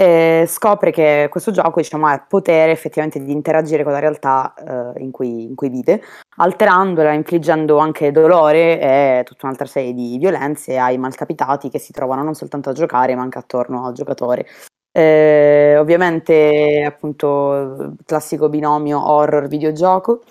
e 0.01 0.47
scopre 0.47 0.93
che 0.93 1.27
questo 1.31 1.51
gioco 1.51 1.79
diciamo, 1.79 2.07
ha 2.07 2.15
il 2.15 2.25
potere 2.27 2.73
effettivamente 2.73 3.23
di 3.23 3.33
interagire 3.33 3.83
con 3.83 3.93
la 3.93 3.99
realtà 3.99 4.55
eh, 4.55 5.03
in 5.03 5.11
cui- 5.11 5.43
in 5.45 5.55
cui 5.55 5.69
vive 5.69 6.01
alterandola, 6.37 7.13
infliggendo 7.13 7.77
anche 7.77 8.11
dolore 8.11 8.81
e 8.81 9.23
tutta 9.25 9.45
un'altra 9.45 9.67
serie 9.67 9.93
di 9.93 10.17
violenze 10.17 10.79
ai 10.79 10.97
malcapitati 10.97 11.69
che 11.69 11.79
si 11.79 11.93
trovano 11.93 12.23
non 12.23 12.33
soltanto 12.35 12.71
a 12.71 12.73
giocare, 12.73 13.15
ma 13.15 13.21
anche 13.21 13.37
attorno 13.39 13.85
al 13.85 13.93
giocatore. 13.93 14.47
Eh, 14.91 15.77
ovviamente, 15.79 16.83
appunto, 16.87 17.95
classico 18.07 18.49
binomio 18.49 19.07
horror-videogioco. 19.07 20.23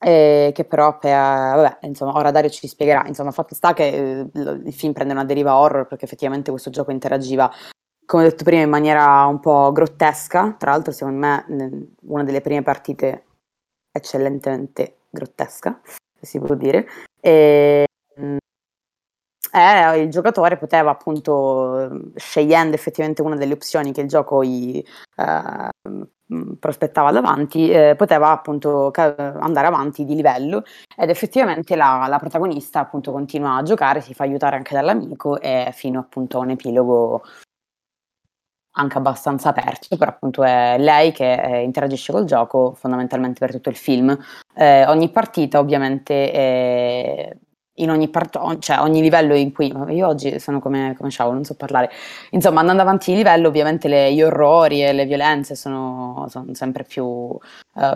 eh, 0.00 0.52
che 0.54 0.64
però 0.64 0.96
per, 0.98 1.10
vabbè, 1.10 1.78
insomma, 1.86 2.16
ora 2.16 2.30
Dario 2.30 2.50
ci 2.50 2.68
spiegherà. 2.68 3.04
Insomma, 3.06 3.32
fatto 3.32 3.54
sta 3.54 3.72
che 3.72 3.86
eh, 3.88 4.26
il 4.32 4.72
film 4.72 4.92
prende 4.92 5.12
una 5.12 5.24
deriva 5.24 5.56
horror 5.56 5.86
perché 5.86 6.04
effettivamente 6.04 6.50
questo 6.50 6.70
gioco 6.70 6.92
interagiva, 6.92 7.50
come 8.08 8.22
detto 8.22 8.42
prima, 8.42 8.62
in 8.62 8.70
maniera 8.70 9.26
un 9.26 9.38
po' 9.38 9.70
grottesca. 9.70 10.54
Tra 10.58 10.70
l'altro, 10.70 10.92
secondo 10.92 11.18
me, 11.18 11.44
una 12.04 12.24
delle 12.24 12.40
prime 12.40 12.62
partite 12.62 13.24
eccellentemente 13.92 15.00
grottesca, 15.10 15.78
se 15.84 16.26
si 16.26 16.38
può 16.38 16.54
dire. 16.54 16.88
E, 17.20 17.84
mh, 18.16 18.36
eh, 19.52 20.00
il 20.00 20.10
giocatore 20.10 20.56
poteva 20.56 20.90
appunto, 20.90 22.10
scegliendo 22.14 22.74
effettivamente 22.74 23.20
una 23.20 23.36
delle 23.36 23.52
opzioni 23.52 23.92
che 23.92 24.00
il 24.00 24.08
gioco 24.08 24.42
gli 24.42 24.82
eh, 25.16 25.68
mh, 25.90 26.52
prospettava 26.58 27.12
davanti, 27.12 27.70
eh, 27.70 27.94
poteva 27.94 28.30
appunto 28.30 28.90
ca- 28.90 29.14
andare 29.38 29.66
avanti 29.66 30.06
di 30.06 30.14
livello 30.14 30.64
ed 30.96 31.10
effettivamente 31.10 31.76
la, 31.76 32.06
la 32.08 32.18
protagonista 32.18 32.80
appunto 32.80 33.12
continua 33.12 33.56
a 33.56 33.62
giocare, 33.62 34.00
si 34.00 34.14
fa 34.14 34.24
aiutare 34.24 34.56
anche 34.56 34.74
dall'amico 34.74 35.38
e 35.40 35.70
fino 35.74 36.00
appunto 36.00 36.38
a 36.38 36.42
un 36.42 36.50
epilogo 36.50 37.22
anche 38.78 38.98
abbastanza 38.98 39.48
aperto, 39.50 39.96
però 39.96 40.10
appunto 40.12 40.42
è 40.44 40.76
lei 40.78 41.12
che 41.12 41.32
eh, 41.32 41.62
interagisce 41.62 42.12
col 42.12 42.24
gioco 42.24 42.74
fondamentalmente 42.74 43.40
per 43.40 43.50
tutto 43.52 43.68
il 43.68 43.76
film. 43.76 44.16
Eh, 44.54 44.86
ogni 44.86 45.10
partita 45.10 45.58
ovviamente 45.58 46.30
è 46.30 47.36
in 47.78 47.90
ogni, 47.90 48.08
part- 48.08 48.58
cioè 48.58 48.80
ogni 48.80 49.00
livello 49.00 49.34
in 49.34 49.52
cui 49.52 49.72
io 49.90 50.06
oggi 50.06 50.38
sono 50.40 50.60
come, 50.60 50.94
come 50.96 51.10
Ciao, 51.10 51.32
non 51.32 51.44
so 51.44 51.54
parlare. 51.54 51.90
Insomma, 52.30 52.60
andando 52.60 52.82
avanti 52.82 53.10
di 53.10 53.16
livello, 53.18 53.48
ovviamente 53.48 53.88
le, 53.88 54.12
gli 54.12 54.22
orrori 54.22 54.84
e 54.84 54.92
le 54.92 55.04
violenze 55.06 55.54
sono, 55.54 56.26
sono 56.28 56.54
sempre 56.54 56.84
più, 56.84 57.04
uh, 57.04 57.38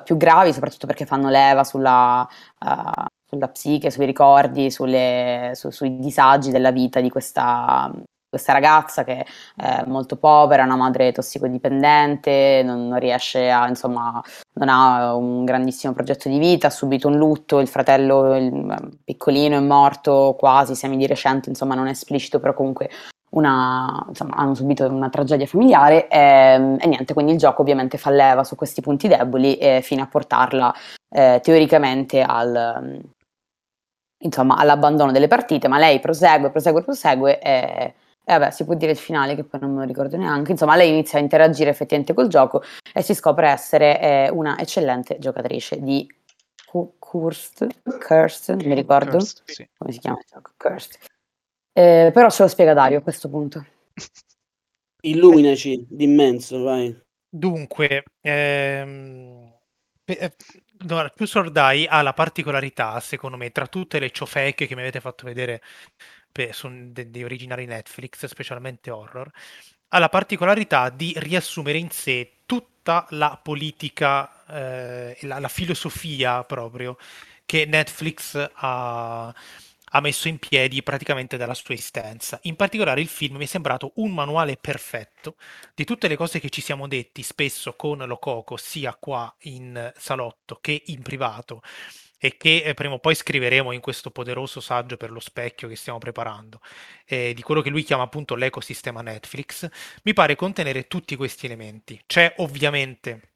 più, 0.04 0.16
gravi, 0.16 0.52
soprattutto 0.52 0.86
perché 0.86 1.04
fanno 1.06 1.30
leva 1.30 1.64
sulla, 1.64 2.26
uh, 2.64 3.04
sulla 3.26 3.48
psiche, 3.48 3.90
sui 3.90 4.06
ricordi, 4.06 4.70
sulle, 4.70 5.52
su, 5.54 5.70
sui 5.70 5.98
disagi 5.98 6.50
della 6.50 6.70
vita 6.70 7.00
di 7.00 7.10
questa, 7.10 7.90
questa 8.32 8.54
ragazza 8.54 9.04
che 9.04 9.26
è 9.54 9.84
molto 9.84 10.16
povera, 10.16 10.64
una 10.64 10.74
madre 10.74 11.12
tossicodipendente, 11.12 12.62
non, 12.64 12.88
non 12.88 12.98
riesce 12.98 13.50
a, 13.50 13.68
insomma, 13.68 14.22
non 14.54 14.70
ha 14.70 15.14
un 15.14 15.44
grandissimo 15.44 15.92
progetto 15.92 16.30
di 16.30 16.38
vita, 16.38 16.68
ha 16.68 16.70
subito 16.70 17.08
un 17.08 17.18
lutto, 17.18 17.60
il 17.60 17.68
fratello 17.68 18.34
il 18.34 18.90
piccolino 19.04 19.58
è 19.58 19.60
morto 19.60 20.34
quasi 20.38 20.74
semi 20.74 20.96
di 20.96 21.06
recente, 21.06 21.50
insomma 21.50 21.74
non 21.74 21.88
è 21.88 21.90
esplicito, 21.90 22.40
però 22.40 22.54
comunque 22.54 22.88
una, 23.32 24.02
insomma, 24.08 24.36
hanno 24.36 24.54
subito 24.54 24.86
una 24.86 25.10
tragedia 25.10 25.44
familiare 25.44 26.08
e, 26.08 26.18
ehm, 26.18 26.78
e, 26.80 26.86
niente, 26.86 27.12
quindi 27.12 27.32
il 27.32 27.38
gioco 27.38 27.60
ovviamente 27.60 27.98
fa 27.98 28.08
leva 28.08 28.44
su 28.44 28.56
questi 28.56 28.80
punti 28.80 29.08
deboli 29.08 29.58
eh, 29.58 29.82
fino 29.82 30.02
a 30.02 30.06
portarla 30.06 30.74
eh, 31.10 31.38
teoricamente 31.42 32.22
al, 32.22 32.98
insomma, 34.20 34.56
all'abbandono 34.56 35.12
delle 35.12 35.28
partite, 35.28 35.68
ma 35.68 35.76
lei 35.76 36.00
prosegue, 36.00 36.50
prosegue, 36.50 36.82
prosegue 36.82 37.38
e 37.38 37.94
e 38.24 38.38
vabbè, 38.38 38.50
si 38.50 38.64
può 38.64 38.74
dire 38.74 38.92
il 38.92 38.98
finale 38.98 39.34
che 39.34 39.44
poi 39.44 39.60
non 39.60 39.72
me 39.72 39.80
lo 39.80 39.86
ricordo 39.86 40.16
neanche. 40.16 40.52
Insomma, 40.52 40.76
lei 40.76 40.90
inizia 40.90 41.18
a 41.18 41.22
interagire 41.22 41.70
effettivamente 41.70 42.14
col 42.14 42.28
gioco 42.28 42.62
e 42.92 43.02
si 43.02 43.14
scopre 43.14 43.48
essere 43.48 44.00
eh, 44.00 44.30
una 44.30 44.58
eccellente 44.58 45.18
giocatrice 45.18 45.80
di 45.80 46.06
Cursed, 46.98 47.82
Cursed, 47.98 48.56
non 48.56 48.68
mi 48.68 48.74
ricordo 48.74 49.18
Cursed, 49.18 49.42
sì. 49.44 49.68
come 49.76 49.92
si 49.92 49.98
chiama 49.98 50.18
il 50.18 50.26
gioco, 50.32 50.52
Cursed. 50.56 50.96
Eh, 51.72 52.10
però 52.12 52.30
ce 52.30 52.42
lo 52.42 52.48
spiega 52.48 52.74
Dario 52.74 52.98
a 52.98 53.02
questo 53.02 53.28
punto. 53.28 53.64
Illuminaci 55.04 55.86
d'immenso, 55.88 56.62
vai. 56.62 56.96
Dunque, 57.28 58.04
ehm, 58.20 59.52
pe- 60.04 60.36
no, 60.86 61.10
più 61.14 61.26
Sordai 61.26 61.86
ha 61.86 62.02
la 62.02 62.12
particolarità, 62.12 63.00
secondo 63.00 63.36
me, 63.36 63.50
tra 63.50 63.66
tutte 63.66 63.98
le 63.98 64.10
ciofecche 64.10 64.66
che 64.66 64.74
mi 64.74 64.82
avete 64.82 65.00
fatto 65.00 65.26
vedere 65.26 65.60
pe- 66.32 66.52
su 66.52 66.68
de- 66.90 67.10
dei 67.10 67.24
originali 67.24 67.66
Netflix, 67.66 68.24
specialmente 68.26 68.90
horror, 68.90 69.30
ha 69.88 69.98
la 69.98 70.08
particolarità 70.08 70.88
di 70.88 71.12
riassumere 71.16 71.78
in 71.78 71.90
sé 71.90 72.38
tutta 72.46 73.06
la 73.10 73.38
politica 73.42 74.44
eh, 74.46 75.16
la, 75.22 75.38
la 75.38 75.48
filosofia 75.48 76.42
proprio 76.44 76.96
che 77.44 77.66
Netflix 77.66 78.50
ha, 78.54 79.26
ha 79.94 80.00
messo 80.00 80.28
in 80.28 80.38
piedi 80.38 80.82
praticamente 80.82 81.36
dalla 81.36 81.54
sua 81.54 81.74
esistenza. 81.74 82.38
In 82.44 82.56
particolare 82.56 83.00
il 83.00 83.08
film 83.08 83.36
mi 83.36 83.44
è 83.44 83.46
sembrato 83.46 83.92
un 83.96 84.12
manuale 84.12 84.56
perfetto 84.56 85.36
di 85.74 85.84
tutte 85.84 86.08
le 86.08 86.16
cose 86.16 86.40
che 86.40 86.48
ci 86.48 86.62
siamo 86.62 86.88
detti 86.88 87.22
spesso 87.22 87.74
con 87.74 87.98
Lococo, 87.98 88.56
sia 88.56 88.96
qua 88.98 89.32
in 89.40 89.92
salotto 89.96 90.58
che 90.60 90.82
in 90.86 91.02
privato, 91.02 91.62
e 92.24 92.36
che 92.36 92.62
eh, 92.62 92.72
prima 92.74 92.94
o 92.94 92.98
poi 93.00 93.16
scriveremo 93.16 93.72
in 93.72 93.80
questo 93.80 94.12
poderoso 94.12 94.60
saggio 94.60 94.96
per 94.96 95.10
lo 95.10 95.18
specchio 95.18 95.66
che 95.66 95.74
stiamo 95.74 95.98
preparando, 95.98 96.60
eh, 97.04 97.32
di 97.34 97.42
quello 97.42 97.60
che 97.60 97.68
lui 97.68 97.82
chiama 97.82 98.04
appunto 98.04 98.36
l'ecosistema 98.36 99.02
Netflix, 99.02 99.68
mi 100.04 100.12
pare 100.12 100.36
contenere 100.36 100.86
tutti 100.86 101.16
questi 101.16 101.46
elementi. 101.46 102.00
C'è 102.06 102.34
ovviamente 102.36 103.32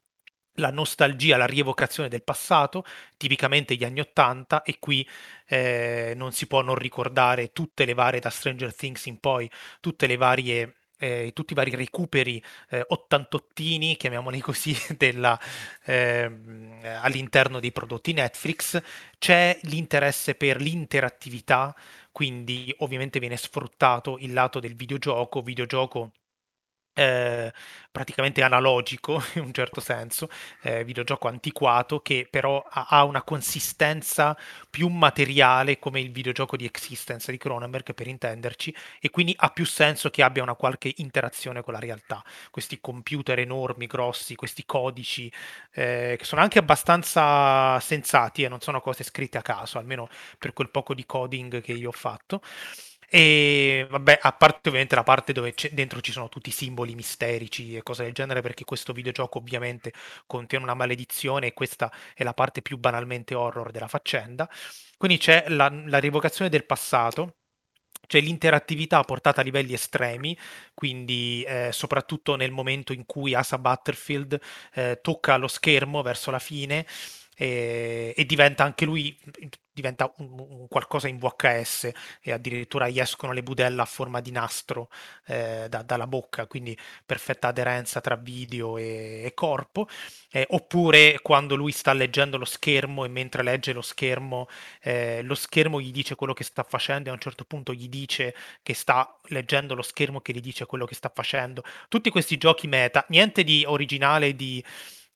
la 0.53 0.71
nostalgia, 0.71 1.35
la 1.35 1.45
rievocazione 1.45 2.07
del 2.07 2.23
passato, 2.23 2.85
tipicamente 3.17 3.75
gli 3.75 3.83
anni 3.83 3.99
Ottanta, 3.99 4.63
e 4.63 4.79
qui 4.79 5.05
eh, 5.47 6.13
non 6.15 6.31
si 6.31 6.47
può 6.47 6.61
non 6.61 6.75
ricordare 6.75 7.51
tutte 7.51 7.83
le 7.83 7.93
varie, 7.93 8.21
da 8.21 8.29
Stranger 8.29 8.73
Things 8.73 9.05
in 9.07 9.19
poi, 9.19 9.51
tutte 9.81 10.07
le 10.07 10.15
varie 10.15 10.76
eh, 10.97 11.31
tutti 11.33 11.53
i 11.53 11.55
vari 11.55 11.75
recuperi 11.75 12.41
eh, 12.69 12.83
ottantottini, 12.87 13.95
chiamiamoli 13.97 14.39
così, 14.39 14.75
della, 14.97 15.39
eh, 15.85 16.31
all'interno 17.01 17.59
dei 17.59 17.71
prodotti 17.71 18.13
Netflix. 18.13 18.81
C'è 19.17 19.57
l'interesse 19.63 20.35
per 20.35 20.61
l'interattività, 20.61 21.75
quindi 22.11 22.73
ovviamente 22.79 23.19
viene 23.19 23.37
sfruttato 23.37 24.17
il 24.19 24.33
lato 24.33 24.59
del 24.59 24.75
videogioco, 24.75 25.41
videogioco 25.41 26.11
eh, 26.97 27.53
praticamente 27.91 28.41
analogico 28.41 29.21
in 29.35 29.43
un 29.43 29.53
certo 29.53 29.79
senso, 29.81 30.29
eh, 30.61 30.83
videogioco 30.83 31.27
antiquato 31.27 31.99
che 31.99 32.27
però 32.29 32.63
ha, 32.67 32.87
ha, 32.89 33.03
una 33.03 33.21
consistenza 33.21 34.35
più 34.69 34.87
materiale 34.87 35.77
come 35.77 35.99
il 35.99 36.11
videogioco 36.11 36.57
di 36.57 36.65
Existence 36.65 37.31
di 37.31 37.37
Cronenberg 37.37 37.93
per 37.93 38.07
intenderci 38.07 38.75
e 38.99 39.09
quindi 39.11 39.33
ha 39.37 39.49
più 39.49 39.65
senso 39.65 40.09
che 40.09 40.23
abbia 40.23 40.41
una 40.41 40.55
qualche 40.55 40.91
interazione 40.97 41.61
con 41.61 41.73
la 41.73 41.79
realtà. 41.79 42.23
Questi 42.49 42.79
computer 42.79 43.37
enormi, 43.37 43.85
grossi, 43.85 44.35
questi 44.35 44.65
codici 44.65 45.31
eh, 45.73 46.15
che 46.17 46.25
sono 46.25 46.41
anche 46.41 46.59
abbastanza 46.59 47.79
sensati 47.79 48.43
e 48.43 48.49
non 48.49 48.59
sono 48.59 48.81
cose 48.81 49.03
scritte 49.03 49.37
a 49.37 49.41
caso, 49.43 49.77
almeno 49.77 50.09
per 50.39 50.53
quel 50.53 50.69
poco 50.69 50.93
di 50.95 51.05
coding 51.05 51.61
che 51.61 51.73
io 51.73 51.89
ho 51.89 51.91
fatto. 51.91 52.41
E 53.09 53.87
vabbè, 53.89 54.19
a 54.21 54.33
parte 54.33 54.67
ovviamente 54.67 54.95
la 54.95 55.03
parte 55.03 55.31
dove 55.31 55.53
dentro 55.71 56.01
ci 56.01 56.11
sono 56.11 56.27
tutti 56.27 56.49
i 56.49 56.51
simboli 56.51 56.93
misterici 56.93 57.75
e 57.75 57.81
cose 57.83 58.03
del 58.03 58.11
genere, 58.11 58.41
perché 58.41 58.65
questo 58.65 58.91
videogioco 58.91 59.37
ovviamente 59.37 59.93
contiene 60.25 60.65
una 60.65 60.73
maledizione 60.73 61.47
e 61.47 61.53
questa 61.53 61.89
è 62.13 62.23
la 62.23 62.33
parte 62.33 62.61
più 62.61 62.77
banalmente 62.77 63.33
horror 63.33 63.71
della 63.71 63.87
faccenda. 63.87 64.49
Quindi 64.97 65.17
c'è 65.19 65.45
la, 65.47 65.69
la 65.85 65.99
rievocazione 65.99 66.49
del 66.49 66.65
passato, 66.65 67.35
c'è 68.07 68.19
l'interattività 68.19 69.01
portata 69.03 69.39
a 69.41 69.43
livelli 69.43 69.73
estremi, 69.73 70.37
quindi 70.73 71.43
eh, 71.43 71.69
soprattutto 71.71 72.35
nel 72.35 72.51
momento 72.51 72.91
in 72.93 73.05
cui 73.05 73.33
Asa 73.33 73.57
Butterfield 73.57 74.39
eh, 74.73 74.99
tocca 75.01 75.37
lo 75.37 75.47
schermo 75.47 76.01
verso 76.01 76.29
la 76.31 76.39
fine 76.39 76.85
e, 77.39 78.13
e 78.17 78.25
diventa 78.25 78.63
anche 78.63 78.85
lui 78.85 79.15
diventa 79.77 80.11
un, 80.17 80.39
un, 80.39 80.67
qualcosa 80.67 81.07
in 81.07 81.19
VHS 81.19 81.91
e 82.21 82.31
addirittura 82.31 82.89
gli 82.89 82.99
escono 82.99 83.31
le 83.31 83.43
budella 83.43 83.83
a 83.83 83.85
forma 83.85 84.21
di 84.21 84.31
nastro 84.31 84.89
eh, 85.27 85.67
da, 85.69 85.83
dalla 85.83 86.07
bocca, 86.07 86.47
quindi 86.47 86.75
perfetta 87.05 87.49
aderenza 87.49 88.01
tra 88.01 88.15
video 88.15 88.77
e, 88.77 89.21
e 89.23 89.33
corpo, 89.35 89.87
eh, 90.31 90.47
oppure 90.49 91.19
quando 91.21 91.55
lui 91.55 91.71
sta 91.71 91.93
leggendo 91.93 92.37
lo 92.37 92.45
schermo 92.45 93.05
e 93.05 93.07
mentre 93.07 93.43
legge 93.43 93.71
lo 93.71 93.83
schermo, 93.83 94.47
eh, 94.81 95.21
lo 95.21 95.35
schermo 95.35 95.79
gli 95.79 95.91
dice 95.91 96.15
quello 96.15 96.33
che 96.33 96.43
sta 96.43 96.63
facendo 96.63 97.09
e 97.09 97.11
a 97.11 97.13
un 97.13 97.21
certo 97.21 97.45
punto 97.45 97.71
gli 97.71 97.87
dice 97.87 98.33
che 98.63 98.73
sta 98.73 99.19
leggendo 99.25 99.75
lo 99.75 99.83
schermo 99.83 100.21
che 100.21 100.33
gli 100.33 100.41
dice 100.41 100.65
quello 100.65 100.85
che 100.85 100.95
sta 100.95 101.11
facendo. 101.13 101.63
Tutti 101.87 102.09
questi 102.09 102.37
giochi 102.37 102.67
meta, 102.67 103.05
niente 103.09 103.43
di 103.43 103.63
originale 103.67 104.35
di 104.35 104.63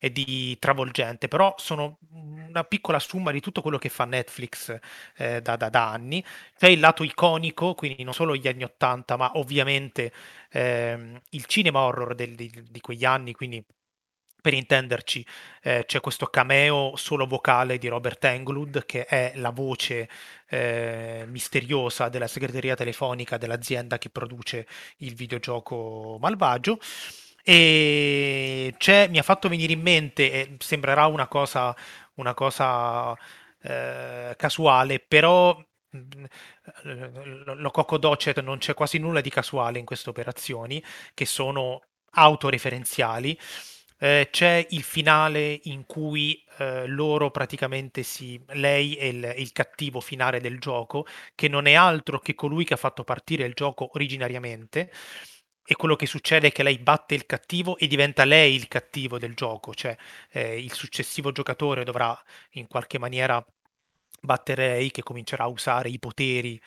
e 0.04 0.12
di 0.12 0.58
travolgente, 0.58 1.28
però 1.28 1.54
sono 1.60 2.00
una 2.10 2.64
piccola 2.64 2.98
somma 2.98 3.30
di 3.32 3.40
tutto 3.40 3.62
quello 3.62 3.78
che 3.78 3.90
fa 3.90 4.06
Netflix 4.06 4.76
eh, 5.16 5.42
da, 5.44 5.56
da, 5.56 5.70
da, 5.70 5.92
anni. 5.92 6.26
C'è 6.58 6.70
il 6.70 6.80
lato 6.80 7.04
iconico, 7.04 7.76
quindi 7.76 8.02
non 8.04 8.16
solo 8.16 8.36
gli 8.36 8.48
anni 8.48 8.64
Ottanta, 8.64 9.16
ma 9.16 9.32
ovviamente 9.36 10.12
eh, 10.50 11.22
il 11.30 11.46
cinema 11.46 11.82
horror 11.82 12.16
del, 12.16 12.34
di, 12.34 12.52
di, 12.68 12.80
quegli 12.82 13.06
anni, 13.06 13.34
quindi 13.34 13.64
per 14.42 14.56
intenderci 14.56 15.24
eh, 15.62 15.84
c'è 15.86 16.00
questo 16.00 16.26
cameo 16.26 16.96
solo 16.96 17.28
vocale 17.28 17.78
di 17.78 17.88
Robert 17.88 18.24
Englund, 18.26 18.86
che 18.86 19.06
è 19.06 19.34
la 19.36 19.52
voce 19.52 20.10
eh, 20.50 21.26
misteriosa 21.28 22.10
della 22.10 22.26
segreteria 22.28 22.74
telefonica 22.74 23.38
dell'azienda 23.38 24.00
che 24.00 24.10
produce 24.10 24.66
il 24.98 25.14
videogioco 25.14 26.18
malvagio. 26.20 26.80
E 27.44 28.76
mi 29.10 29.18
ha 29.18 29.24
fatto 29.24 29.50
venire 29.50 29.74
in 29.74 29.82
mente, 29.82 30.32
e 30.32 30.56
sembrerà 30.60 31.06
una 31.08 31.28
cosa, 31.28 31.76
una 32.16 32.34
cosa 32.34 33.16
eh, 33.62 34.34
casuale, 34.38 35.00
però 35.00 35.58
mm, 35.96 36.24
lo 37.56 37.72
Coco 37.72 37.98
Docet 37.98 38.42
non 38.42 38.58
c'è 38.58 38.74
quasi 38.74 38.98
nulla 38.98 39.22
di 39.22 39.30
casuale 39.30 39.80
in 39.80 39.86
queste 39.86 40.10
operazioni, 40.10 40.84
che 41.14 41.26
sono 41.26 41.82
autoreferenziali. 42.12 43.38
Eh, 44.04 44.30
c'è 44.32 44.66
il 44.72 44.82
finale 44.82 45.60
in 45.66 45.86
cui 45.86 46.44
eh, 46.58 46.88
loro 46.88 47.30
praticamente 47.30 48.02
si. 48.04 48.44
lei 48.54 48.96
è 48.96 49.06
il, 49.06 49.34
il, 49.38 49.52
cattivo 49.52 50.00
finale 50.00 50.40
del 50.42 50.60
gioco, 50.60 51.06
che 51.36 51.48
non 51.48 51.68
è 51.68 51.74
altro 51.74 52.20
che 52.20 52.34
colui 52.34 52.66
che 52.66 52.74
ha 52.74 52.78
fatto 52.78 53.04
partire 53.04 53.46
il 53.46 53.54
gioco 53.54 53.92
originariamente 53.94 54.92
e 55.72 55.76
quello 55.78 55.96
che 55.96 56.06
succede 56.06 56.48
è 56.48 56.52
che 56.52 56.64
lei 56.64 56.80
batte 56.80 57.16
il 57.16 57.26
cattivo 57.26 57.78
e 57.78 57.88
diventa 57.88 58.26
lei 58.26 58.56
il 58.56 58.68
cattivo 58.68 59.18
del 59.18 59.34
gioco, 59.36 59.74
cioè 59.74 59.96
eh, 60.32 60.60
il 60.62 60.74
successivo 60.74 61.32
giocatore 61.32 61.86
dovrà 61.86 62.22
in 62.56 62.68
qualche 62.68 63.00
maniera 63.00 63.42
battere 64.20 64.68
lei 64.68 64.92
che 64.92 65.02
comincerà 65.02 65.46
a 65.46 65.48
usare 65.48 65.88
i 65.88 65.98
poteri 65.98 66.62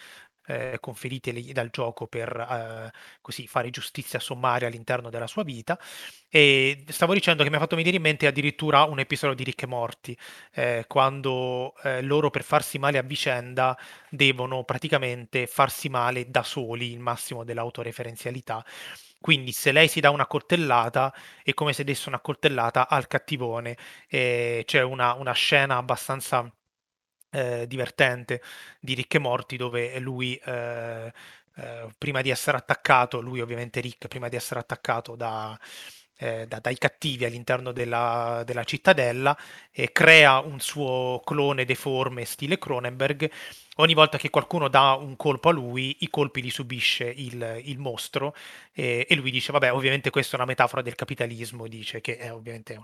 eh, 0.47 0.79
conferiti 0.81 1.53
dal 1.53 1.71
gioco 1.71 2.07
per 2.07 2.29
eh, 2.37 2.93
così 3.21 3.47
fare 3.47 3.71
giustizia 3.71 4.19
sommaria 4.19 4.69
all'interno 4.69 5.11
della 5.11 5.27
sua 5.27 5.43
vita. 5.43 5.79
E 6.29 6.85
stavo 6.89 7.15
dicendo 7.15 7.43
che 7.45 7.51
mi 7.51 7.57
ha 7.57 7.61
fatto 7.61 7.77
venire 7.77 7.97
in 7.97 8.03
mente 8.03 8.27
addirittura 8.27 8.83
un 8.85 8.99
episodio 8.99 9.37
di 9.37 9.45
Rick 9.45 9.63
e 9.63 9.67
Morty, 9.67 10.17
eh, 10.53 10.85
quando 10.89 11.75
eh, 11.83 12.03
loro 12.03 12.31
per 12.31 12.43
farsi 12.43 12.79
male 12.79 12.99
a 12.99 13.03
vicenda 13.03 13.79
devono 14.11 14.65
praticamente 14.65 15.47
farsi 15.47 15.89
male 15.89 16.29
da 16.31 16.43
soli, 16.43 16.93
il 16.93 17.01
massimo 17.01 17.45
dell'autoreferenzialità. 17.45 18.65
Quindi 19.21 19.53
se 19.53 19.73
lei 19.73 19.89
si 19.89 20.01
dà 20.01 20.11
una 20.11 20.27
coltellata 20.27 21.15
è 21.43 21.55
come 21.55 21.73
se 21.73 21.83
desse 21.83 22.09
una 22.09 22.21
coltellata 22.21 22.89
al 22.89 23.07
cattivone. 23.07 23.77
Eh, 24.07 24.65
c'è 24.67 24.83
una, 24.83 25.15
una 25.15 25.33
scena 25.33 25.77
abbastanza 25.77 26.53
eh, 27.35 27.67
divertente 27.67 28.41
di 28.79 28.95
Rick 28.95 29.17
e 29.17 29.19
Morty 29.19 29.57
dove 29.57 29.99
lui 29.99 30.37
eh, 30.37 31.13
eh, 31.57 31.89
prima 31.99 32.23
di 32.23 32.31
essere 32.31 32.57
attaccato, 32.57 33.21
lui 33.21 33.41
ovviamente 33.41 33.81
Rick 33.81 34.09
prima 34.09 34.29
di 34.29 34.37
essere 34.37 34.61
attaccato 34.61 35.17
da, 35.17 35.59
eh, 36.25 36.47
da, 36.49 36.59
dai 36.59 36.79
cattivi 36.79 37.27
all'interno 37.27 37.73
della, 37.73 38.43
della 38.47 38.65
cittadella, 38.65 39.37
e 39.71 39.93
crea 39.93 40.39
un 40.39 40.59
suo 40.59 41.21
clone 41.25 41.67
deforme 41.67 42.25
stile 42.25 42.59
Cronenberg. 42.59 43.31
Ogni 43.79 43.93
volta 43.93 44.17
che 44.17 44.31
qualcuno 44.31 44.69
dà 44.69 44.95
un 44.95 45.17
colpo 45.17 45.49
a 45.49 45.53
lui, 45.53 45.97
i 46.01 46.09
colpi 46.09 46.41
li 46.41 46.51
subisce 46.51 47.05
il, 47.05 47.61
il 47.65 47.79
mostro 47.79 48.35
e, 48.73 49.05
e, 49.09 49.15
lui 49.17 49.33
dice, 49.33 49.51
vabbè, 49.51 49.73
ovviamente 49.73 50.11
questa 50.11 50.35
è 50.35 50.37
una 50.37 50.47
metafora 50.47 50.81
del 50.81 50.95
capitalismo, 50.95 51.67
dice 51.67 52.01
che 52.01 52.17
è 52.17 52.33
ovviamente 52.33 52.81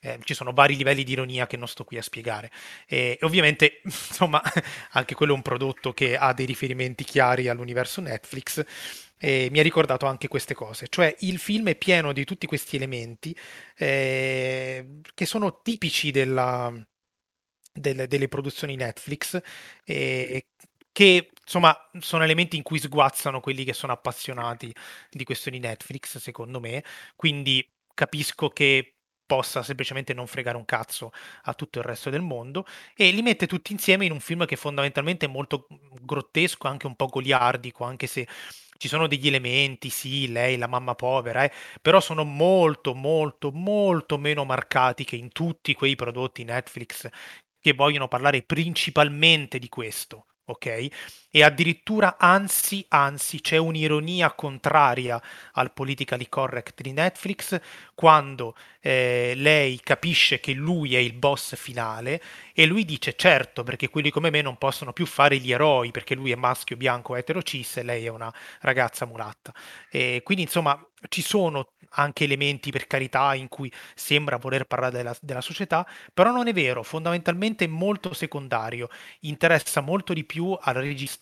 eh, 0.00 0.18
ci 0.22 0.34
sono 0.34 0.52
vari 0.52 0.76
livelli 0.76 1.02
di 1.02 1.12
ironia 1.12 1.48
che 1.48 1.56
non 1.56 1.66
sto 1.66 1.82
qui 1.84 1.98
a 1.98 2.02
spiegare. 2.02 2.50
E 2.86 3.18
ovviamente, 3.22 3.80
insomma, 3.84 4.40
anche 4.92 5.14
quello 5.16 5.32
è 5.32 5.36
un 5.36 5.42
prodotto 5.42 5.92
che 5.92 6.16
ha 6.16 6.32
dei 6.32 6.46
riferimenti 6.46 7.02
chiari 7.04 7.48
all'universo 7.48 8.00
Netflix 8.00 8.64
e 9.18 9.48
mi 9.50 9.58
ha 9.60 9.62
ricordato 9.62 10.06
anche 10.06 10.28
queste 10.28 10.54
cose, 10.54 10.86
cioè 10.88 11.14
il 11.20 11.38
film 11.38 11.68
è 11.68 11.76
pieno 11.76 12.12
di 12.12 12.24
tutti 12.24 12.46
questi 12.46 12.76
elementi 12.76 13.36
eh, 13.76 15.00
che 15.14 15.26
sono 15.26 15.60
tipici 15.62 16.10
della, 16.10 16.72
del, 17.72 18.06
delle 18.06 18.28
produzioni 18.28 18.76
Netflix 18.76 19.40
eh, 19.84 20.46
che 20.92 21.30
insomma 21.44 21.76
sono 22.00 22.24
elementi 22.24 22.56
in 22.56 22.62
cui 22.62 22.78
sguazzano 22.78 23.40
quelli 23.40 23.64
che 23.64 23.72
sono 23.72 23.92
appassionati 23.92 24.74
di 25.10 25.24
questioni 25.24 25.58
Netflix 25.58 26.18
secondo 26.18 26.60
me, 26.60 26.84
quindi 27.16 27.66
capisco 27.94 28.48
che 28.50 28.94
possa 29.28 29.62
semplicemente 29.62 30.14
non 30.14 30.26
fregare 30.26 30.56
un 30.56 30.64
cazzo 30.64 31.12
a 31.42 31.54
tutto 31.54 31.80
il 31.80 31.84
resto 31.84 32.08
del 32.08 32.22
mondo 32.22 32.64
e 32.96 33.10
li 33.10 33.20
mette 33.20 33.46
tutti 33.46 33.72
insieme 33.72 34.06
in 34.06 34.12
un 34.12 34.20
film 34.20 34.46
che 34.46 34.56
fondamentalmente 34.56 35.26
è 35.26 35.28
molto 35.28 35.66
grottesco, 36.00 36.66
anche 36.66 36.86
un 36.86 36.96
po' 36.96 37.06
goliardico, 37.06 37.84
anche 37.84 38.06
se 38.06 38.26
ci 38.78 38.88
sono 38.88 39.06
degli 39.06 39.26
elementi, 39.26 39.90
sì, 39.90 40.30
lei, 40.32 40.56
la 40.56 40.66
mamma 40.68 40.94
povera, 40.94 41.44
eh, 41.44 41.52
però 41.82 42.00
sono 42.00 42.24
molto, 42.24 42.94
molto, 42.94 43.50
molto 43.52 44.16
meno 44.18 44.44
marcati 44.44 45.04
che 45.04 45.16
in 45.16 45.30
tutti 45.30 45.74
quei 45.74 45.94
prodotti 45.96 46.44
Netflix 46.44 47.08
che 47.60 47.74
vogliono 47.74 48.08
parlare 48.08 48.42
principalmente 48.42 49.58
di 49.58 49.68
questo 49.68 50.26
ok? 50.50 51.27
E 51.30 51.42
addirittura, 51.44 52.16
anzi, 52.18 52.84
anzi, 52.88 53.40
c'è 53.40 53.58
un'ironia 53.58 54.32
contraria 54.32 55.20
al 55.52 55.72
politically 55.72 56.26
correct 56.28 56.80
di 56.80 56.92
Netflix 56.92 57.60
quando 57.94 58.54
eh, 58.80 59.34
lei 59.36 59.78
capisce 59.80 60.40
che 60.40 60.52
lui 60.52 60.94
è 60.94 60.98
il 60.98 61.12
boss 61.12 61.54
finale 61.56 62.22
e 62.54 62.64
lui 62.64 62.84
dice 62.84 63.14
certo 63.16 63.62
perché 63.62 63.88
quelli 63.90 64.10
come 64.10 64.30
me 64.30 64.40
non 64.40 64.56
possono 64.56 64.92
più 64.92 65.04
fare 65.04 65.38
gli 65.38 65.52
eroi 65.52 65.90
perché 65.90 66.14
lui 66.14 66.30
è 66.32 66.36
maschio, 66.36 66.76
bianco, 66.76 67.14
etero, 67.16 67.42
cis 67.42 67.76
e 67.78 67.82
lei 67.82 68.06
è 68.06 68.08
una 68.08 68.32
ragazza 68.60 69.04
mulatta. 69.04 69.52
E 69.90 70.22
quindi 70.24 70.44
insomma 70.44 70.80
ci 71.08 71.22
sono 71.22 71.72
anche 71.92 72.24
elementi 72.24 72.70
per 72.70 72.86
carità 72.86 73.34
in 73.34 73.48
cui 73.48 73.72
sembra 73.94 74.36
voler 74.36 74.64
parlare 74.66 74.96
della, 74.96 75.16
della 75.20 75.40
società, 75.40 75.86
però 76.12 76.30
non 76.32 76.46
è 76.46 76.52
vero, 76.52 76.82
fondamentalmente 76.82 77.64
è 77.64 77.68
molto 77.68 78.12
secondario, 78.12 78.88
interessa 79.20 79.80
molto 79.80 80.12
di 80.12 80.24
più 80.24 80.56
al 80.60 80.74
regista 80.74 81.17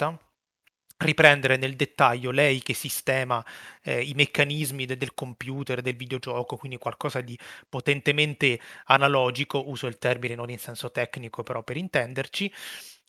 riprendere 0.99 1.57
nel 1.59 1.77
dettaglio 1.77 2.31
lei 2.31 2.63
che 2.63 2.73
sistema 2.75 3.45
eh, 3.83 4.01
i 4.03 4.15
meccanismi 4.15 4.87
de- 4.87 4.97
del 4.97 5.13
computer, 5.15 5.83
del 5.83 5.95
videogioco, 5.97 6.57
quindi 6.57 6.79
qualcosa 6.79 7.21
di 7.21 7.39
potentemente 7.69 8.59
analogico, 8.87 9.69
uso 9.69 9.87
il 9.87 9.99
termine 9.99 10.35
non 10.35 10.49
in 10.51 10.59
senso 10.59 10.91
tecnico 10.91 11.43
però 11.43 11.63
per 11.63 11.77
intenderci, 11.77 12.51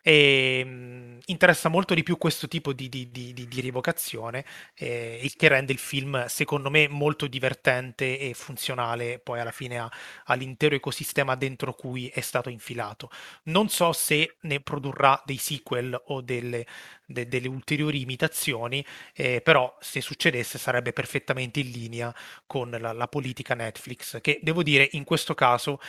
e, 0.07 0.63
mh, 0.63 1.19
interessa 1.25 1.67
molto 1.67 1.93
di 1.93 2.01
più 2.01 2.17
questo 2.17 2.47
tipo 2.47 2.71
di, 2.71 2.87
di, 2.87 3.11
di, 3.11 3.33
di 3.33 3.59
rievocazione, 3.59 4.45
eh, 4.73 5.19
il 5.21 5.35
che 5.35 5.49
rende 5.49 5.73
il 5.73 5.79
film, 5.79 6.25
secondo 6.27 6.69
me, 6.69 6.87
molto 6.87 7.27
divertente 7.27 8.17
e 8.17 8.33
funzionale 8.33 9.19
poi 9.19 9.41
alla 9.41 9.51
fine 9.51 9.79
a, 9.79 9.91
all'intero 10.27 10.75
ecosistema 10.75 11.35
dentro 11.35 11.73
cui 11.73 12.07
è 12.07 12.21
stato 12.21 12.47
infilato. 12.47 13.09
Non 13.43 13.67
so 13.67 13.91
se 13.91 14.37
ne 14.43 14.61
produrrà 14.61 15.21
dei 15.25 15.35
sequel 15.35 16.01
o 16.05 16.21
delle, 16.21 16.65
de, 17.05 17.27
delle 17.27 17.49
ulteriori 17.49 17.99
imitazioni, 17.99 18.85
eh, 19.13 19.41
però 19.41 19.75
se 19.81 19.99
succedesse 19.99 20.57
sarebbe 20.57 20.93
perfettamente 20.93 21.59
in 21.59 21.69
linea 21.69 22.15
con 22.45 22.69
la, 22.69 22.93
la 22.93 23.07
politica 23.09 23.55
Netflix, 23.55 24.21
che 24.21 24.39
devo 24.41 24.63
dire 24.63 24.87
in 24.93 25.03
questo 25.03 25.33
caso 25.33 25.81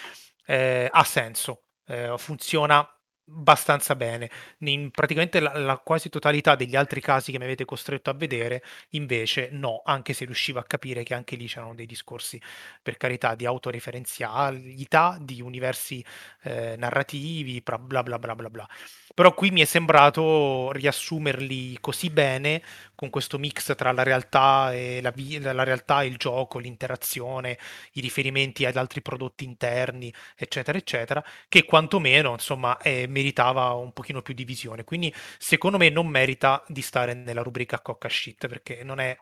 eh, 0.44 0.88
ha 0.90 1.04
senso, 1.04 1.66
eh, 1.86 2.14
funziona 2.18 2.84
abbastanza 3.30 3.94
bene. 3.94 4.30
In 4.58 4.90
praticamente 4.90 5.40
la, 5.40 5.56
la, 5.58 5.78
quasi 5.78 6.08
totalità 6.08 6.54
degli 6.54 6.76
altri 6.76 7.00
casi 7.00 7.32
che 7.32 7.38
mi 7.38 7.44
avete 7.44 7.64
costretto 7.64 8.10
a 8.10 8.14
vedere, 8.14 8.62
invece 8.90 9.48
no, 9.52 9.82
anche 9.84 10.12
se 10.12 10.24
riuscivo 10.24 10.58
a 10.58 10.64
capire 10.64 11.02
che 11.02 11.14
anche 11.14 11.36
lì 11.36 11.46
c'erano 11.46 11.74
dei 11.74 11.86
discorsi, 11.86 12.40
per 12.82 12.96
carità, 12.96 13.34
di 13.34 13.46
autoreferenzialità, 13.46 15.18
di 15.20 15.40
universi 15.40 16.04
eh, 16.42 16.76
narrativi, 16.76 17.62
bla 17.62 17.78
bla 17.78 18.02
bla 18.02 18.34
bla 18.34 18.50
bla. 18.50 18.68
Però 19.14 19.34
qui 19.34 19.50
mi 19.50 19.62
è 19.62 19.64
sembrato 19.64 20.70
riassumerli 20.72 21.78
così 21.80 22.08
bene, 22.10 22.62
con 22.94 23.10
questo 23.10 23.38
mix 23.38 23.74
tra 23.74 23.90
la 23.92 24.02
realtà 24.02 24.72
e, 24.72 25.00
la, 25.02 25.10
vi- 25.10 25.40
la 25.40 25.64
realtà 25.64 26.02
e 26.02 26.06
il 26.06 26.16
gioco, 26.16 26.58
l'interazione, 26.58 27.58
i 27.94 28.00
riferimenti 28.00 28.64
ad 28.64 28.76
altri 28.76 29.02
prodotti 29.02 29.44
interni, 29.44 30.12
eccetera, 30.36 30.78
eccetera, 30.78 31.24
che 31.48 31.64
quantomeno, 31.64 32.32
insomma, 32.32 32.76
eh, 32.78 33.06
meritava 33.18 33.72
un 33.72 33.92
pochino 33.92 34.22
più 34.22 34.32
di 34.32 34.44
visione. 34.44 34.84
Quindi, 34.84 35.12
secondo 35.38 35.76
me, 35.76 35.90
non 35.90 36.06
merita 36.06 36.62
di 36.68 36.82
stare 36.82 37.14
nella 37.14 37.42
rubrica 37.42 37.80
cocca 37.80 38.08
shit, 38.08 38.46
perché 38.46 38.84
non 38.84 39.00
è 39.00 39.16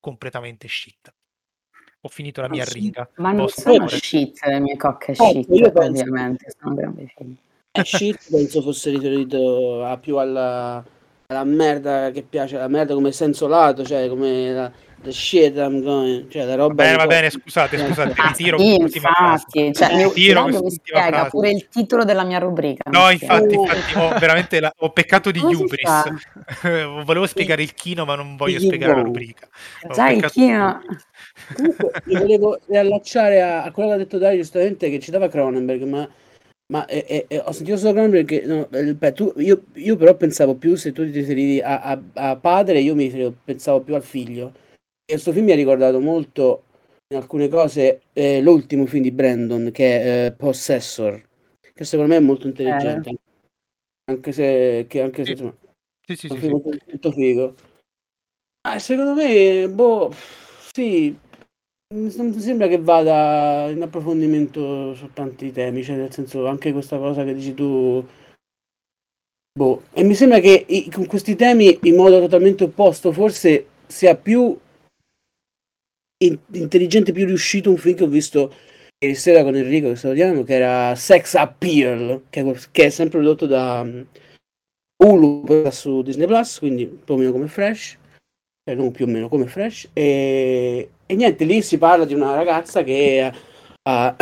completamente 0.00 0.66
shit. 0.68 1.12
Ho 2.00 2.08
finito 2.08 2.40
la 2.40 2.48
mia 2.48 2.64
sì, 2.64 2.78
ringa. 2.78 3.08
Ma 3.16 3.32
non 3.32 3.48
sono 3.48 3.88
shit 3.88 4.42
le 4.44 4.60
mie 4.60 4.76
cocche 4.76 5.14
shit, 5.14 5.48
ovviamente, 5.50 6.54
sono 6.58 6.74
grandi 6.74 7.12
film. 7.14 7.36
Eh, 7.72 7.84
shit 7.84 8.30
penso 8.30 8.62
fosse 8.62 8.90
riferito 8.90 9.84
a 9.84 9.98
più 9.98 10.16
alla, 10.16 10.82
alla 11.26 11.44
merda 11.44 12.10
che 12.10 12.22
piace, 12.22 12.56
la 12.56 12.68
merda 12.68 12.94
come 12.94 13.12
senso 13.12 13.46
lato, 13.48 13.84
cioè 13.84 14.08
come 14.08 14.52
la, 14.52 14.72
the 15.02 15.12
shit 15.12 15.56
I'm 15.56 15.82
going, 15.82 16.28
cioè 16.28 16.44
la 16.44 16.54
roba. 16.54 16.74
Va 16.74 16.82
bene, 16.82 16.96
va 16.96 17.06
bene, 17.06 17.30
scusate, 17.30 17.78
scusate, 17.78 18.14
ah, 18.16 18.28
ritiro 18.28 18.58
sì, 18.58 18.74
infatti, 18.74 19.72
cioè, 19.72 19.94
mi, 19.94 20.02
ritiro 20.04 20.46
mi 20.46 20.70
spiega 20.70 21.08
frase. 21.08 21.30
pure 21.30 21.50
il 21.50 21.68
titolo 21.68 22.04
della 22.04 22.24
mia 22.24 22.38
rubrica. 22.38 22.90
No, 22.90 23.10
infatti, 23.10 23.54
infatti 23.54 23.98
ho 23.98 24.18
veramente 24.18 24.60
la, 24.60 24.72
ho 24.76 24.90
peccato 24.90 25.30
di 25.30 25.40
hubris. 25.40 26.04
Volevo 27.04 27.26
spiegare 27.26 27.62
il 27.62 27.74
chino, 27.74 28.04
ma 28.04 28.14
non 28.14 28.36
voglio 28.36 28.58
spiegare 28.58 28.94
la 28.94 29.02
rubrica. 29.02 29.48
Già 29.92 30.10
il 30.10 30.24
chino. 30.26 30.82
Comunque, 31.54 31.90
mi 32.04 32.14
volevo 32.18 32.58
riallacciare 32.66 33.42
a, 33.42 33.62
a 33.62 33.70
quello 33.70 33.90
che 33.90 33.94
ha 33.94 33.98
detto 33.98 34.18
Dario 34.18 34.40
giustamente 34.40 34.90
che 34.90 34.98
citava 35.00 35.28
Cronenberg, 35.28 35.82
ma 35.82 36.08
ma 36.68 36.84
eh, 36.86 37.26
eh, 37.28 37.42
ho 37.44 37.52
sentito 37.52 37.76
solo 37.76 37.92
Cronenberg 37.92 38.26
che 38.26 38.42
no, 38.44 38.66
beh, 38.68 39.12
tu, 39.12 39.32
io, 39.36 39.66
io, 39.74 39.96
però 39.96 40.16
pensavo 40.16 40.56
più 40.56 40.74
se 40.74 40.90
tu 40.90 41.04
ti 41.04 41.12
riferivi 41.12 41.60
a, 41.60 41.80
a, 41.80 42.02
a, 42.14 42.36
padre, 42.36 42.80
io 42.80 42.96
mi 42.96 43.04
riferivo, 43.04 43.32
pensavo 43.44 43.80
più 43.82 43.94
al 43.94 44.02
figlio. 44.02 44.52
Questo 45.06 45.30
film 45.30 45.44
mi 45.44 45.52
ha 45.52 45.56
ricordato 45.56 46.00
molto 46.00 46.64
in 47.08 47.16
alcune 47.16 47.48
cose 47.48 48.02
eh, 48.12 48.40
l'ultimo 48.40 48.86
film 48.86 49.04
di 49.04 49.12
Brandon 49.12 49.70
che 49.70 50.00
è 50.02 50.26
eh, 50.26 50.32
Possessor, 50.32 51.22
che 51.72 51.84
secondo 51.84 52.10
me 52.12 52.18
è 52.18 52.22
molto 52.24 52.48
intelligente. 52.48 53.10
Eh. 53.10 53.18
Anche 54.10 54.32
se, 54.32 54.86
che 54.88 55.02
anche 55.02 55.24
se 55.24 55.30
insomma, 55.30 55.54
sì, 56.04 56.16
sì, 56.16 56.28
sì, 56.28 56.38
sì, 56.38 56.48
molto, 56.48 56.70
molto 56.86 57.12
figo. 57.12 57.54
Ah, 58.62 58.80
secondo 58.80 59.14
me, 59.14 59.68
boh, 59.68 60.12
sì, 60.72 61.16
non 61.94 62.28
mi 62.30 62.40
sembra 62.40 62.66
che 62.66 62.78
vada 62.78 63.70
in 63.70 63.82
approfondimento 63.82 64.92
su 64.94 65.12
tanti 65.12 65.52
temi, 65.52 65.84
cioè 65.84 65.94
nel 65.94 66.12
senso 66.12 66.48
anche 66.48 66.72
questa 66.72 66.98
cosa 66.98 67.22
che 67.22 67.32
dici 67.32 67.54
tu. 67.54 68.04
Boh, 69.56 69.84
e 69.92 70.02
mi 70.02 70.14
sembra 70.14 70.40
che 70.40 70.64
i, 70.66 70.90
con 70.90 71.06
questi 71.06 71.36
temi 71.36 71.78
in 71.82 71.94
modo 71.94 72.18
totalmente 72.18 72.64
opposto 72.64 73.12
forse 73.12 73.68
sia 73.86 74.16
più 74.16 74.58
intelligente, 76.18 77.12
più 77.12 77.26
riuscito 77.26 77.70
un 77.70 77.76
film 77.76 77.96
che 77.96 78.04
ho 78.04 78.08
visto 78.08 78.54
ieri 78.98 79.14
sera 79.14 79.42
con 79.42 79.54
Enrico 79.54 79.88
che 79.88 79.96
salutiamo, 79.96 80.42
che 80.42 80.54
era 80.54 80.94
Sex 80.94 81.34
Appeal, 81.34 82.24
che, 82.30 82.56
che 82.70 82.84
è 82.86 82.88
sempre 82.90 83.18
prodotto 83.18 83.46
da, 83.46 83.84
Hulu 84.98 85.44
poi 85.44 85.70
su 85.72 86.02
Disney 86.02 86.26
Plus, 86.26 86.58
quindi 86.58 86.86
più 86.86 87.14
o 87.14 87.16
meno 87.16 87.32
come 87.32 87.48
Fresh, 87.48 87.98
eh, 88.64 88.74
non 88.74 88.90
più 88.92 89.04
o 89.04 89.08
meno 89.08 89.28
come 89.28 89.46
Fresh, 89.46 89.90
e, 89.92 90.90
e 91.04 91.14
niente, 91.14 91.44
lì 91.44 91.60
si 91.62 91.76
parla 91.76 92.06
di 92.06 92.14
una 92.14 92.34
ragazza 92.34 92.82
che 92.82 93.30
uh, 93.30 93.90
ha 93.90 94.16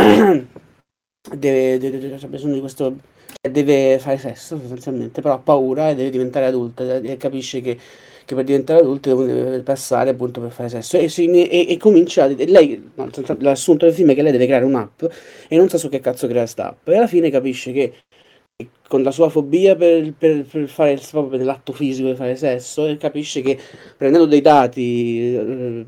bisogno 2.26 2.54
di 2.54 2.60
questo, 2.60 2.98
deve 3.40 3.98
fare 4.00 4.18
sesso 4.18 4.58
sostanzialmente, 4.58 5.20
però 5.22 5.34
ha 5.34 5.38
paura 5.38 5.90
e 5.90 5.94
deve 5.94 6.10
diventare 6.10 6.46
adulta 6.46 6.96
e 6.96 7.16
capisce 7.16 7.60
che, 7.60 7.78
che 8.24 8.34
per 8.34 8.44
diventare 8.44 8.80
adulta 8.80 9.14
deve 9.14 9.60
passare 9.60 10.10
appunto 10.10 10.40
per 10.40 10.50
fare 10.50 10.68
sesso. 10.68 10.96
E, 10.96 11.08
e, 11.16 11.66
e 11.68 11.76
comincia, 11.76 12.26
e 12.26 12.46
lei, 12.46 12.90
l'assunto 13.38 13.84
del 13.84 13.94
film 13.94 14.10
è 14.10 14.14
che 14.14 14.22
lei 14.22 14.32
deve 14.32 14.46
creare 14.46 14.64
un'app 14.64 15.04
e 15.48 15.56
non 15.56 15.68
sa 15.68 15.78
su 15.78 15.88
che 15.88 16.00
cazzo 16.00 16.26
crea 16.26 16.42
questa 16.42 16.68
app. 16.68 16.88
E 16.88 16.96
alla 16.96 17.06
fine 17.06 17.30
capisce 17.30 17.72
che 17.72 17.92
con 18.88 19.02
la 19.02 19.10
sua 19.10 19.28
fobia 19.28 19.74
per, 19.74 20.12
per, 20.16 20.44
per 20.44 20.68
fare 20.68 20.92
il, 20.92 21.02
proprio 21.10 21.38
per 21.38 21.46
l'atto 21.46 21.72
fisico 21.72 22.08
di 22.08 22.14
fare 22.14 22.36
sesso 22.36 22.86
e 22.86 22.96
capisce 22.96 23.40
che 23.40 23.58
prendendo 23.96 24.26
dei 24.26 24.40
dati 24.40 25.34
eh, 25.34 25.84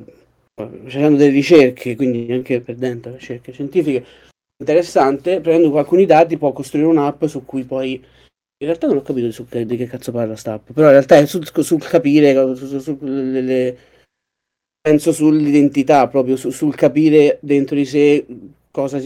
facendo 0.55 1.17
delle 1.17 1.31
ricerche 1.31 1.95
quindi 1.95 2.33
anche 2.33 2.61
per 2.61 2.75
dentro 2.75 3.13
ricerche 3.13 3.53
scientifiche 3.53 4.05
interessante 4.59 5.41
prendendo 5.41 5.79
alcuni 5.79 6.07
dati 6.07 6.37
può 6.39 6.53
costruire 6.53 6.89
un'app 6.89 7.27
su 7.27 7.45
cui 7.45 7.63
poi 7.63 8.03
in 8.59 8.67
realtà 8.67 8.87
non 8.87 8.97
ho 8.97 9.03
capito 9.03 9.31
su 9.31 9.47
che, 9.47 9.67
di 9.67 9.77
che 9.77 9.87
cazzo 9.87 10.13
parla 10.13 10.37
sta 10.37 10.55
app 10.55 10.71
però 10.73 10.87
in 10.87 10.93
realtà 10.93 11.17
è 11.17 11.27
sul, 11.27 11.47
sul 11.63 11.83
capire 11.83 12.35
su, 12.55 12.79
su, 12.79 12.99
le, 13.01 13.77
penso 14.81 15.13
sull'identità 15.13 16.09
proprio 16.09 16.37
su, 16.37 16.51
sul 16.51 16.75
capire 16.75 17.39
dentro 17.43 17.77
di 17.77 17.85
sé 17.85 18.27
cosa 18.71 19.01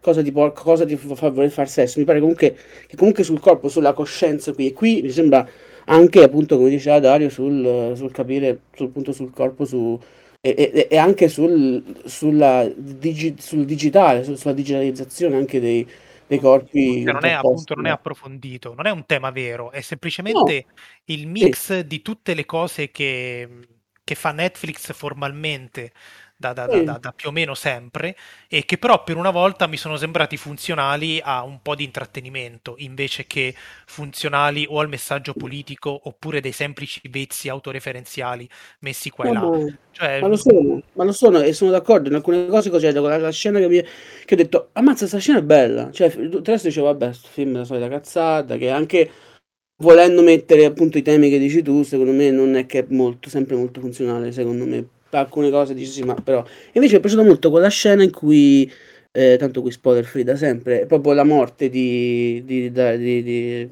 cosa 0.00 0.22
ti, 0.22 0.32
por- 0.32 0.52
cosa 0.52 0.84
ti 0.84 0.96
fa 0.96 1.28
voler 1.30 1.50
fare 1.50 1.68
sesso. 1.68 1.98
Mi 1.98 2.04
pare 2.06 2.20
comunque 2.20 2.56
che 2.86 2.96
comunque 2.96 3.24
sul 3.24 3.40
corpo, 3.40 3.68
sulla 3.68 3.92
coscienza 3.92 4.52
qui 4.52 4.68
e 4.68 4.72
qui 4.72 5.02
mi 5.02 5.10
sembra 5.10 5.46
anche 5.86 6.22
appunto 6.22 6.56
come 6.56 6.70
diceva 6.70 6.98
Dario 7.00 7.28
sul, 7.30 7.92
sul 7.94 8.10
capire 8.12 8.60
sul 8.74 8.88
punto 8.90 9.12
sul 9.12 9.30
corpo 9.32 9.64
su, 9.64 9.98
e, 10.40 10.54
e, 10.56 10.88
e, 10.90 10.96
anche 10.96 11.28
sul, 11.28 11.82
digi, 12.76 13.34
sul 13.38 13.64
digitale, 13.64 14.24
su, 14.24 14.34
sulla 14.34 14.54
digitalizzazione 14.54 15.36
anche 15.36 15.60
dei, 15.60 15.86
dei 16.28 16.38
corpi. 16.38 17.02
non 17.02 17.24
è, 17.24 17.32
appunto, 17.32 17.74
non 17.74 17.86
è 17.86 17.90
approfondito, 17.90 18.74
non 18.74 18.86
è 18.86 18.90
un 18.90 19.04
tema 19.06 19.30
vero, 19.30 19.72
è 19.72 19.80
semplicemente 19.80 20.64
no. 20.66 20.74
il 21.06 21.26
mix 21.26 21.78
sì. 21.78 21.86
di 21.86 22.02
tutte 22.02 22.34
le 22.34 22.44
cose 22.44 22.90
che, 22.90 23.48
che 24.08 24.14
fa 24.14 24.32
Netflix 24.32 24.90
formalmente 24.94 25.92
da, 26.34 26.54
da, 26.54 26.66
da, 26.66 26.98
da, 26.98 27.12
più 27.14 27.28
o 27.28 27.32
meno 27.32 27.54
sempre 27.54 28.16
e 28.48 28.64
che 28.64 28.78
però 28.78 29.02
per 29.02 29.16
una 29.16 29.28
volta 29.30 29.66
mi 29.66 29.76
sono 29.76 29.98
sembrati 29.98 30.38
funzionali 30.38 31.20
a 31.22 31.42
un 31.42 31.58
po' 31.60 31.74
di 31.74 31.84
intrattenimento 31.84 32.76
invece 32.78 33.26
che 33.26 33.54
funzionali 33.84 34.64
o 34.66 34.80
al 34.80 34.88
messaggio 34.88 35.34
politico 35.34 36.00
oppure 36.04 36.40
dei 36.40 36.52
semplici 36.52 37.02
vezzi 37.10 37.50
autoreferenziali 37.50 38.48
messi 38.78 39.10
qua 39.10 39.26
e 39.26 39.32
là. 39.32 39.40
Ma, 39.40 39.76
cioè, 39.90 40.20
ma, 40.20 40.28
lo 40.28 40.36
sono, 40.36 40.82
ma 40.92 41.04
lo 41.04 41.12
sono 41.12 41.40
e 41.40 41.52
sono 41.52 41.70
d'accordo 41.70 42.08
in 42.08 42.14
alcune 42.14 42.46
cose 42.46 42.70
così, 42.70 42.90
la, 42.90 43.18
la 43.18 43.30
scena 43.30 43.58
che, 43.58 43.68
mi, 43.68 43.82
che 44.24 44.34
ho 44.34 44.36
detto 44.36 44.70
ammazza 44.72 45.00
questa 45.00 45.18
scena 45.18 45.40
è 45.40 45.42
bella, 45.42 45.90
cioè 45.90 46.06
il 46.16 46.40
resto 46.42 46.68
dicevo 46.68 46.86
vabbè 46.86 47.12
sto 47.12 47.28
film 47.30 47.56
è 47.56 47.58
la 47.58 47.64
solita 47.64 47.88
cazzata 47.88 48.56
che 48.56 48.70
anche 48.70 49.10
volendo 49.78 50.22
mettere 50.22 50.64
appunto 50.64 50.98
i 50.98 51.02
temi 51.02 51.30
che 51.30 51.38
dici 51.38 51.62
tu 51.62 51.82
secondo 51.82 52.12
me 52.12 52.30
non 52.30 52.54
è 52.54 52.66
che 52.66 52.80
è 52.80 52.84
molto, 52.88 53.28
sempre 53.28 53.56
molto 53.56 53.80
funzionale 53.80 54.32
secondo 54.32 54.64
me. 54.64 54.86
Alcune 55.10 55.50
cose 55.50 55.74
dici 55.74 55.90
sì, 55.90 56.02
ma 56.02 56.14
però... 56.14 56.44
Invece 56.72 56.94
mi 56.94 56.98
è 56.98 57.00
piaciuta 57.00 57.24
molto 57.24 57.50
quella 57.50 57.68
scena 57.68 58.02
in 58.02 58.12
cui, 58.12 58.70
eh, 59.10 59.36
tanto 59.38 59.62
qui 59.62 59.70
spoiler 59.70 60.04
free 60.04 60.24
da 60.24 60.36
sempre, 60.36 60.86
proprio 60.86 61.14
la 61.14 61.24
morte 61.24 61.68
di... 61.68 62.42
di, 62.44 62.70
di, 62.70 62.98
di, 62.98 63.22
di 63.22 63.68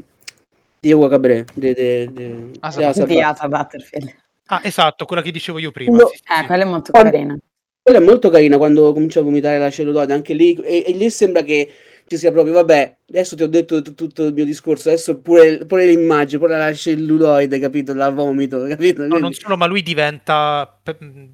di 0.78 0.90
Ewa 0.90 1.08
Cabré 1.08 1.44
di, 1.54 1.74
di, 1.74 2.12
di, 2.12 2.50
ah, 2.60 2.70
di 3.04 3.20
Asa 3.20 3.48
Butterfield. 3.48 4.14
Ah 4.46 4.60
esatto 4.62 5.04
quella 5.04 5.22
che 5.22 5.32
dicevo 5.32 5.58
io 5.58 5.72
prima 5.72 5.96
no, 5.96 6.06
sì, 6.06 6.16
sì, 6.16 6.22
eh, 6.22 6.46
quella 6.46 6.62
è 6.62 6.66
molto 6.66 6.92
carina. 6.92 7.36
Quella 7.82 7.98
è 7.98 8.02
molto 8.02 8.30
carina 8.30 8.56
quando 8.56 8.92
comincia 8.92 9.20
a 9.20 9.22
vomitare 9.22 9.58
la 9.58 9.70
celluloide 9.70 10.12
anche 10.12 10.34
lì 10.34 10.54
e, 10.54 10.84
e 10.86 10.92
lì 10.92 11.10
sembra 11.10 11.42
che 11.42 11.68
ci 12.08 12.18
sia 12.18 12.30
proprio, 12.30 12.54
vabbè, 12.54 12.98
adesso 13.08 13.34
ti 13.34 13.42
ho 13.42 13.48
detto 13.48 13.82
t- 13.82 13.94
tutto 13.94 14.26
il 14.26 14.32
mio 14.32 14.44
discorso, 14.44 14.88
adesso 14.88 15.18
pure, 15.18 15.66
pure 15.66 15.86
l'immagine, 15.86 16.40
pure 16.40 16.56
la 16.56 16.72
celluloide, 16.72 17.58
capito? 17.58 17.94
La 17.94 18.10
vomito, 18.10 18.64
capito? 18.64 19.04
No, 19.04 19.18
non 19.18 19.32
solo, 19.32 19.56
ma 19.56 19.66
lui 19.66 19.82
diventa 19.82 20.78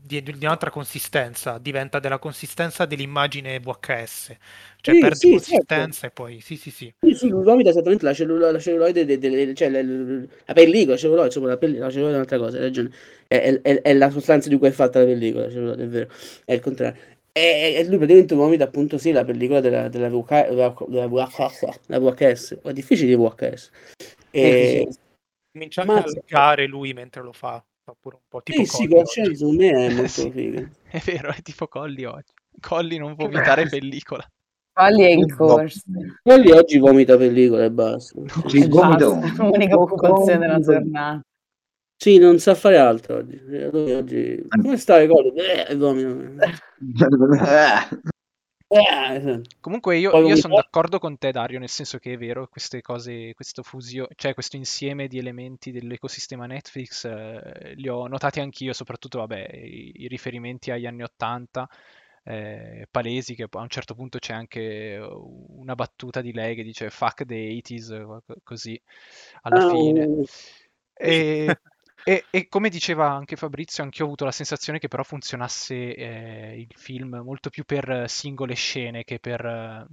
di, 0.03 0.23
di, 0.23 0.35
un'altra 0.41 0.71
consistenza, 0.71 1.59
diventa 1.59 1.99
della 1.99 2.19
consistenza 2.19 2.87
dell'immagine 2.87 3.61
VHS, 3.61 4.37
cioè 4.81 4.95
sì, 4.95 5.01
perde 5.01 5.17
sì, 5.17 5.31
consistenza 5.31 6.01
certo. 6.01 6.07
e 6.07 6.11
poi, 6.11 6.41
sì, 6.41 6.57
sì, 6.57 6.71
sì. 6.71 6.95
Sì, 7.01 7.15
sì, 7.15 7.31
vomita 7.31 7.69
esattamente 7.69 8.07
la, 8.07 8.15
cellulo- 8.15 8.51
la 8.51 8.59
celluloide, 8.59 9.05
de- 9.05 9.19
de- 9.19 9.31
de- 9.31 9.55
cioè 9.55 9.69
la, 9.69 9.83
la 9.83 10.53
pellicola, 10.55 10.97
celluloide, 10.97 11.27
insomma, 11.27 11.49
la, 11.49 11.59
pellicola, 11.59 11.87
la 11.87 11.93
celluloide 11.93 12.17
è 12.17 12.21
un'altra 12.21 12.39
cosa, 12.39 12.57
hai 12.57 12.63
ragione. 12.63 12.91
È, 13.27 13.61
è, 13.63 13.83
è, 13.83 13.95
la 13.95 14.11
sostanza 14.11 14.49
di 14.49 14.57
cui 14.57 14.69
è 14.69 14.71
fatta 14.71 15.01
la 15.01 15.05
pellicola, 15.05 15.47
è 15.47 15.87
vero, 15.87 16.09
è 16.47 16.55
il 16.55 16.61
contrario. 16.61 16.99
E, 17.35 17.75
e 17.77 17.85
lui 17.87 17.97
praticamente 17.97 18.35
vomita 18.35 18.65
appunto 18.65 18.99
sì 18.99 19.11
la 19.11 19.25
pellicola 19.25 19.61
della, 19.61 19.89
della, 19.89 20.11
VK, 20.11 20.49
della, 20.49 20.75
della 20.87 21.07
VHS, 21.07 21.79
la 21.87 21.99
VHS, 21.99 22.61
è 22.63 22.73
difficile 22.73 23.09
di 23.09 23.17
VHS. 23.17 23.71
E, 24.31 24.89
Comincia 25.53 25.83
anche 25.83 25.93
a 25.93 26.05
leccare 26.07 26.67
lui 26.67 26.95
mentre 26.95 27.23
lo 27.23 27.33
fa, 27.33 27.63
fa 27.85 27.95
pure 27.99 28.17
un 28.17 28.23
po' 28.27 28.43
tipo 28.43 28.65
sì, 28.65 28.67
sì, 28.67 28.89
quella 28.89 29.05
scena 29.05 29.35
secondo 29.35 29.63
me 29.63 29.71
è 29.71 29.93
molto 29.93 30.09
sì, 30.09 30.31
figa. 30.31 30.71
È 30.89 30.99
vero, 31.05 31.31
è 31.31 31.43
tipo 31.43 31.69
Colli 31.69 32.05
oggi. 32.05 32.33
Colli 32.61 32.97
non 32.97 33.15
vomitare 33.15 33.67
pellicola. 33.69 34.27
Colli 34.73 35.03
è 35.03 35.09
in 35.09 35.35
corsa. 35.35 35.83
Colli 36.23 36.51
oggi 36.51 36.79
vomita 36.79 37.19
pellicola 37.19 37.65
e 37.65 37.71
basta. 37.71 38.19
Il 38.53 38.69
gomito. 38.69 39.21
L'unica 39.37 39.77
occupazione 39.77 40.39
della 40.39 40.61
giornata. 40.61 41.21
Sì, 42.03 42.19
non 42.19 42.41
sa 42.41 42.57
fare 42.57 42.79
altro 42.79 43.19
oggi. 43.19 43.41
oggi... 43.47 44.45
Come 44.49 44.77
stai, 44.77 45.07
Colo? 45.07 45.33
Eh. 48.67 48.75
Eh, 48.75 49.43
Comunque 49.61 49.99
io, 49.99 50.27
io 50.27 50.35
sono 50.35 50.57
d'accordo 50.57 50.99
con 50.99 51.17
te 51.17 51.31
Dario, 51.31 51.61
nel 51.61 51.69
senso 51.69 51.99
che 51.99 52.15
è 52.15 52.17
vero, 52.17 52.49
queste 52.49 52.81
cose, 52.81 53.35
questo 53.35 53.63
fusio, 53.63 54.09
cioè 54.17 54.35
questo 54.35 54.57
insieme 54.57 55.07
di 55.07 55.19
elementi 55.19 55.71
dell'ecosistema 55.71 56.47
Netflix 56.47 57.05
eh, 57.05 57.75
li 57.77 57.89
ho 57.89 58.09
notati 58.09 58.41
anch'io, 58.41 58.73
soprattutto 58.73 59.19
vabbè, 59.19 59.51
i, 59.55 59.93
i 60.03 60.09
riferimenti 60.09 60.73
agli 60.73 60.87
anni 60.87 61.03
80 61.05 61.69
eh, 62.25 62.89
palesi 62.91 63.37
che 63.37 63.47
a 63.49 63.59
un 63.61 63.69
certo 63.69 63.95
punto 63.95 64.19
c'è 64.19 64.33
anche 64.33 64.99
una 64.99 65.77
battuta 65.77 66.21
di 66.21 66.33
lei 66.33 66.57
che 66.57 66.65
dice 66.65 66.91
fuck 66.91 67.25
the 67.27 67.61
80s 67.63 68.19
così 68.43 68.81
alla 69.43 69.69
fine. 69.69 70.05
Oh. 70.05 70.25
E 70.95 71.59
e, 72.05 72.25
e, 72.31 72.49
come 72.49 72.69
diceva 72.69 73.11
anche 73.11 73.37
Fabrizio, 73.37 73.83
anche 73.83 73.99
io 73.99 74.05
ho 74.05 74.07
avuto 74.07 74.25
la 74.25 74.33
sensazione 74.33 74.79
che 74.79 74.89
però 74.89 75.03
funzionasse 75.05 75.95
eh, 75.95 76.59
il 76.59 76.75
film 76.75 77.21
molto 77.25 77.49
più 77.49 77.65
per 77.65 78.05
singole 78.09 78.55
scene 78.55 79.05
che 79.05 79.21
per 79.21 79.45
eh, 79.45 79.87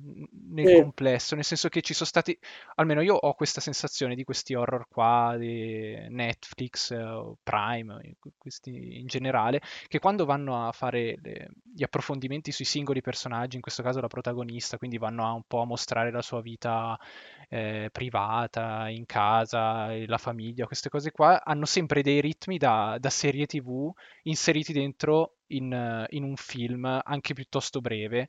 nel 0.50 0.68
sì. 0.68 0.74
complesso, 0.82 1.36
nel 1.36 1.44
senso 1.44 1.70
che 1.70 1.82
ci 1.82 1.94
sono 1.94 2.08
stati, 2.08 2.38
almeno 2.76 3.02
io 3.02 3.14
ho 3.16 3.34
questa 3.34 3.62
sensazione 3.62 4.16
di 4.16 4.24
questi 4.24 4.56
horror 4.56 4.88
qua, 4.90 5.36
di 5.38 5.96
Netflix, 6.10 6.92
eh, 6.92 7.34
Prime, 7.44 8.16
questi 8.38 9.00
in 9.00 9.06
generale, 9.06 9.62
che 9.88 10.00
quando 10.00 10.26
vanno 10.26 10.68
a 10.68 10.72
fare 10.72 11.16
le, 11.22 11.50
gli 11.76 11.84
approfondimenti 11.84 12.52
sui 12.52 12.66
singoli 12.66 13.02
personaggi, 13.02 13.56
in 13.56 13.62
questo 13.62 13.84
caso 13.84 14.02
la 14.02 14.08
protagonista, 14.08 14.78
quindi 14.78 14.98
vanno 14.98 15.26
a 15.28 15.34
un 15.34 15.44
po' 15.46 15.62
a 15.62 15.66
mostrare 15.66 16.12
la 16.12 16.22
sua 16.22 16.42
vita 16.42 16.98
eh, 17.50 17.90
privata, 17.92 18.90
in 18.90 19.06
casa, 19.06 19.92
la 20.06 20.18
famiglia, 20.18 20.66
queste 20.66 20.90
cose 20.90 21.12
qua, 21.12 21.44
hanno 21.44 21.66
sempre 21.66 22.02
dei 22.02 22.22
ritmi 22.22 22.58
da, 22.58 22.98
da 23.00 23.10
serie 23.10 23.46
tv 23.46 23.92
inseriti 24.24 24.72
dentro 24.74 25.38
in, 25.48 26.06
in, 26.10 26.24
un 26.24 26.36
film 26.36 26.86
anche 27.04 27.34
piuttosto 27.34 27.82
breve. 27.82 28.28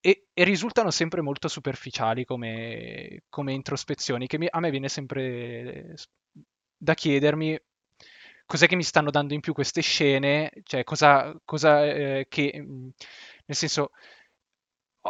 E, 0.00 0.26
e 0.32 0.44
risultano 0.44 0.90
sempre 0.90 1.20
molto 1.20 1.48
superficiali 1.48 2.24
come, 2.24 3.22
come 3.28 3.52
introspezioni, 3.52 4.26
che 4.26 4.38
mi, 4.38 4.46
a 4.48 4.60
me 4.60 4.70
viene 4.70 4.88
sempre 4.88 5.94
da 6.76 6.94
chiedermi 6.94 7.58
cos'è 8.46 8.68
che 8.68 8.76
mi 8.76 8.84
stanno 8.84 9.10
dando 9.10 9.34
in 9.34 9.40
più 9.40 9.52
queste 9.52 9.82
scene, 9.82 10.52
cioè 10.62 10.84
cosa, 10.84 11.34
cosa 11.44 11.84
eh, 11.84 12.26
che, 12.28 12.52
nel 12.54 13.56
senso, 13.56 13.90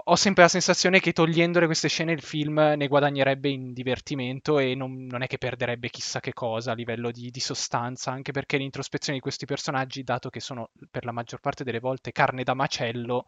ho 0.04 0.16
sempre 0.16 0.42
la 0.42 0.48
sensazione 0.48 1.00
che 1.00 1.12
togliendole 1.12 1.66
queste 1.66 1.88
scene 1.88 2.12
il 2.12 2.20
film 2.22 2.74
ne 2.76 2.88
guadagnerebbe 2.88 3.48
in 3.48 3.72
divertimento 3.72 4.58
e 4.58 4.74
non, 4.74 5.06
non 5.06 5.22
è 5.22 5.26
che 5.26 5.38
perderebbe 5.38 5.90
chissà 5.90 6.20
che 6.20 6.32
cosa 6.32 6.72
a 6.72 6.74
livello 6.74 7.10
di, 7.10 7.30
di, 7.30 7.40
sostanza, 7.40 8.10
anche 8.10 8.32
perché 8.32 8.56
l'introspezione 8.58 9.18
di 9.18 9.22
questi 9.22 9.46
personaggi, 9.46 10.02
dato 10.02 10.28
che 10.30 10.40
sono 10.40 10.70
per 10.90 11.04
la 11.04 11.12
maggior 11.12 11.40
parte 11.40 11.64
delle 11.64 11.80
volte 11.80 12.12
carne 12.12 12.44
da 12.44 12.54
macello, 12.54 13.26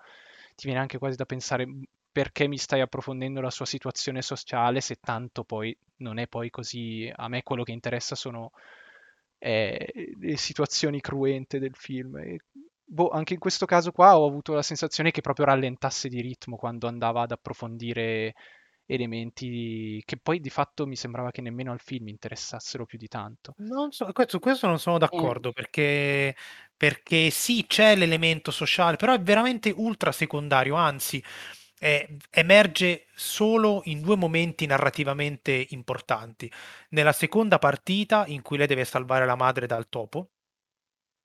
ti 0.54 0.66
viene 0.66 0.80
anche 0.80 0.98
quasi 0.98 1.16
da 1.16 1.24
pensare 1.24 1.66
perché 2.10 2.48
mi 2.48 2.58
stai 2.58 2.80
approfondendo 2.80 3.40
la 3.40 3.50
sua 3.50 3.66
situazione 3.66 4.22
sociale 4.22 4.80
se 4.80 4.96
tanto 5.00 5.44
poi 5.44 5.76
non 5.98 6.18
è 6.18 6.26
poi 6.26 6.50
così. 6.50 7.10
A 7.14 7.28
me 7.28 7.42
quello 7.42 7.62
che 7.62 7.72
interessa 7.72 8.14
sono 8.14 8.52
eh, 9.38 10.14
le 10.18 10.36
situazioni 10.36 11.00
cruente 11.00 11.58
del 11.58 11.74
film. 11.74 12.16
E 12.18 12.40
boh, 12.88 13.10
anche 13.10 13.34
in 13.34 13.38
questo 13.38 13.66
caso 13.66 13.92
qua 13.92 14.18
ho 14.18 14.26
avuto 14.26 14.54
la 14.54 14.62
sensazione 14.62 15.10
che 15.10 15.20
proprio 15.20 15.46
rallentasse 15.46 16.08
di 16.08 16.20
ritmo 16.20 16.56
quando 16.56 16.88
andava 16.88 17.22
ad 17.22 17.32
approfondire 17.32 18.34
elementi 18.90 20.02
che 20.06 20.16
poi 20.16 20.40
di 20.40 20.48
fatto 20.48 20.86
mi 20.86 20.96
sembrava 20.96 21.30
che 21.30 21.42
nemmeno 21.42 21.72
al 21.72 21.80
film 21.80 22.08
interessassero 22.08 22.86
più 22.86 22.96
di 22.96 23.06
tanto. 23.06 23.52
Non 23.58 23.92
so, 23.92 24.10
su 24.26 24.38
questo 24.38 24.66
non 24.66 24.78
sono 24.78 24.96
d'accordo 24.96 25.52
perché, 25.52 26.34
perché 26.74 27.28
sì, 27.28 27.66
c'è 27.66 27.94
l'elemento 27.96 28.50
sociale, 28.50 28.96
però 28.96 29.12
è 29.12 29.20
veramente 29.20 29.70
ultra 29.76 30.10
secondario, 30.10 30.74
anzi, 30.74 31.22
eh, 31.80 32.16
emerge 32.30 33.06
solo 33.14 33.82
in 33.84 34.00
due 34.00 34.16
momenti 34.16 34.64
narrativamente 34.64 35.66
importanti. 35.70 36.50
Nella 36.90 37.12
seconda 37.12 37.58
partita, 37.58 38.24
in 38.26 38.40
cui 38.40 38.56
lei 38.56 38.66
deve 38.66 38.86
salvare 38.86 39.26
la 39.26 39.36
madre 39.36 39.66
dal 39.66 39.88
topo, 39.90 40.30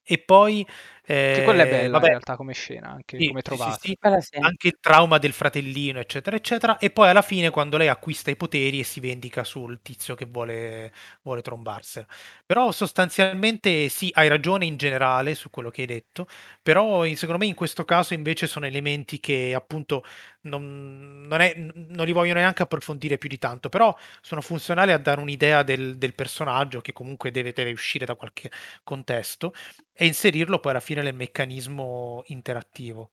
e 0.06 0.18
poi 0.20 0.68
che 1.06 1.42
quella 1.44 1.64
è 1.64 1.66
eh, 1.66 1.70
bella 1.70 1.92
vabbè, 1.92 2.06
in 2.06 2.10
realtà 2.12 2.36
come 2.38 2.54
scena, 2.54 2.90
anche 2.90 3.18
sì, 3.18 3.28
come 3.28 3.42
trovata. 3.42 3.78
sì, 3.82 3.98
sì. 4.22 4.38
anche 4.40 4.68
il 4.68 4.78
trauma 4.80 5.18
del 5.18 5.34
fratellino, 5.34 6.00
eccetera, 6.00 6.36
eccetera. 6.36 6.78
E 6.78 6.92
poi 6.92 7.10
alla 7.10 7.22
fine, 7.22 7.50
quando 7.50 7.76
lei 7.78 7.90
acquista 7.90 8.32
i 8.32 8.38
poteri 8.38 8.80
e 8.80 8.84
si 8.84 9.02
vendica 9.02 9.44
sul 9.44 9.82
tizio 9.82 10.16
che 10.16 10.26
vuole, 10.26 10.94
vuole 11.22 11.42
trombarsela. 11.42 12.06
Però 12.46 12.72
sostanzialmente 12.72 13.90
sì, 13.90 14.12
hai 14.14 14.30
ragione 14.30 14.66
in 14.66 14.78
generale 14.78 15.36
su 15.36 15.50
quello 15.50 15.70
che 15.70 15.82
hai 15.82 15.88
detto, 15.88 16.28
però 16.62 17.04
secondo 17.16 17.38
me 17.38 17.48
in 17.48 17.56
questo 17.56 17.84
caso 17.84 18.14
invece 18.14 18.48
sono 18.48 18.66
elementi 18.66 19.20
che 19.20 19.54
appunto 19.54 20.04
non, 20.42 21.26
non 21.28 21.42
è- 21.42 21.54
non 21.56 22.06
li 22.06 22.12
voglio 22.12 22.34
neanche 22.34 22.64
approfondire 22.64 23.18
più 23.18 23.30
di 23.30 23.38
tanto, 23.38 23.70
però 23.70 23.96
sono 24.22 24.42
funzionali 24.42 24.92
a 24.92 24.98
dare 24.98 25.22
un'idea 25.22 25.64
del, 25.64 25.98
del 25.98 26.14
personaggio 26.16 26.82
che 26.82 26.94
comunque 26.94 27.32
deve, 27.32 27.54
deve 27.54 27.72
uscire 27.72 28.06
da 28.06 28.16
qualche 28.16 28.52
contesto 28.84 29.54
e 29.94 30.06
inserirlo 30.06 30.60
poi 30.60 30.72
alla 30.72 30.80
fine 30.82 30.93
nel 31.02 31.16
meccanismo 31.16 32.24
interattivo. 32.28 33.12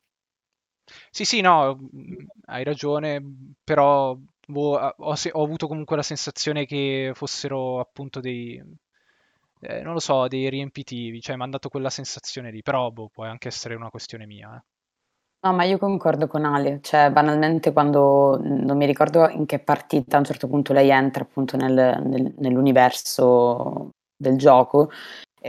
Sì, 1.11 1.25
sì, 1.25 1.41
no, 1.41 1.77
mh, 1.77 2.27
hai 2.47 2.65
ragione, 2.65 3.23
però 3.65 4.17
boh, 4.47 4.77
ha- 4.79 4.95
ho, 4.99 5.15
ho 5.33 5.43
avuto 5.45 5.67
comunque 5.69 5.97
la 5.97 6.03
sensazione 6.03 6.67
che 6.67 7.13
fossero 7.15 7.81
appunto 7.81 8.21
dei, 8.21 8.61
eh, 9.61 9.83
non 9.83 9.93
lo 9.95 9.99
so, 10.01 10.27
dei 10.29 10.49
riempitivi, 10.51 11.21
cioè 11.21 11.37
mi 11.37 11.43
hanno 11.43 11.53
dato 11.53 11.69
quella 11.69 11.91
sensazione 11.91 12.51
lì, 12.51 12.63
però 12.63 12.91
boh, 12.91 13.09
può 13.09 13.25
anche 13.25 13.49
essere 13.49 13.75
una 13.75 13.91
questione 13.91 14.27
mia. 14.27 14.57
eh. 14.57 14.63
No, 15.43 15.55
ma 15.55 15.65
io 15.65 15.79
concordo 15.79 16.27
con 16.27 16.45
Ale, 16.45 16.81
cioè 16.83 17.11
banalmente 17.11 17.73
quando 17.73 18.39
non 18.43 18.77
mi 18.77 18.85
ricordo 18.85 19.27
in 19.31 19.47
che 19.47 19.59
partita 19.59 20.17
a 20.17 20.19
un 20.19 20.25
certo 20.27 20.47
punto 20.49 20.75
lei 20.75 20.91
entra 20.91 21.23
appunto 21.23 21.57
nel- 21.57 21.99
nel- 22.05 22.35
nell'universo 22.37 23.89
del 24.15 24.37
gioco, 24.37 24.91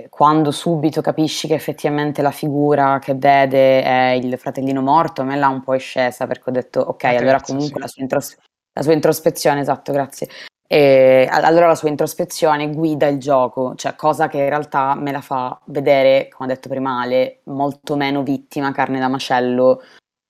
quando 0.09 0.51
subito 0.51 1.01
capisci 1.01 1.47
che 1.47 1.53
effettivamente 1.53 2.21
la 2.21 2.31
figura 2.31 2.99
che 2.99 3.13
vede 3.13 3.83
è 3.83 4.11
il 4.11 4.37
fratellino 4.37 4.81
morto, 4.81 5.21
a 5.21 5.25
me 5.25 5.35
l'ha 5.35 5.49
un 5.49 5.61
po' 5.61 5.75
è 5.75 5.79
scesa 5.79 6.27
perché 6.27 6.49
ho 6.49 6.53
detto 6.53 6.79
ok, 6.79 7.03
La 7.03 7.09
allora 7.09 7.31
terza, 7.37 7.53
comunque 7.53 7.75
sì. 7.75 7.79
la 7.79 7.87
sua, 7.87 8.01
intros- 8.01 8.37
la 8.73 8.81
sua 8.81 8.93
introspezione, 8.93 9.59
esatto, 9.59 9.91
grazie. 9.91 10.27
E 10.65 11.27
a- 11.29 11.41
allora 11.41 11.67
la 11.67 11.75
sua 11.75 11.89
introspezione 11.89 12.71
guida 12.71 13.07
il 13.07 13.19
gioco, 13.19 13.75
cioè 13.75 13.95
cosa 13.95 14.29
che 14.29 14.37
in 14.37 14.47
realtà 14.47 14.95
me 14.95 15.11
la 15.11 15.19
fa 15.19 15.59
vedere, 15.65 16.29
come 16.29 16.49
ha 16.49 16.55
detto 16.55 16.69
prima 16.69 17.01
Ale, 17.01 17.41
molto 17.45 17.97
meno 17.97 18.23
vittima, 18.23 18.71
carne 18.71 18.99
da 18.99 19.09
macello, 19.09 19.81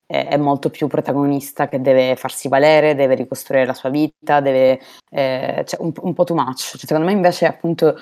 è, 0.07 0.27
è 0.27 0.37
molto 0.37 0.71
più 0.71 0.87
protagonista 0.87 1.67
che 1.69 1.79
deve 1.79 2.15
farsi 2.15 2.47
valere, 2.47 2.95
deve 2.95 3.13
ricostruire 3.13 3.65
la 3.65 3.75
sua 3.75 3.89
vita, 3.89 4.39
deve, 4.39 4.81
eh, 5.11 5.63
cioè 5.67 5.79
un, 5.81 5.91
un 6.01 6.13
po' 6.15 6.23
too 6.23 6.35
much. 6.35 6.57
Cioè, 6.57 6.79
secondo 6.79 7.05
me 7.05 7.11
invece 7.11 7.45
appunto 7.45 7.95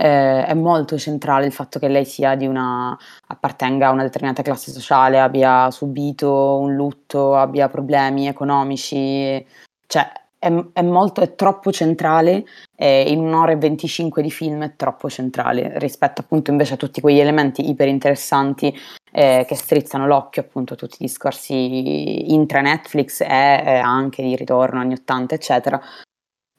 eh, 0.00 0.46
è 0.46 0.54
molto 0.54 0.96
centrale 0.96 1.44
il 1.44 1.52
fatto 1.52 1.78
che 1.78 1.88
lei 1.88 2.06
sia 2.06 2.34
di 2.34 2.46
una, 2.46 2.96
appartenga 3.26 3.88
a 3.88 3.90
una 3.90 4.02
determinata 4.02 4.40
classe 4.40 4.70
sociale, 4.70 5.20
abbia 5.20 5.70
subito 5.70 6.58
un 6.58 6.74
lutto, 6.74 7.36
abbia 7.36 7.68
problemi 7.68 8.26
economici, 8.26 9.44
cioè 9.86 10.10
è, 10.38 10.50
è 10.72 10.80
molto, 10.80 11.20
è 11.20 11.34
troppo 11.34 11.70
centrale 11.70 12.46
e 12.74 13.10
in 13.10 13.18
un'ora 13.18 13.52
e 13.52 13.56
25 13.56 14.22
di 14.22 14.30
film 14.30 14.64
è 14.64 14.74
troppo 14.74 15.10
centrale 15.10 15.78
rispetto 15.78 16.22
appunto 16.22 16.50
invece 16.50 16.74
a 16.74 16.76
tutti 16.78 17.02
quegli 17.02 17.18
elementi 17.18 17.68
iper 17.68 17.88
interessanti 17.88 18.74
eh, 19.12 19.44
che 19.46 19.54
strizzano 19.54 20.06
l'occhio 20.06 20.40
appunto 20.40 20.72
a 20.72 20.76
tutti 20.76 20.96
i 21.00 21.06
discorsi 21.06 22.32
intra 22.32 22.62
Netflix 22.62 23.20
e 23.20 23.26
eh, 23.26 23.76
anche 23.76 24.22
di 24.22 24.34
ritorno 24.34 24.80
anni 24.80 24.94
80 24.94 25.34
eccetera 25.34 25.78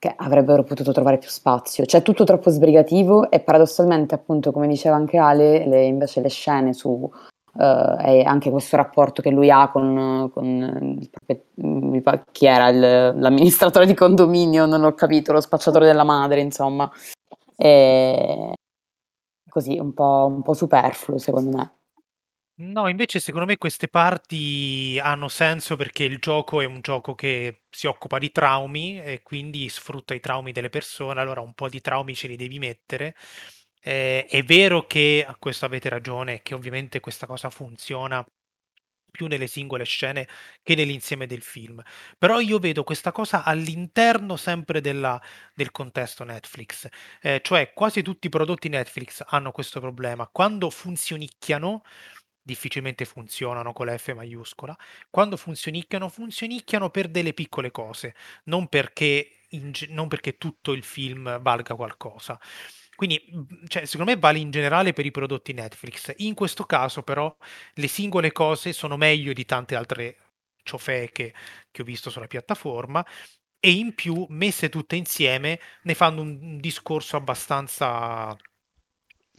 che 0.01 0.11
avrebbero 0.17 0.63
potuto 0.63 0.91
trovare 0.91 1.19
più 1.19 1.29
spazio. 1.29 1.85
C'è 1.85 2.01
tutto 2.01 2.23
troppo 2.23 2.49
sbrigativo 2.49 3.29
e 3.29 3.39
paradossalmente, 3.39 4.15
appunto, 4.15 4.51
come 4.51 4.67
diceva 4.67 4.95
anche 4.95 5.19
Ale, 5.19 5.67
le- 5.67 5.85
invece 5.85 6.21
le 6.21 6.29
scene 6.29 6.73
su 6.73 7.07
eh, 7.59 7.95
e 7.99 8.23
anche 8.23 8.49
questo 8.49 8.77
rapporto 8.77 9.21
che 9.21 9.29
lui 9.29 9.51
ha 9.51 9.69
con, 9.69 10.27
con 10.33 10.97
il 11.55 12.01
pa- 12.01 12.23
chi 12.31 12.47
era 12.47 12.69
il- 12.69 13.19
l'amministratore 13.19 13.85
di 13.85 13.93
condominio, 13.93 14.65
non 14.65 14.83
ho 14.83 14.93
capito, 14.95 15.33
lo 15.33 15.39
spacciatore 15.39 15.85
della 15.85 16.03
madre, 16.03 16.41
insomma. 16.41 16.89
E 17.55 18.53
così 19.49 19.77
un 19.77 19.93
po', 19.93 20.25
un 20.33 20.41
po' 20.41 20.53
superfluo, 20.53 21.19
secondo 21.19 21.55
me. 21.57 21.71
No, 22.63 22.87
invece 22.89 23.19
secondo 23.19 23.47
me 23.47 23.57
queste 23.57 23.87
parti 23.87 24.99
hanno 25.01 25.29
senso 25.29 25.75
perché 25.77 26.03
il 26.03 26.19
gioco 26.19 26.59
è 26.61 26.65
un 26.65 26.81
gioco 26.81 27.15
che 27.15 27.63
si 27.69 27.87
occupa 27.87 28.19
di 28.19 28.29
traumi 28.31 29.01
e 29.01 29.21
quindi 29.23 29.67
sfrutta 29.69 30.13
i 30.13 30.19
traumi 30.19 30.51
delle 30.51 30.69
persone, 30.69 31.21
allora 31.21 31.39
un 31.41 31.53
po' 31.53 31.69
di 31.69 31.79
traumi 31.81 32.13
ce 32.13 32.27
li 32.27 32.35
devi 32.35 32.59
mettere. 32.59 33.15
Eh, 33.81 34.25
è 34.25 34.43
vero 34.43 34.85
che, 34.85 35.25
a 35.27 35.35
questo 35.39 35.65
avete 35.65 35.87
ragione, 35.89 36.41
che 36.43 36.53
ovviamente 36.53 36.99
questa 36.99 37.25
cosa 37.25 37.49
funziona 37.49 38.23
più 39.11 39.27
nelle 39.27 39.47
singole 39.47 39.83
scene 39.83 40.27
che 40.63 40.73
nell'insieme 40.75 41.27
del 41.27 41.41
film. 41.41 41.81
Però 42.17 42.39
io 42.39 42.59
vedo 42.59 42.83
questa 42.83 43.11
cosa 43.11 43.43
all'interno 43.43 44.37
sempre 44.37 44.79
della- 44.81 45.21
del 45.53 45.71
contesto 45.71 46.23
Netflix, 46.23 46.87
Eh, 47.21 47.41
cioè 47.43 47.73
quasi 47.73 48.01
tutti 48.03 48.27
i 48.27 48.29
prodotti 48.29 48.69
Netflix 48.69 49.21
hanno 49.27 49.51
questo 49.51 49.79
problema. 49.81 50.27
Quando 50.31 50.69
funzionicchiano, 50.69 51.81
difficilmente 52.43 53.05
funzionano 53.05 53.73
con 53.73 53.85
la 53.87 53.97
F 53.97 54.13
maiuscola. 54.13 54.75
Quando 55.09 55.37
funzionicchiano, 55.37 56.09
funzionicchiano 56.09 56.89
per 56.89 57.07
delle 57.09 57.33
piccole 57.33 57.71
cose, 57.71 58.15
non 58.45 58.67
perché, 58.67 59.41
in 59.49 59.71
non 59.89 60.07
perché 60.07 60.37
tutto 60.37 60.71
il 60.73 60.83
film 60.83 61.39
valga 61.41 61.75
qualcosa. 61.75 62.39
Quindi, 62.95 63.23
mh, 63.31 63.67
cioè, 63.67 63.85
secondo 63.85 64.11
me 64.11 64.17
vale 64.19 64.39
in 64.39 64.51
generale 64.51 64.93
per 64.93 65.05
i 65.05 65.11
prodotti 65.11 65.53
Netflix. 65.53 66.13
In 66.17 66.33
questo 66.33 66.65
caso, 66.65 67.03
però, 67.03 67.35
le 67.73 67.87
singole 67.87 68.31
cose 68.31 68.73
sono 68.73 68.97
meglio 68.97 69.33
di 69.33 69.45
tante 69.45 69.75
altre 69.75 70.17
ciofeche 70.63 71.33
che 71.71 71.81
ho 71.81 71.85
visto 71.85 72.09
sulla 72.11 72.27
piattaforma 72.27 73.03
e 73.59 73.71
in 73.71 73.93
più, 73.95 74.25
messe 74.29 74.69
tutte 74.69 74.95
insieme, 74.95 75.59
ne 75.83 75.93
fanno 75.95 76.21
un 76.21 76.57
discorso 76.59 77.15
abbastanza 77.17 78.35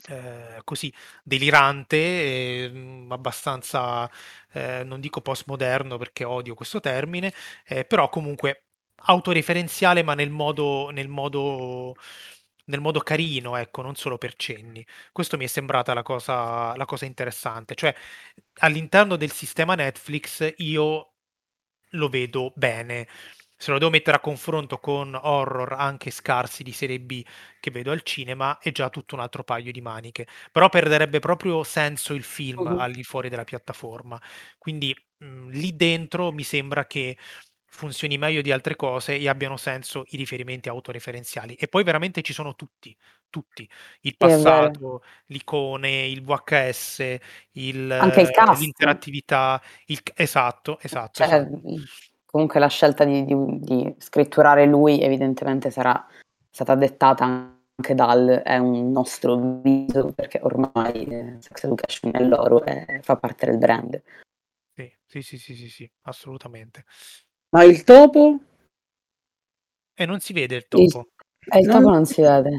eh, 0.08 0.60
così 0.64 0.92
delirante, 1.22 1.96
e, 1.96 2.70
mm, 2.72 3.12
abbastanza, 3.12 4.10
eh, 4.52 4.82
non 4.84 5.00
dico 5.00 5.20
postmoderno 5.20 5.96
perché 5.98 6.24
odio 6.24 6.54
questo 6.54 6.80
termine, 6.80 7.32
eh, 7.66 7.84
però 7.84 8.08
comunque 8.08 8.64
autoreferenziale, 9.04 10.02
ma 10.02 10.14
nel 10.14 10.30
modo, 10.30 10.90
nel 10.90 11.08
modo, 11.08 11.94
nel 12.66 12.80
modo 12.80 13.00
carino, 13.00 13.56
ecco, 13.56 13.82
non 13.82 13.94
solo 13.96 14.18
per 14.18 14.34
cenni. 14.36 14.84
Questo 15.12 15.36
mi 15.36 15.44
è 15.44 15.48
sembrata 15.48 15.94
la 15.94 16.02
cosa, 16.02 16.76
la 16.76 16.84
cosa 16.84 17.04
interessante. 17.06 17.74
Cioè, 17.74 17.94
all'interno 18.60 19.16
del 19.16 19.32
sistema 19.32 19.74
Netflix 19.74 20.52
io 20.58 21.12
lo 21.90 22.08
vedo 22.08 22.52
bene. 22.56 23.06
Se 23.62 23.70
lo 23.70 23.78
devo 23.78 23.90
mettere 23.92 24.16
a 24.16 24.20
confronto 24.20 24.78
con 24.80 25.14
horror 25.14 25.74
anche 25.74 26.10
scarsi 26.10 26.64
di 26.64 26.72
serie 26.72 26.98
B 26.98 27.24
che 27.60 27.70
vedo 27.70 27.92
al 27.92 28.02
cinema, 28.02 28.58
è 28.58 28.72
già 28.72 28.90
tutto 28.90 29.14
un 29.14 29.20
altro 29.20 29.44
paio 29.44 29.70
di 29.70 29.80
maniche. 29.80 30.26
Però 30.50 30.68
perderebbe 30.68 31.20
proprio 31.20 31.62
senso 31.62 32.12
il 32.14 32.24
film 32.24 32.66
Mhm. 32.66 32.78
al 32.78 32.90
di 32.92 33.04
fuori 33.04 33.28
della 33.28 33.44
piattaforma. 33.44 34.20
Quindi 34.58 34.92
mh, 35.18 35.50
lì 35.50 35.76
dentro 35.76 36.32
mi 36.32 36.42
sembra 36.42 36.86
che 36.86 37.16
funzioni 37.66 38.18
meglio 38.18 38.42
di 38.42 38.50
altre 38.50 38.74
cose 38.74 39.16
e 39.16 39.28
abbiano 39.28 39.56
senso 39.56 40.02
i 40.08 40.16
riferimenti 40.16 40.68
autoreferenziali. 40.68 41.54
E 41.54 41.68
poi 41.68 41.84
veramente 41.84 42.20
ci 42.22 42.32
sono 42.32 42.56
tutti, 42.56 42.96
tutti. 43.30 43.68
Il 44.00 44.16
passato, 44.16 45.02
l'icone, 45.26 46.06
il 46.08 46.22
VHS, 46.24 47.16
il, 47.52 47.92
Anche 47.92 48.20
il 48.22 48.28
eh, 48.28 48.30
cast. 48.32 48.60
l'interattività, 48.60 49.62
il... 49.86 50.00
esatto, 50.16 50.78
esatto, 50.80 51.22
Cioè, 51.24 51.26
esatto. 51.26 51.60
Comunque 52.32 52.58
la 52.58 52.66
scelta 52.68 53.04
di, 53.04 53.24
di- 53.26 53.58
di 53.60 53.94
scritturare 53.98 54.64
lui 54.64 55.00
evidentemente 55.02 55.70
sarà 55.70 56.04
stata 56.50 56.74
dettata 56.74 57.24
anche 57.24 57.94
dal 57.94 58.40
è 58.42 58.56
un 58.56 58.90
nostro 58.90 59.36
viso 59.62 60.12
perché 60.14 60.40
ormai 60.42 61.04
eh, 61.04 61.36
Sex 61.40 61.64
Education 61.64 62.10
è 62.14 62.22
loro 62.22 62.64
e 62.64 63.00
fa 63.02 63.16
parte 63.16 63.46
del 63.46 63.58
brand. 63.58 64.02
Sì, 64.74 64.90
sì, 65.04 65.20
sì, 65.22 65.38
sì, 65.38 65.54
sì, 65.54 65.68
sì, 65.68 65.90
assolutamente. 66.04 66.84
Ma 67.50 67.64
il 67.64 67.84
topo? 67.84 68.38
E 69.94 70.06
non 70.06 70.20
si 70.20 70.32
vede 70.32 70.56
il 70.56 70.66
Il, 70.70 70.90
topo. 70.90 71.08
e 71.52 71.58
il 71.60 71.66
No, 71.66 71.74
topo 71.74 71.88
no, 71.88 71.94
non 71.94 72.06
si 72.06 72.22
vede. 72.22 72.50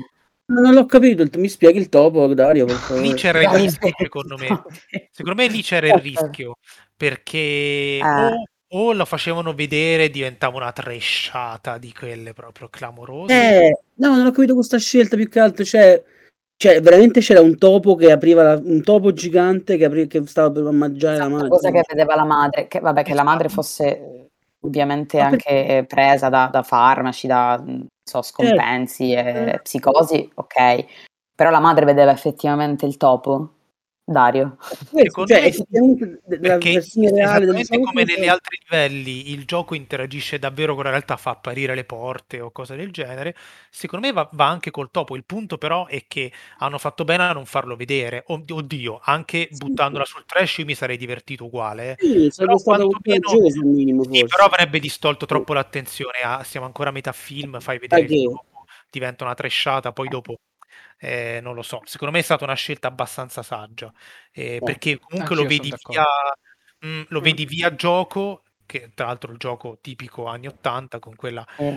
non 0.52 0.74
l'ho 0.74 0.86
capito. 0.86 1.24
il- 1.24 1.32
Mi 1.40 1.50
spieghi 1.50 1.80
il 1.80 1.90
topo, 1.90 2.32
Dario, 2.36 2.68
per 2.68 3.00
Lì 3.00 3.14
c'era 3.16 3.42
il 3.42 3.50
rischio, 3.50 3.90
secondo 3.98 4.38
me. 4.38 4.48
Secondo 5.12 5.42
me 5.42 5.48
lì 5.48 5.62
c'era 5.64 5.88
il 5.88 5.94
Ok. 5.96 6.02
rischio, 6.02 6.56
perché 6.96 7.98
Eh, 8.00 8.04
o, 8.04 8.46
o 8.76 8.94
lo 8.94 9.06
facevano 9.06 9.54
vedere 9.54 10.06
e 10.06 10.10
diventava 10.10 10.58
una 10.58 10.72
tresciata 10.72 11.78
di 11.78 11.94
quelle 11.94 12.34
proprio 12.34 12.70
clamorose. 12.70 13.34
Eh, 13.34 13.80
no, 13.96 14.16
non 14.16 14.26
ho 14.26 14.32
capito 14.32 14.56
questa 14.56 14.78
scelta 14.78 15.16
più 15.16 15.30
che 15.30 15.40
altro, 15.40 15.64
cioè, 15.64 16.02
cioè 16.58 16.82
veramente 16.82 17.20
c'era 17.20 17.42
un 17.42 17.58
topo 17.58 17.96
che 17.96 18.12
apriva, 18.12 18.44
la, 18.44 18.62
un 18.64 18.82
topo 18.84 19.14
gigante 19.14 19.78
che, 19.78 19.86
apriva, 19.86 20.08
che 20.08 20.26
stava 20.26 20.52
per 20.52 20.64
mangiare 20.72 21.18
la 21.18 21.30
madre. 21.30 21.50
cosa 21.50 21.70
che 21.70 21.84
vedeva 21.88 22.16
la 22.16 22.26
madre, 22.26 22.68
che 22.68 22.80
vabbè 22.80 23.04
che 23.04 23.14
la 23.14 23.24
madre 23.24 23.48
Esatto. 23.48 23.62
fosse 23.62 24.28
ovviamente 24.62 25.20
Ma 25.20 25.26
anche 25.26 25.86
presa 25.88 26.30
da, 26.30 26.50
da 26.52 26.64
farmaci, 26.64 27.28
da 27.28 27.64
so, 28.04 28.22
scompensi 28.22 29.12
e 29.12 29.60
psicosi, 29.62 30.30
ok, 30.34 30.86
però 31.36 31.50
la 31.50 31.60
madre 31.60 31.86
vedeva 31.86 32.12
effettivamente 32.12 32.86
il 32.86 32.98
topo, 32.98 33.50
Dario. 34.06 34.58
Secondo 34.92 35.34
cioè, 35.34 35.50
me- 35.70 36.38
Perché 36.40 36.72
esattamente 36.72 37.80
come 37.80 38.04
negli 38.04 38.28
altri 38.28 38.58
livelli 38.62 39.32
il 39.32 39.46
gioco 39.46 39.76
interagisce 39.76 40.38
davvero 40.40 40.76
con 40.76 40.84
la 40.84 40.90
realtà, 40.90 41.16
fa 41.16 41.32
apparire 41.32 41.74
le 41.74 41.86
porte 41.86 42.42
o 42.42 42.52
cose 42.52 42.76
del 42.76 42.92
genere, 42.92 43.34
secondo 43.70 44.06
me 44.06 44.12
va, 44.12 44.28
va 44.34 44.48
anche 44.50 44.72
col 44.72 44.92
topo. 44.92 45.16
Il 45.16 45.24
punto 45.24 45.58
però 45.58 45.86
è 45.88 46.04
che 46.08 46.34
hanno 46.58 46.78
fatto 46.80 47.06
bene 47.06 47.24
a 47.24 47.32
non 47.32 47.46
farlo 47.46 47.78
vedere. 47.78 48.26
Od- 48.28 48.52
Oddio, 48.52 49.00
anche 49.02 49.48
Sì. 49.50 49.58
buttandola 49.58 50.04
sul 50.04 50.26
trash 50.26 50.58
io 50.58 50.66
mi 50.66 50.76
sarei 50.76 50.98
divertito 50.98 51.46
uguale. 51.46 51.92
eh. 51.92 51.96
Sì, 52.00 52.30
sarebbe 52.30 52.36
Però 52.36 52.58
stato 52.58 52.88
quantomeno- 52.90 53.72
minimo 53.72 54.04
Sì, 54.04 54.26
però 54.26 54.46
avrebbe 54.48 54.80
distolto 54.80 55.26
troppo 55.26 55.54
l'attenzione 55.54 56.20
a 56.24 56.44
siamo 56.44 56.66
ancora 56.66 56.90
a 56.90 56.92
metà 56.92 57.14
film, 57.14 57.58
fai 57.62 57.80
vedere 57.80 58.02
il 58.02 58.24
topo, 58.26 58.66
diventa 58.90 59.24
una 59.24 59.34
tresciata, 59.34 59.94
poi 59.94 60.10
dopo 60.10 60.36
eh, 61.04 61.40
non 61.42 61.54
lo 61.56 61.62
so. 61.62 61.82
Secondo 61.86 62.14
me 62.14 62.20
è 62.22 62.24
stata 62.24 62.44
una 62.46 62.54
scelta 62.56 62.88
abbastanza 62.88 63.44
saggia, 63.44 63.92
eh, 64.32 64.62
perché 64.64 64.98
comunque 65.00 65.36
lo 65.36 65.46
vedi 65.46 65.74
via, 65.88 66.04
mm, 66.86 67.02
lo 67.10 67.20
Mm. 67.20 67.24
vedi 67.24 67.46
via 67.46 67.76
gioco, 67.76 68.44
che 68.66 68.92
tra 68.94 69.08
l'altro 69.08 69.32
il 69.32 69.38
gioco 69.38 69.78
tipico 69.82 70.26
anni 70.28 70.48
80 70.48 71.00
con 71.00 71.16
quella 71.16 71.46
Eh, 71.58 71.70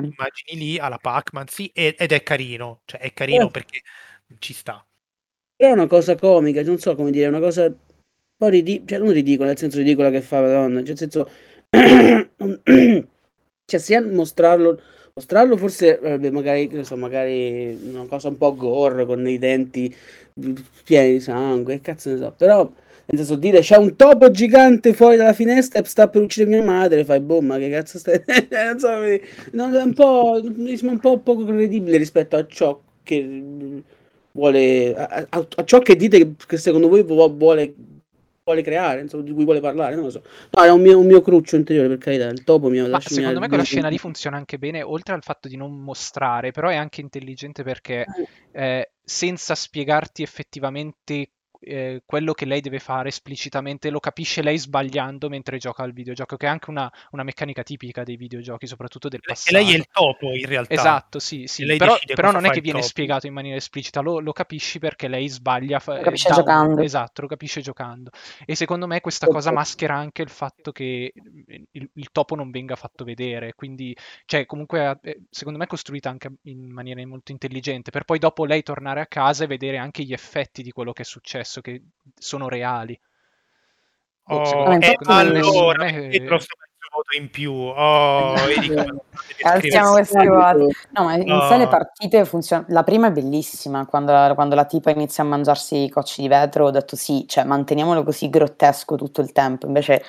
immagini 0.00 0.58
lì 0.58 0.78
alla 0.78 0.98
Pac-Man, 0.98 1.46
sì, 1.48 1.70
e- 1.74 1.94
ed 1.98 2.12
è 2.12 2.22
carino, 2.22 2.80
cioè 2.86 3.00
è 3.00 3.12
carino 3.12 3.46
Eh. 3.46 3.50
perché 3.50 3.82
ci 4.38 4.52
sta. 4.54 4.84
Però 5.56 5.70
è 5.70 5.72
una 5.72 5.86
cosa 5.86 6.16
comica, 6.16 6.62
non 6.62 6.78
so 6.78 6.94
come 6.94 7.10
dire, 7.10 7.26
è 7.26 7.28
una 7.28 7.38
cosa 7.40 7.64
un 7.66 7.76
po' 8.36 8.48
ridicola, 8.48 8.86
cioè 8.88 8.98
non 8.98 9.12
ridicola, 9.12 9.48
nel 9.48 9.58
senso 9.58 9.78
ridicola 9.78 10.10
che 10.10 10.20
fa 10.22 10.40
la 10.40 10.48
donna, 10.52 10.78
cioè 10.84 10.88
nel 10.88 10.96
senso... 10.98 11.28
cioè 13.66 13.80
sia 13.80 14.02
mostrarlo, 14.04 14.80
mostrarlo 15.14 15.56
forse, 15.56 15.98
vabbè, 16.02 16.30
magari, 16.30 16.84
so, 16.84 16.96
magari 16.96 17.78
una 17.92 18.06
cosa 18.06 18.28
un 18.28 18.36
po' 18.36 18.54
gore, 18.54 19.06
con 19.06 19.26
i 19.28 19.38
denti 19.38 19.94
pieni 20.84 21.12
di 21.14 21.20
sangue, 21.20 21.80
cazzo 21.80 22.10
ne 22.10 22.18
so, 22.18 22.32
però... 22.36 22.70
Nel 23.06 23.18
senso, 23.18 23.36
dire 23.36 23.60
c'è 23.60 23.76
un 23.76 23.96
topo 23.96 24.30
gigante 24.30 24.94
fuori 24.94 25.16
dalla 25.18 25.34
finestra 25.34 25.78
e 25.78 25.84
sta 25.84 26.08
per 26.08 26.22
uccidere 26.22 26.56
mia 26.56 26.64
madre, 26.64 27.04
fai 27.04 27.20
boh, 27.20 27.42
ma 27.42 27.58
che 27.58 27.68
cazzo 27.68 27.98
stai. 27.98 28.22
non 28.50 28.78
so, 28.78 28.88
non- 29.52 29.74
è 29.74 29.82
un 29.82 29.92
po'. 29.92 30.40
un 30.42 30.98
po' 31.00 31.18
poco 31.18 31.44
credibile 31.44 31.98
rispetto 31.98 32.36
a 32.36 32.46
ciò 32.46 32.80
che 33.02 33.82
vuole. 34.32 34.94
a, 34.94 35.26
a- 35.28 35.48
a 35.56 35.64
ciò 35.64 35.78
che 35.80 35.96
dite 35.96 36.34
che, 36.46 36.56
secondo 36.56 36.88
voi 36.88 37.02
vu- 37.02 37.36
vuole, 37.36 37.74
vuole 38.44 38.62
creare, 38.62 39.00
insomma, 39.00 39.22
di 39.22 39.32
cui 39.32 39.44
vuole 39.44 39.60
parlare, 39.60 39.94
non 39.94 40.04
lo 40.04 40.10
so. 40.10 40.22
No, 40.50 40.62
è 40.62 40.70
un 40.70 40.80
mio, 40.82 40.98
un 40.98 41.06
mio 41.06 41.22
cruccio 41.22 41.56
interiore, 41.56 41.88
per 41.88 41.98
carità. 41.98 42.28
Il 42.28 42.44
topo 42.44 42.68
mi 42.68 42.78
Ma 42.78 42.86
lascia- 42.88 43.08
mi 43.10 43.16
secondo 43.16 43.38
ha- 43.38 43.40
me 43.40 43.48
quella 43.48 43.62
mi- 43.62 43.68
scena 43.68 43.88
lì 43.88 43.98
funziona 43.98 44.36
anche 44.36 44.58
bene, 44.58 44.82
oltre 44.82 45.14
al 45.14 45.22
fatto 45.22 45.48
di 45.48 45.56
non 45.56 45.72
mostrare, 45.82 46.50
però 46.50 46.68
è 46.68 46.74
anche 46.76 47.00
intelligente 47.00 47.62
perché 47.62 48.04
eh, 48.52 48.90
senza 49.02 49.54
spiegarti 49.54 50.22
effettivamente 50.22 51.30
eh, 51.60 52.02
quello 52.04 52.32
che 52.32 52.44
lei 52.44 52.60
deve 52.60 52.78
fare 52.78 53.08
esplicitamente, 53.08 53.90
lo 53.90 54.00
capisce 54.00 54.42
lei 54.42 54.58
sbagliando 54.58 55.28
mentre 55.28 55.58
gioca 55.58 55.82
al 55.82 55.92
videogioco, 55.92 56.36
che 56.36 56.46
è 56.46 56.48
anche 56.48 56.70
una, 56.70 56.90
una 57.10 57.22
meccanica 57.22 57.62
tipica 57.62 58.02
dei 58.04 58.16
videogiochi, 58.16 58.66
soprattutto 58.66 59.08
del 59.08 59.20
E 59.22 59.26
passato. 59.26 59.56
lei 59.56 59.72
è 59.72 59.76
il 59.76 59.86
topo 59.90 60.32
in 60.32 60.46
realtà. 60.46 60.72
Esatto, 60.74 61.18
sì, 61.18 61.46
sì. 61.46 61.62
E 61.62 61.66
lei 61.66 61.78
Però, 61.78 61.96
però 62.14 62.30
non 62.30 62.44
è 62.44 62.50
che 62.50 62.60
viene 62.60 62.78
topo. 62.80 62.90
spiegato 62.90 63.26
in 63.26 63.32
maniera 63.32 63.56
esplicita, 63.56 64.00
lo, 64.00 64.18
lo 64.20 64.32
capisci 64.32 64.78
perché 64.78 65.08
lei 65.08 65.28
sbaglia. 65.28 65.80
Lo 65.84 66.00
capisce 66.00 66.28
dà 66.28 66.34
un- 66.36 66.40
giocando. 66.42 66.82
Esatto, 66.82 67.20
lo 67.22 67.26
capisce 67.28 67.60
giocando. 67.60 68.10
E 68.44 68.54
secondo 68.54 68.86
me 68.86 69.00
questa 69.00 69.26
cosa 69.26 69.50
maschera 69.52 69.94
anche 69.96 70.22
il 70.22 70.28
fatto 70.30 70.72
che 70.72 71.12
il, 71.72 71.90
il 71.94 72.08
topo 72.12 72.34
non 72.34 72.50
venga 72.50 72.76
fatto 72.76 73.04
vedere. 73.04 73.54
Quindi, 73.54 73.96
cioè, 74.24 74.46
comunque, 74.46 74.98
eh, 75.02 75.20
secondo 75.30 75.58
me 75.58 75.64
è 75.64 75.68
costruita 75.68 76.08
anche 76.10 76.30
in 76.42 76.70
maniera 76.70 77.04
molto 77.06 77.32
intelligente, 77.32 77.90
per 77.90 78.04
poi 78.04 78.18
dopo 78.18 78.44
lei 78.44 78.62
tornare 78.62 79.00
a 79.00 79.06
casa 79.06 79.44
e 79.44 79.46
vedere 79.46 79.76
anche 79.78 80.02
gli 80.04 80.12
effetti 80.12 80.62
di 80.62 80.70
quello 80.70 80.92
che 80.92 81.02
è 81.02 81.04
successo, 81.04 81.53
che 81.60 81.82
sono 82.18 82.48
reali. 82.48 82.98
Boh, 84.26 84.36
Oh, 84.40 84.44
secondo 84.44 84.70
me- 84.70 84.76
Ah, 84.76 84.86
e 84.86 84.90
infatti- 84.90 85.12
allora, 85.12 85.84
me- 85.84 86.08
dietro 86.08 86.38
sto 86.38 86.56
mezzo 86.58 86.88
voto 86.94 87.16
in 87.18 87.30
più. 87.30 87.52
Oh, 87.52 88.34
Alziamo 89.44 89.92
questi 89.92 90.26
voti. 90.26 90.66
No, 90.92 91.04
ma 91.04 91.14
in 91.16 91.26
No. 91.26 91.46
sé 91.48 91.56
le 91.58 91.68
partite 91.68 92.24
funzionano. 92.24 92.68
La 92.72 92.82
prima 92.84 93.08
è 93.08 93.12
bellissima, 93.12 93.84
quando 93.86 94.12
la, 94.12 94.32
quando 94.34 94.54
la 94.54 94.64
tipa 94.64 94.90
inizia 94.90 95.22
a 95.24 95.26
mangiarsi 95.26 95.84
i 95.84 95.90
cocci 95.90 96.22
di 96.22 96.28
vetro, 96.28 96.66
ho 96.66 96.70
detto 96.70 96.96
sì, 96.96 97.26
cioè 97.28 97.44
manteniamolo 97.44 98.02
così 98.02 98.30
grottesco 98.30 98.96
tutto 98.96 99.20
il 99.20 99.32
tempo. 99.32 99.66
Invece, 99.66 100.02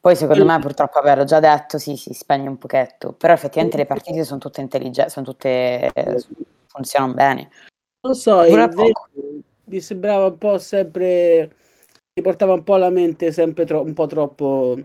poi 0.00 0.16
secondo 0.16 0.44
me, 0.44 0.58
purtroppo, 0.58 1.00
l'ho 1.00 1.24
già 1.24 1.38
detto, 1.38 1.78
sì, 1.78 1.96
si 1.96 2.12
spegne 2.14 2.48
un 2.48 2.58
pochetto. 2.58 3.12
Però 3.12 3.32
effettivamente 3.32 3.76
le 3.76 3.86
partite 3.86 4.24
sono 4.24 4.40
tutte 4.40 4.60
intelligenti, 4.60 5.10
sono 5.10 5.26
tutte. 5.26 5.92
funzionano 6.66 7.14
bene. 7.14 7.40
Non 8.00 8.12
lo 8.12 8.14
so, 8.14 8.44
Dura 8.44 8.64
invece 8.64 8.74
poco. 8.92 9.08
Mi 9.66 9.80
sembrava 9.80 10.26
un 10.26 10.38
po' 10.38 10.58
sempre. 10.58 11.54
Mi 12.14 12.22
portava 12.22 12.54
un 12.54 12.62
po' 12.62 12.74
alla 12.74 12.90
mente 12.90 13.32
sempre 13.32 13.64
tro- 13.66 13.82
un 13.82 13.92
po' 13.92 14.06
troppo 14.06 14.76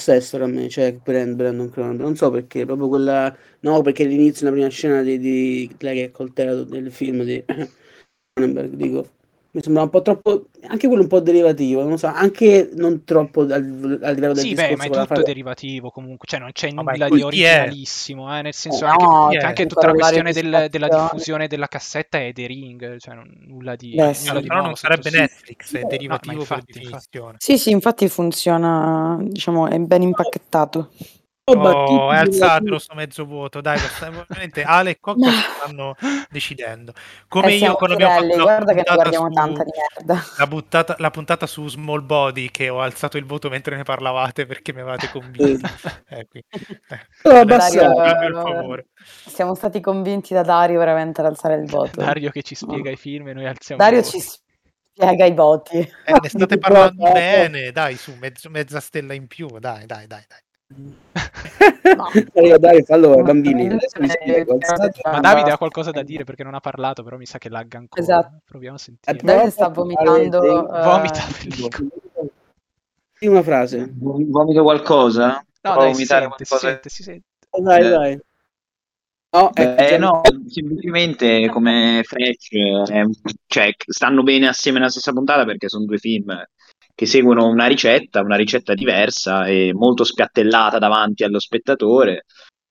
Sessor 0.00 0.42
a 0.42 0.46
me, 0.46 0.68
cioè 0.68 0.94
Brand- 0.94 1.36
Brandon 1.36 1.70
Cronenberg. 1.70 2.02
Non 2.06 2.16
so 2.16 2.30
perché, 2.30 2.64
proprio 2.66 2.88
quella. 2.88 3.36
No, 3.60 3.82
perché 3.82 4.04
all'inizio, 4.04 4.44
nella 4.44 4.56
prima 4.56 4.70
scena 4.70 5.02
di, 5.02 5.18
di 5.18 5.76
lei 5.80 5.96
che 5.96 6.04
è 6.06 6.10
coltella 6.10 6.62
del 6.64 6.92
film 6.92 7.22
di 7.24 7.42
Cronenberg, 8.32 8.74
dico. 8.74 9.15
Mi 9.56 9.62
sembra 9.62 9.84
un 9.84 9.88
po' 9.88 10.02
troppo. 10.02 10.48
Anche 10.66 10.86
quello 10.86 11.00
un 11.00 11.08
po' 11.08 11.20
derivativo, 11.20 11.82
non 11.82 11.96
so, 11.96 12.08
anche 12.08 12.68
non 12.74 13.04
troppo 13.04 13.40
al, 13.40 13.52
al 14.02 14.14
livello 14.14 14.34
del 14.34 14.42
Sì, 14.42 14.48
discorso 14.50 14.70
beh, 14.70 14.76
ma 14.76 14.84
è 14.84 14.88
tutto 14.90 15.06
frase- 15.06 15.22
derivativo 15.22 15.90
comunque, 15.90 16.26
cioè 16.28 16.40
non 16.40 16.52
c'è 16.52 16.70
Vabbè, 16.70 16.92
nulla 16.92 17.08
di 17.08 17.22
originalissimo, 17.22 18.36
eh, 18.36 18.42
nel 18.42 18.52
senso 18.52 18.84
Eh, 18.84 18.88
anche, 18.88 19.04
no, 19.06 19.46
anche 19.46 19.62
il 19.62 19.68
tutta 19.68 19.86
la 19.86 19.94
questione 19.94 20.32
del- 20.34 20.66
della 20.68 20.88
diffusione 20.88 21.48
della 21.48 21.68
cassetta 21.68 22.18
è 22.18 22.34
The 22.34 22.46
Ring, 22.46 22.98
cioè 22.98 23.14
non- 23.14 23.32
nulla 23.46 23.76
di, 23.76 23.94
Beh, 23.94 24.02
nulla 24.02 24.12
sì. 24.12 24.40
di 24.42 24.46
Però 24.46 24.60
non 24.60 24.74
sarebbe 24.74 25.08
sole. 25.08 25.20
Netflix, 25.22 25.74
è 25.74 25.80
No, 25.80 25.88
derivativo 25.88 26.34
ma 26.34 26.40
infatti, 26.40 26.62
per 26.66 26.74
definizione. 26.82 27.36
Sì, 27.38 27.56
sì, 27.56 27.70
infatti 27.70 28.08
funziona, 28.10 29.16
diciamo, 29.22 29.68
è 29.68 29.78
ben 29.78 30.02
impacchettato. 30.02 30.90
Oh, 31.48 32.10
è 32.10 32.16
alzato 32.16 32.48
derivativo. 32.54 32.78
sto 32.78 32.94
mezzo 32.96 33.24
voto, 33.24 33.60
dai, 33.60 33.78
veramente 34.00 34.64
Ale 34.64 34.90
e 34.90 34.98
No. 35.00 35.30
si 35.30 35.36
stanno 35.56 35.94
decidendo. 36.28 36.92
Come 37.28 37.52
Eh, 37.52 37.56
io 37.58 37.74
quando 37.76 37.94
abbiamo 37.94 38.18
fatto 38.20 38.42
guarda 38.42 38.72
che 38.74 38.82
guardiamo 38.82 39.26
su- 39.28 39.32
tanta 39.32 39.62
di 39.62 39.70
merda. 39.94 40.24
la, 40.38 40.46
buttata- 40.48 40.96
la 40.98 41.10
puntata 41.10 41.46
su 41.46 41.68
Small 41.68 42.04
Body 42.04 42.50
che 42.50 42.68
ho 42.68 42.80
alzato 42.80 43.16
il 43.16 43.24
voto 43.26 43.48
mentre 43.48 43.76
ne 43.76 43.84
parlavate 43.84 44.44
perché 44.44 44.72
mi 44.72 44.80
avevate 44.80 45.08
convinti. 45.10 45.62
Eh, 46.08 46.26
eh, 46.32 47.40
il 47.42 48.32
favore. 48.34 48.86
Siamo 49.04 49.54
stati 49.54 49.80
convinti 49.80 50.34
da 50.34 50.42
Dario 50.42 50.78
veramente 50.80 51.20
ad 51.20 51.28
alzare 51.28 51.54
il 51.54 51.66
voto. 51.68 52.00
Dario 52.00 52.30
che 52.30 52.42
ci 52.42 52.56
spiega 52.56 52.88
No. 52.88 52.90
i 52.90 52.96
film 52.96 53.28
e 53.28 53.32
noi 53.34 53.46
alziamo 53.46 53.80
Dario 53.80 54.02
ci 54.02 54.18
spiega 54.20 55.24
i 55.24 55.32
voti. 55.32 55.78
Eh, 55.78 56.12
ne 56.20 56.28
state 56.28 56.58
parlando 56.58 57.12
bene, 57.12 57.70
dai, 57.70 57.94
su, 57.96 58.14
mezzo- 58.18 58.50
mezza 58.50 58.80
stella 58.80 59.14
in 59.14 59.28
più, 59.28 59.46
dai, 59.60 59.86
dai, 59.86 60.06
dai. 60.08 60.24
dai. 60.26 60.44
Allora, 62.34 62.58
dai, 62.58 62.82
allora, 62.88 63.22
bambini, 63.22 63.68
Ma- 63.68 63.74
adesso 63.74 64.04
spiego. 64.06 64.58
Ma 65.04 65.20
Davide 65.20 65.52
ha 65.52 65.58
qualcosa 65.58 65.90
da 65.92 66.02
dire 66.02 66.24
perché 66.24 66.42
non 66.42 66.54
ha 66.54 66.60
parlato, 66.60 67.02
però 67.04 67.16
mi 67.16 67.26
sa 67.26 67.38
che 67.38 67.48
lagga 67.48 67.78
ancora. 67.78 68.02
Esatto. 68.02 68.40
Proviamo 68.44 68.74
a 68.74 68.78
sentire. 68.78 69.18
Davide 69.22 69.50
sta 69.50 69.68
vomitando, 69.68 70.42
eh, 70.42 70.82
Vomita 70.82 71.24
pellicola. 71.40 71.88
Sì, 73.12 73.26
una 73.28 73.42
frase. 73.42 73.88
Vomito 73.92 74.62
qualcosa? 74.62 75.26
No, 75.26 75.72
Provo 75.72 75.80
dai, 75.80 75.94
si 75.94 76.06
vomitare 76.06 76.26
sente, 76.26 76.44
si 76.44 76.48
qualcosa? 76.48 76.72
sente, 76.72 76.88
si 76.88 77.02
sente. 77.02 77.26
Oh, 77.50 77.62
dai, 77.62 77.84
Eh. 77.84 77.88
dai. 77.88 78.20
No, 79.28 79.52
Eh, 79.54 79.98
no, 79.98 80.22
semplicemente 80.46 81.48
come 81.50 82.00
Fresh, 82.04 82.52
eh, 82.52 83.04
cioè, 83.46 83.70
stanno 83.86 84.22
bene 84.22 84.48
assieme 84.48 84.78
nella 84.78 84.90
stessa 84.90 85.12
puntata 85.12 85.44
perché 85.44 85.68
sono 85.68 85.84
due 85.84 85.98
film 85.98 86.32
che 86.96 87.04
seguono 87.04 87.46
una 87.46 87.66
ricetta, 87.66 88.22
una 88.22 88.36
ricetta 88.36 88.72
diversa 88.72 89.46
e 89.46 89.72
molto 89.74 90.02
spiattellata 90.02 90.78
davanti 90.78 91.24
allo 91.24 91.38
spettatore, 91.38 92.24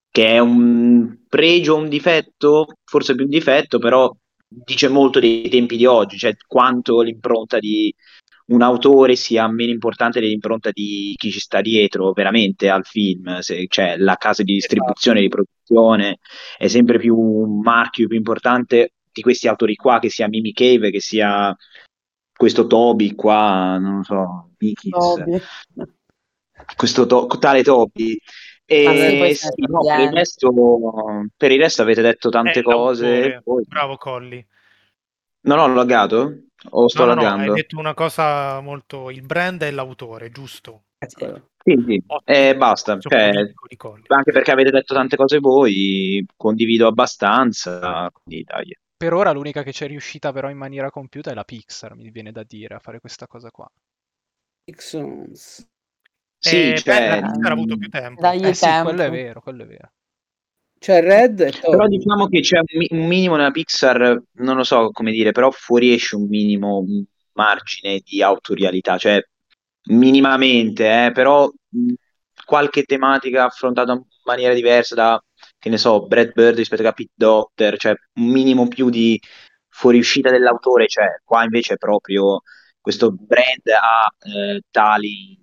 che 0.09 0.30
è 0.30 0.39
un 0.39 1.19
pregio, 1.30 1.76
un 1.76 1.88
difetto, 1.88 2.65
forse 2.84 3.13
più 3.13 3.26
un 3.26 3.30
difetto, 3.30 3.78
però 3.78 4.11
dice 4.47 4.88
molto 4.88 5.19
dei 5.19 5.47
tempi 5.47 5.78
di 5.78 5.86
oggi, 5.86 6.17
cioè 6.17 6.34
quanto 6.47 7.01
l'impronta 7.01 7.59
di 7.59 7.93
un 8.47 8.63
autore 8.63 9.15
sia 9.15 9.47
meno 9.47 9.71
importante 9.71 10.19
dell'impronta 10.19 10.71
di 10.71 11.13
chi 11.15 11.30
ci 11.30 11.39
sta 11.39 11.61
dietro 11.61 12.11
veramente 12.11 12.67
al 12.67 12.84
film, 12.84 13.39
se, 13.39 13.65
cioè 13.67 13.95
la 13.97 14.15
casa 14.15 14.41
di 14.41 14.53
distribuzione, 14.53 15.21
di 15.21 15.30
produzione 15.30 16.17
è 16.57 16.67
sempre 16.67 16.97
più 16.97 17.15
un 17.15 17.59
marchio 17.59 18.07
più 18.07 18.17
importante 18.17 18.93
di 19.11 19.21
questi 19.21 19.47
autori 19.47 19.76
qua, 19.76 19.99
che 19.99 20.09
sia 20.09 20.28
Mimi 20.28 20.51
Cave, 20.51 20.89
che 20.89 20.99
sia 20.99 21.55
questo 22.45 22.67
Toby 22.67 23.15
qua, 23.15 23.79
non 23.79 23.97
lo 23.97 24.03
so, 24.03 24.49
Mikis. 24.59 24.93
Questo 26.75 27.05
to- 27.07 27.25
tale 27.39 27.63
Toby. 27.63 28.15
E 28.67 28.85
Ah, 28.85 29.33
sì, 29.33 29.51
no, 29.67 29.81
per 29.81 29.99
il 29.99 30.11
resto, 30.11 30.51
per 31.35 31.51
il 31.51 31.59
resto 31.59 31.81
avete 31.81 32.01
detto 32.03 32.29
tante 32.29 32.59
È 32.59 32.63
cose. 32.63 33.41
poi- 33.43 33.65
Bravo 33.67 33.97
Colli. 33.97 34.45
Non 35.41 35.57
ho 35.59 35.67
laggato? 35.73 36.41
O 36.69 36.87
sto 36.87 37.05
No, 37.05 37.13
no, 37.13 37.15
no, 37.15 37.21
hai 37.21 37.27
laggando? 37.29 37.53
detto 37.53 37.77
una 37.79 37.93
cosa 37.93 38.59
molto... 38.61 39.09
Il 39.09 39.23
brand 39.23 39.61
è 39.63 39.71
l'autore, 39.71 40.29
giusto? 40.31 40.83
Ecco. 40.97 41.49
Sì, 41.63 41.83
sì. 41.87 42.03
Ottimo. 42.05 42.21
E 42.25 42.55
basta. 42.55 42.97
Cioè, 42.99 43.31
anche 44.07 44.31
perché 44.31 44.51
avete 44.51 44.69
detto 44.71 44.93
tante 44.93 45.15
cose 45.15 45.39
voi, 45.39 46.23
condivido 46.35 46.87
abbastanza. 46.87 48.09
Quindi 48.11 48.43
dai. 48.43 48.75
Per 48.97 49.13
ora 49.13 49.31
l'unica 49.31 49.63
che 49.63 49.71
ci 49.71 49.85
è 49.85 49.87
riuscita 49.87 50.33
però 50.33 50.49
in 50.49 50.57
maniera 50.57 50.91
compiuta 50.91 51.31
è 51.31 51.33
la 51.33 51.45
Pixar, 51.45 51.95
mi 51.95 52.11
viene 52.11 52.33
da 52.33 52.43
dire, 52.43 52.75
a 52.75 52.79
fare 52.79 52.99
questa 52.99 53.25
cosa 53.25 53.49
qua. 53.49 53.71
Pixons. 54.67 55.65
Sì, 56.39 56.73
Eh, 56.73 56.75
cioè, 56.75 57.01
beh, 57.05 57.21
Pixar 57.21 57.51
ha 57.51 57.53
avuto 57.53 57.77
più 57.77 57.89
tempo. 57.89 58.23
Dagli 58.23 58.39
Eh 58.39 58.53
sì, 58.53 58.73
tempo. 58.73 58.79
quello 58.79 59.01
è 59.03 59.09
vero, 59.09 59.41
quello 59.41 59.63
è 59.63 59.67
vero. 59.67 59.91
C'è 60.79 61.01
Red 61.01 61.39
e 61.41 61.57
Toby. 61.59 61.67
Però 61.67 61.87
diciamo 61.87 62.27
che 62.27 62.41
c'è 62.41 62.57
un, 62.59 62.65
mi- 62.77 62.87
un 62.91 63.07
minimo 63.07 63.35
nella 63.35 63.51
Pixar, 63.51 64.21
non 64.33 64.55
lo 64.57 64.63
so 64.63 64.91
come 64.91 65.11
dire, 65.11 65.31
però 65.31 65.49
fuoriesce 65.51 66.15
un 66.15 66.27
minimo 66.27 66.83
margine 67.33 67.99
di 68.03 68.21
autorialità, 68.21 68.97
cioè 68.97 69.21
minimamente, 69.89 71.05
eh, 71.07 71.11
però 71.11 71.47
mh, 71.69 71.93
qualche 72.45 72.83
tematica 72.83 73.45
affrontata 73.45 73.93
in 73.93 74.03
maniera 74.25 74.53
diversa 74.53 74.95
da, 74.95 75.23
che 75.66 75.72
ne 75.72 75.78
so, 75.80 76.05
Brad 76.05 76.32
Bird 76.34 76.57
rispetto 76.57 76.88
a 76.88 76.91
Pete 76.91 77.11
Docter, 77.16 77.76
cioè 77.78 77.93
un 78.20 78.28
minimo 78.28 78.68
più 78.68 78.89
di 78.91 79.20
fuoriuscita 79.68 80.30
dell'autore, 80.30 80.88
cioè 80.88 81.07
qua 81.24 81.43
invece 81.43 81.74
è 81.74 81.78
proprio 81.78 82.41
questo 82.80 83.11
brand 83.11 83.66
ha 83.82 84.07
eh, 84.32 84.61
tali 84.70 85.36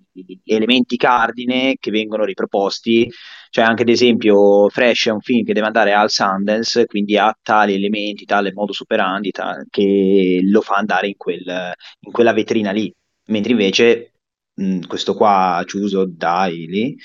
elementi 0.45 0.95
cardine 0.95 1.75
che 1.77 1.91
vengono 1.91 2.23
riproposti. 2.23 3.09
Cioè 3.49 3.65
anche 3.65 3.81
ad 3.81 3.89
esempio 3.89 4.69
Fresh 4.69 5.07
è 5.07 5.11
un 5.11 5.19
film 5.19 5.43
che 5.43 5.51
deve 5.53 5.65
andare 5.67 5.91
al 5.93 6.09
Sundance, 6.09 6.85
quindi 6.85 7.17
ha 7.17 7.37
tali 7.41 7.73
elementi, 7.73 8.23
tale 8.23 8.53
modus 8.53 8.79
operandi 8.79 9.29
ta- 9.31 9.61
che 9.69 10.39
lo 10.41 10.61
fa 10.61 10.75
andare 10.75 11.07
in, 11.07 11.17
quel- 11.17 11.73
in 11.99 12.11
quella 12.13 12.31
vetrina 12.33 12.71
lì, 12.71 12.91
mentre 13.27 13.51
invece 13.51 14.13
mh, 14.53 14.85
questo 14.87 15.15
qua, 15.15 15.61
Chiuso 15.65 16.05
Daily, 16.07 16.95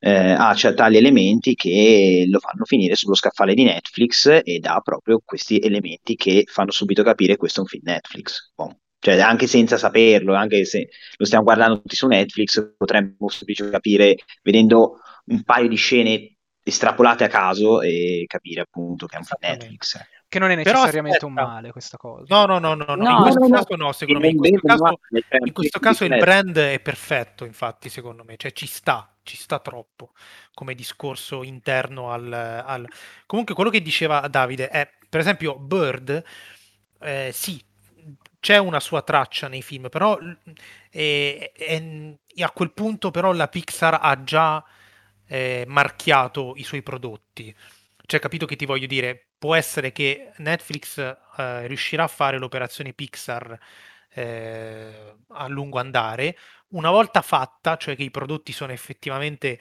eh, 0.00 0.32
ha 0.32 0.54
cioè, 0.54 0.74
tali 0.74 0.96
elementi 0.96 1.54
che 1.54 2.24
lo 2.28 2.38
fanno 2.40 2.64
finire 2.64 2.96
sullo 2.96 3.14
scaffale 3.14 3.54
di 3.54 3.64
Netflix 3.64 4.40
ed 4.42 4.64
ha 4.64 4.80
proprio 4.80 5.20
questi 5.24 5.58
elementi 5.58 6.16
che 6.16 6.44
fanno 6.46 6.70
subito 6.70 7.02
capire 7.02 7.32
che 7.32 7.38
questo 7.38 7.60
è 7.60 7.62
un 7.62 7.68
film 7.68 7.82
Netflix. 7.84 8.52
Boh. 8.54 8.78
Cioè, 8.98 9.18
anche 9.20 9.46
senza 9.46 9.78
saperlo, 9.78 10.34
anche 10.34 10.64
se 10.64 10.88
lo 11.16 11.24
stiamo 11.24 11.44
guardando 11.44 11.80
tutti 11.80 11.96
su 11.96 12.06
Netflix, 12.06 12.74
potremmo 12.76 13.28
semplicemente 13.28 13.76
capire 13.76 14.16
vedendo 14.42 15.00
un 15.26 15.42
paio 15.42 15.68
di 15.68 15.76
scene 15.76 16.36
estrapolate 16.62 17.24
a 17.24 17.28
caso 17.28 17.80
e 17.80 18.24
capire 18.26 18.60
appunto 18.60 19.06
che 19.06 19.16
è 19.16 19.18
un 19.18 19.24
film. 19.24 19.38
Netflix. 19.40 19.98
Che 20.28 20.38
non 20.38 20.50
è 20.50 20.62
Però 20.62 20.78
necessariamente 20.78 21.24
un 21.24 21.32
aspetta. 21.32 21.54
male 21.54 21.72
questa 21.72 21.96
cosa. 21.96 22.24
No, 22.28 22.44
no, 22.46 22.58
no, 22.58 22.74
no, 22.74 22.94
no, 22.94 23.02
No, 23.02 23.16
in 23.16 23.22
questo 23.22 23.40
no, 23.40 23.48
caso 23.48 23.76
no, 23.76 23.92
secondo 23.92 24.20
me. 24.20 24.28
In 24.28 24.36
questo 24.36 24.60
caso, 24.60 25.00
in 25.44 25.52
questo 25.52 25.78
caso 25.80 26.04
il 26.04 26.16
brand 26.18 26.56
è 26.56 26.78
perfetto, 26.80 27.44
infatti, 27.44 27.88
secondo 27.88 28.22
me. 28.22 28.36
Cioè, 28.36 28.52
ci 28.52 28.66
sta, 28.66 29.09
ci 29.22 29.36
sta 29.36 29.58
troppo 29.58 30.12
come 30.54 30.74
discorso 30.74 31.42
interno 31.42 32.12
al... 32.12 32.32
al- 32.32 32.88
Comunque, 33.26 33.54
quello 33.54 33.70
che 33.70 33.82
diceva 33.82 34.20
Davide 34.28 34.68
è, 34.68 34.88
per 35.08 35.20
esempio, 35.20 35.56
Bird, 35.58 36.22
eh, 37.00 37.30
sì, 37.32 37.62
c'è 38.40 38.56
una 38.58 38.80
sua 38.80 39.02
traccia 39.02 39.48
nei 39.48 39.62
film, 39.62 39.88
però 39.88 40.18
eh, 40.90 41.52
è- 41.52 42.42
a 42.42 42.50
quel 42.50 42.72
punto 42.72 43.10
però 43.10 43.32
la 43.32 43.48
Pixar 43.48 43.98
ha 44.00 44.22
già 44.24 44.64
eh, 45.26 45.64
marchiato 45.66 46.54
i 46.56 46.62
suoi 46.64 46.82
prodotti. 46.82 47.54
Cioè, 48.06 48.20
capito 48.20 48.46
che 48.46 48.56
ti 48.56 48.66
voglio 48.66 48.86
dire? 48.86 49.28
Può 49.38 49.54
essere 49.54 49.92
che 49.92 50.32
Netflix 50.38 50.98
eh, 50.98 51.66
riuscirà 51.66 52.04
a 52.04 52.08
fare 52.08 52.38
l'operazione 52.38 52.92
Pixar 52.92 53.58
eh, 54.12 55.14
a 55.28 55.46
lungo 55.48 55.78
andare. 55.78 56.36
Una 56.70 56.90
volta 56.90 57.20
fatta, 57.22 57.76
cioè 57.76 57.96
che 57.96 58.04
i 58.04 58.10
prodotti 58.10 58.52
sono 58.52 58.72
effettivamente 58.72 59.58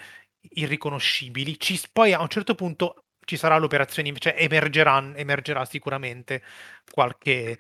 irriconoscibili, 0.52 1.60
ci, 1.60 1.80
poi 1.92 2.14
a 2.14 2.22
un 2.22 2.28
certo 2.30 2.54
punto 2.56 3.06
ci 3.26 3.36
sarà 3.36 3.58
l'operazione, 3.58 4.14
cioè 4.18 4.36
emergerà, 4.38 5.12
emergerà 5.16 5.66
sicuramente 5.66 6.44
qualche 6.92 7.58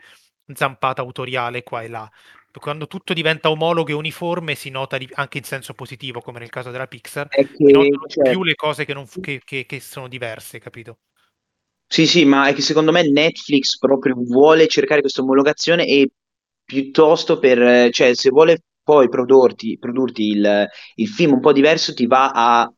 zampata 0.53 1.01
autoriale 1.01 1.63
qua 1.63 1.81
e 1.81 1.87
là. 1.87 2.09
Quando 2.51 2.87
tutto 2.87 3.13
diventa 3.13 3.49
omologo 3.51 3.89
e 3.91 3.93
uniforme 3.93 4.55
si 4.55 4.69
nota 4.69 4.97
di- 4.97 5.07
anche 5.13 5.37
in 5.37 5.43
senso 5.43 5.73
positivo, 5.73 6.19
come 6.19 6.39
nel 6.39 6.49
caso 6.49 6.71
della 6.71 6.87
Pixar, 6.87 7.27
È 7.27 7.43
si 7.43 7.63
che, 7.63 7.71
notano 7.71 8.07
cioè, 8.07 8.31
più 8.31 8.43
le 8.43 8.55
cose 8.55 8.85
che, 8.85 8.93
non 8.93 9.07
che- 9.21 9.41
che- 9.43 9.65
che 9.65 9.79
sono 9.79 10.07
diverse, 10.07 10.59
capito? 10.59 10.99
Sì, 11.87 12.05
sì, 12.05 12.25
ma 12.25 12.47
è 12.47 12.53
che 12.53 12.61
secondo 12.61 12.91
me 12.91 13.09
Netflix 13.09 13.77
proprio 13.77 14.15
vuole 14.15 14.67
cercare 14.67 15.01
questa 15.01 15.21
omologazione 15.21 15.87
e 15.87 16.09
piuttosto 16.63 17.39
per, 17.39 17.61
eh, 17.61 17.91
cioè, 17.91 18.13
se 18.13 18.29
vuole 18.29 18.59
poi 18.89 19.07
produrti, 19.07 19.77
produrti 19.77 20.29
il, 20.29 20.67
il 20.95 21.07
film 21.07 21.33
un 21.33 21.39
po' 21.41 21.51
diverso, 21.51 21.93
ti 21.93 22.07
va 22.07 22.31
a, 22.33 22.73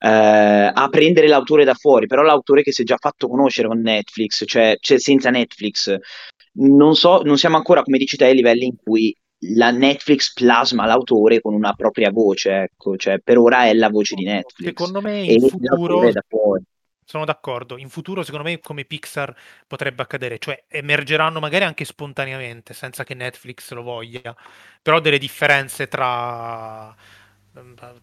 eh, 0.00 0.70
a 0.74 0.88
prendere 0.90 1.28
l'autore 1.28 1.64
da 1.64 1.72
fuori, 1.72 2.06
però 2.06 2.20
l'autore 2.20 2.62
che 2.62 2.72
si 2.72 2.82
è 2.82 2.84
già 2.84 2.98
fatto 2.98 3.26
conoscere 3.26 3.66
con 3.66 3.80
Netflix, 3.80 4.42
cioè, 4.44 4.76
cioè 4.78 4.98
senza 4.98 5.30
Netflix. 5.30 5.96
Non 6.58 6.94
so, 6.94 7.22
non 7.22 7.38
siamo 7.38 7.56
ancora, 7.56 7.82
come 7.82 7.96
dici 7.96 8.18
te, 8.18 8.26
ai 8.26 8.34
livelli 8.34 8.66
in 8.66 8.76
cui 8.76 9.16
la 9.54 9.70
Netflix 9.70 10.34
plasma 10.34 10.84
l'autore 10.84 11.40
con 11.40 11.54
una 11.54 11.72
propria 11.72 12.10
voce, 12.10 12.50
ecco, 12.50 12.96
cioè 12.96 13.18
per 13.20 13.38
ora 13.38 13.64
è 13.64 13.72
la 13.72 13.88
voce 13.88 14.14
di 14.14 14.24
Netflix. 14.24 14.68
Secondo 14.68 15.00
me 15.00 15.22
in 15.22 15.40
futuro 15.40 16.02
è 16.02 16.12
da 16.12 16.22
fuori. 16.28 16.62
Sono 17.08 17.24
d'accordo. 17.24 17.78
In 17.78 17.88
futuro, 17.88 18.22
secondo 18.24 18.48
me, 18.48 18.58
come 18.60 18.84
Pixar 18.84 19.34
potrebbe 19.66 20.02
accadere, 20.02 20.38
cioè 20.38 20.64
emergeranno 20.66 21.38
magari 21.38 21.64
anche 21.64 21.84
spontaneamente, 21.84 22.74
senza 22.74 23.04
che 23.04 23.14
Netflix 23.14 23.70
lo 23.72 23.82
voglia, 23.82 24.34
però 24.82 24.98
delle 25.00 25.18
differenze 25.18 25.86
tra, 25.86 26.94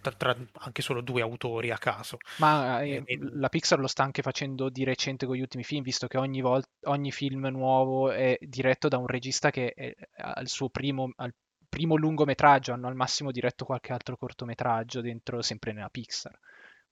tra- 0.02 0.12
tra 0.14 0.36
anche 0.60 0.82
solo 0.82 1.02
due 1.02 1.22
autori 1.22 1.70
a 1.70 1.78
caso. 1.78 2.18
Ma 2.36 2.82
eh, 2.82 3.04
Eh, 3.06 3.18
la 3.18 3.50
Pixar 3.50 3.80
lo 3.80 3.88
sta 3.88 4.04
anche 4.04 4.22
facendo 4.22 4.70
di 4.70 4.84
recente 4.84 5.26
con 5.26 5.36
gli 5.36 5.42
ultimi 5.42 5.64
film, 5.64 5.84
visto 5.84 6.08
che 6.08 6.18
ogni 6.18 6.42
volta, 6.42 6.70
ogni 6.90 7.12
film 7.12 7.46
nuovo 7.48 8.12
è 8.12 8.38
diretto 8.40 8.88
da 8.88 8.98
un 8.98 9.08
regista 9.08 9.50
che 9.52 9.74
è 9.74 9.94
al 10.18 10.48
suo 10.48 10.70
primo, 10.70 11.12
al 11.18 11.34
primo 11.70 11.96
lungometraggio, 11.96 12.74
hanno 12.74 12.88
al 12.88 12.96
massimo 12.96 13.32
diretto 13.32 13.66
qualche 13.66 13.94
altro 13.94 14.18
cortometraggio 14.18 15.02
dentro, 15.02 15.42
sempre 15.42 15.74
nella 15.74 15.90
Pixar. 15.90 16.38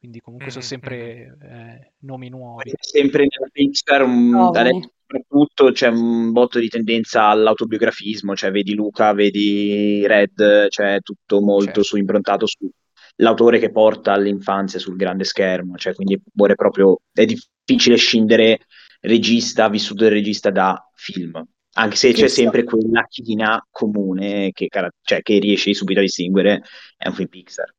Quindi 0.01 0.19
comunque 0.19 0.49
sono 0.49 0.63
sempre 0.63 1.37
eh, 1.43 1.91
nomi 1.99 2.27
nuovi. 2.29 2.71
sempre 2.79 3.19
nella 3.19 3.51
Pixar, 3.51 4.01
un- 4.01 4.33
adesso 4.33 4.93
soprattutto 5.05 5.71
c'è 5.71 5.89
un 5.89 6.31
botto 6.31 6.57
di 6.57 6.69
tendenza 6.69 7.25
all'autobiografismo, 7.25 8.35
cioè 8.35 8.49
vedi 8.49 8.73
Luca, 8.73 9.13
vedi 9.13 10.03
Red, 10.07 10.69
cioè 10.69 11.01
tutto 11.03 11.39
molto 11.41 11.65
Certo. 11.65 11.83
su 11.83 11.97
improntato 11.97 12.45
sull'autore 12.47 13.59
che 13.59 13.69
porta 13.69 14.13
all'infanzia 14.13 14.79
sul 14.79 14.95
grande 14.95 15.23
schermo, 15.23 15.75
cioè 15.77 15.93
quindi 15.93 16.19
vuole 16.33 16.55
proprio, 16.55 16.97
è 17.13 17.25
difficile 17.25 17.95
scindere 17.95 18.61
regista, 19.01 19.69
vissuto 19.69 20.05
del 20.05 20.13
regista 20.13 20.49
da 20.49 20.83
film, 20.95 21.45
anche 21.73 21.95
se 21.95 22.07
c'è 22.07 22.23
Chissà. 22.23 22.27
sempre 22.27 22.63
quella 22.63 23.05
china 23.07 23.63
comune 23.69 24.49
che, 24.51 24.67
cioè, 25.03 25.21
che 25.21 25.37
riesci 25.37 25.75
subito 25.75 25.99
a 25.99 26.03
distinguere, 26.03 26.63
è 26.97 27.07
un 27.07 27.13
film 27.13 27.27
Pixar. 27.27 27.71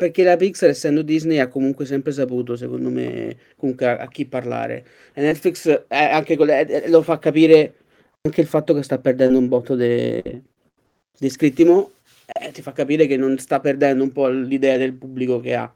Perché 0.00 0.22
la 0.24 0.36
Pixar, 0.36 0.70
essendo 0.70 1.02
Disney, 1.02 1.40
ha 1.40 1.48
comunque 1.48 1.84
sempre 1.84 2.10
saputo, 2.12 2.56
secondo 2.56 2.88
me, 2.88 3.36
comunque 3.56 3.86
a, 3.86 3.98
a 3.98 4.08
chi 4.08 4.24
parlare. 4.24 4.86
E 5.12 5.20
Netflix 5.20 5.66
eh, 5.66 6.24
le- 6.46 6.66
eh, 6.66 6.88
lo 6.88 7.02
fa 7.02 7.18
capire 7.18 7.74
anche 8.22 8.40
il 8.40 8.46
fatto 8.46 8.72
che 8.72 8.82
sta 8.82 8.98
perdendo 8.98 9.38
un 9.38 9.48
botto 9.48 9.76
di 9.76 11.26
iscritti, 11.26 11.64
eh, 11.64 12.50
ti 12.52 12.62
fa 12.62 12.72
capire 12.72 13.06
che 13.06 13.16
non 13.18 13.36
sta 13.38 13.60
perdendo 13.60 14.02
un 14.02 14.12
po' 14.12 14.28
l'idea 14.28 14.78
del 14.78 14.94
pubblico 14.94 15.38
che 15.40 15.54
ha. 15.54 15.74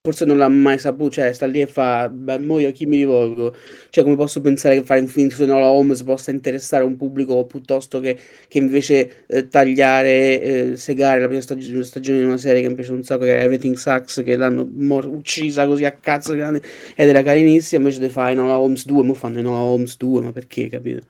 Forse 0.00 0.24
non 0.24 0.38
l'ha 0.38 0.48
mai 0.48 0.78
saputo, 0.78 1.10
cioè 1.10 1.32
sta 1.34 1.44
lì 1.46 1.60
e 1.60 1.66
fa, 1.66 2.08
beh, 2.08 2.38
mo 2.38 2.58
io 2.60 2.68
a 2.68 2.70
chi 2.70 2.86
mi 2.86 2.96
rivolgo? 2.96 3.54
Cioè 3.90 4.04
come 4.04 4.16
posso 4.16 4.40
pensare 4.40 4.76
che 4.78 4.84
fare 4.84 5.00
un 5.00 5.08
film 5.08 5.28
su 5.28 5.42
Enola 5.42 5.66
Holmes 5.70 6.02
possa 6.02 6.30
interessare 6.30 6.84
un 6.84 6.96
pubblico 6.96 7.44
piuttosto 7.44 8.00
che, 8.00 8.16
che 8.48 8.58
invece 8.58 9.24
eh, 9.26 9.48
tagliare, 9.48 10.40
eh, 10.72 10.76
segare 10.76 11.20
la 11.20 11.26
prima 11.26 11.42
stag- 11.42 11.80
stagione 11.80 12.20
di 12.20 12.24
una 12.24 12.38
serie 12.38 12.62
che 12.62 12.68
mi 12.68 12.74
piace 12.76 12.92
un 12.92 13.02
sacco, 13.02 13.24
che 13.24 13.38
è 13.38 13.42
Everything 13.42 13.74
Sucks, 13.76 14.22
che 14.24 14.36
l'hanno 14.36 14.66
mor- 14.72 15.06
uccisa 15.06 15.66
così 15.66 15.84
a 15.84 15.92
cazzo 15.92 16.32
grande, 16.34 16.62
ed 16.94 17.08
era 17.08 17.22
carinissima, 17.22 17.82
invece 17.82 18.00
di 18.00 18.08
fare 18.08 18.32
Enola 18.32 18.58
Holmes 18.58 18.86
2, 18.86 19.02
mo 19.02 19.14
fanno 19.14 19.40
Enola 19.40 19.58
Holmes 19.58 19.96
2, 19.98 20.22
ma 20.22 20.32
perché, 20.32 20.68
capito? 20.68 21.02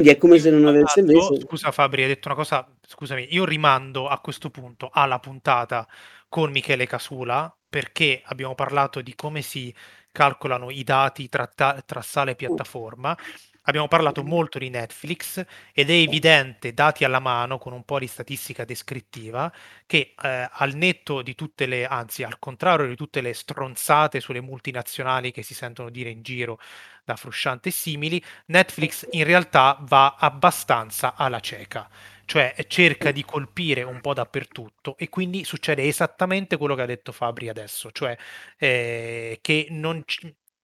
Quindi 0.00 0.16
è 0.16 0.18
come 0.18 0.38
se 0.38 0.48
non 0.50 0.66
avesse 0.66 1.02
Tra 1.02 1.12
l'altro, 1.12 1.34
invece... 1.34 1.46
Scusa 1.46 1.70
Fabri, 1.72 2.02
hai 2.02 2.08
detto 2.08 2.28
una 2.28 2.36
cosa, 2.36 2.66
scusami, 2.86 3.34
io 3.34 3.44
rimando 3.44 4.08
a 4.08 4.18
questo 4.20 4.48
punto 4.48 4.88
alla 4.90 5.18
puntata 5.18 5.86
con 6.26 6.50
Michele 6.50 6.86
Casula 6.86 7.54
perché 7.68 8.22
abbiamo 8.24 8.54
parlato 8.54 9.02
di 9.02 9.14
come 9.14 9.42
si 9.42 9.74
calcolano 10.10 10.70
i 10.70 10.82
dati 10.84 11.28
tra, 11.28 11.46
ta- 11.46 11.82
tra 11.84 12.00
sala 12.00 12.30
e 12.30 12.34
piattaforma 12.34 13.14
abbiamo 13.62 13.88
parlato 13.88 14.22
molto 14.22 14.58
di 14.58 14.70
Netflix 14.70 15.44
ed 15.72 15.90
è 15.90 15.94
evidente, 15.94 16.72
dati 16.72 17.04
alla 17.04 17.18
mano, 17.18 17.58
con 17.58 17.72
un 17.72 17.84
po' 17.84 17.98
di 17.98 18.06
statistica 18.06 18.64
descrittiva, 18.64 19.52
che 19.86 20.14
eh, 20.22 20.48
al 20.50 20.74
netto 20.74 21.22
di 21.22 21.34
tutte 21.34 21.66
le, 21.66 21.86
anzi 21.86 22.22
al 22.22 22.38
contrario 22.38 22.86
di 22.86 22.96
tutte 22.96 23.20
le 23.20 23.34
stronzate 23.34 24.20
sulle 24.20 24.40
multinazionali 24.40 25.32
che 25.32 25.42
si 25.42 25.54
sentono 25.54 25.90
dire 25.90 26.10
in 26.10 26.22
giro 26.22 26.58
da 27.04 27.16
Frusciante 27.16 27.68
e 27.68 27.72
simili, 27.72 28.22
Netflix 28.46 29.06
in 29.10 29.24
realtà 29.24 29.78
va 29.80 30.16
abbastanza 30.18 31.14
alla 31.14 31.40
cieca 31.40 31.88
cioè 32.30 32.54
cerca 32.68 33.10
di 33.10 33.24
colpire 33.24 33.82
un 33.82 34.00
po' 34.00 34.14
dappertutto 34.14 34.96
e 34.96 35.08
quindi 35.08 35.42
succede 35.42 35.82
esattamente 35.82 36.56
quello 36.56 36.76
che 36.76 36.82
ha 36.82 36.86
detto 36.86 37.10
Fabri 37.10 37.48
adesso, 37.48 37.90
cioè 37.90 38.16
eh, 38.56 39.38
che 39.40 39.66
non, 39.70 40.04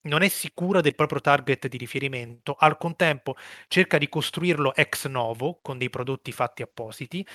non 0.06 0.22
è 0.22 0.28
sicura 0.28 0.80
del 0.80 0.94
proprio 0.94 1.20
target 1.20 1.68
di 1.68 1.76
riferimento, 1.76 2.54
al 2.58 2.78
contempo 2.78 3.36
cerca 3.68 3.98
di 3.98 4.08
costruirlo 4.08 4.74
ex 4.74 5.06
novo 5.06 5.58
con 5.60 5.78
dei 5.78 5.90
prodotti 5.90 6.32
fatti 6.32 6.62
appositi 6.62 7.26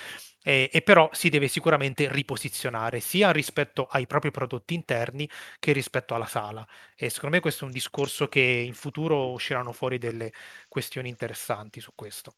eh, 0.43 0.69
e 0.71 0.81
però 0.81 1.09
si 1.13 1.29
deve 1.29 1.47
sicuramente 1.47 2.11
riposizionare 2.11 2.99
sia 2.99 3.31
rispetto 3.31 3.85
ai 3.85 4.07
propri 4.07 4.31
prodotti 4.31 4.73
interni 4.73 5.29
che 5.59 5.71
rispetto 5.71 6.15
alla 6.15 6.25
sala 6.25 6.67
e 6.95 7.09
secondo 7.09 7.35
me 7.35 7.41
questo 7.41 7.63
è 7.63 7.67
un 7.67 7.73
discorso 7.73 8.27
che 8.27 8.39
in 8.41 8.73
futuro 8.73 9.31
usciranno 9.31 9.71
fuori 9.71 9.97
delle 9.97 10.31
questioni 10.67 11.09
interessanti 11.09 11.79
su 11.79 11.91
questo. 11.93 12.35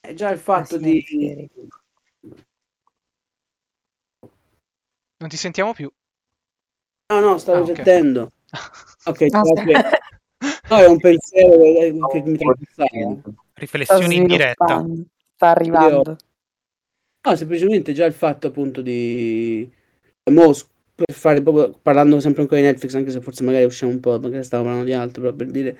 È 0.00 0.14
già 0.14 0.30
il 0.30 0.38
fatto 0.38 0.78
di... 0.78 1.48
Non 5.18 5.28
ti 5.28 5.36
sentiamo 5.36 5.74
più. 5.74 5.92
No, 7.12 7.20
no, 7.20 7.36
stavo 7.36 7.62
ah, 7.62 7.66
riflettendo. 7.66 8.32
Ok, 9.04 9.26
ah, 9.30 9.40
okay. 9.42 9.72
no, 10.70 10.76
è 10.76 10.86
un 10.86 10.98
pensiero 10.98 11.56
che, 11.58 11.98
che 12.10 12.22
mi 12.22 12.36
trapassava. 12.36 13.20
Riflessioni 13.54 14.16
in 14.16 14.26
diretta. 14.26 14.86
Sta 15.34 15.48
arrivando. 15.48 16.16
No, 17.22 17.36
semplicemente 17.36 17.92
già 17.92 18.06
il 18.06 18.14
fatto 18.14 18.46
appunto 18.48 18.80
di... 18.80 19.70
Mo, 20.30 20.54
per 20.94 21.14
fare 21.14 21.42
proprio, 21.42 21.78
parlando 21.82 22.20
sempre 22.20 22.42
ancora 22.42 22.60
di 22.60 22.66
Netflix, 22.66 22.94
anche 22.94 23.10
se 23.10 23.20
forse 23.20 23.42
magari 23.42 23.64
usciamo 23.64 23.92
un 23.92 24.00
po', 24.00 24.18
magari 24.18 24.44
stavo 24.44 24.64
parlando 24.64 24.86
di 24.86 24.92
altro, 24.92 25.22
però 25.22 25.34
per 25.34 25.46
dire, 25.48 25.78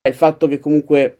è 0.00 0.08
il 0.08 0.14
fatto 0.14 0.46
che 0.46 0.58
comunque 0.58 1.18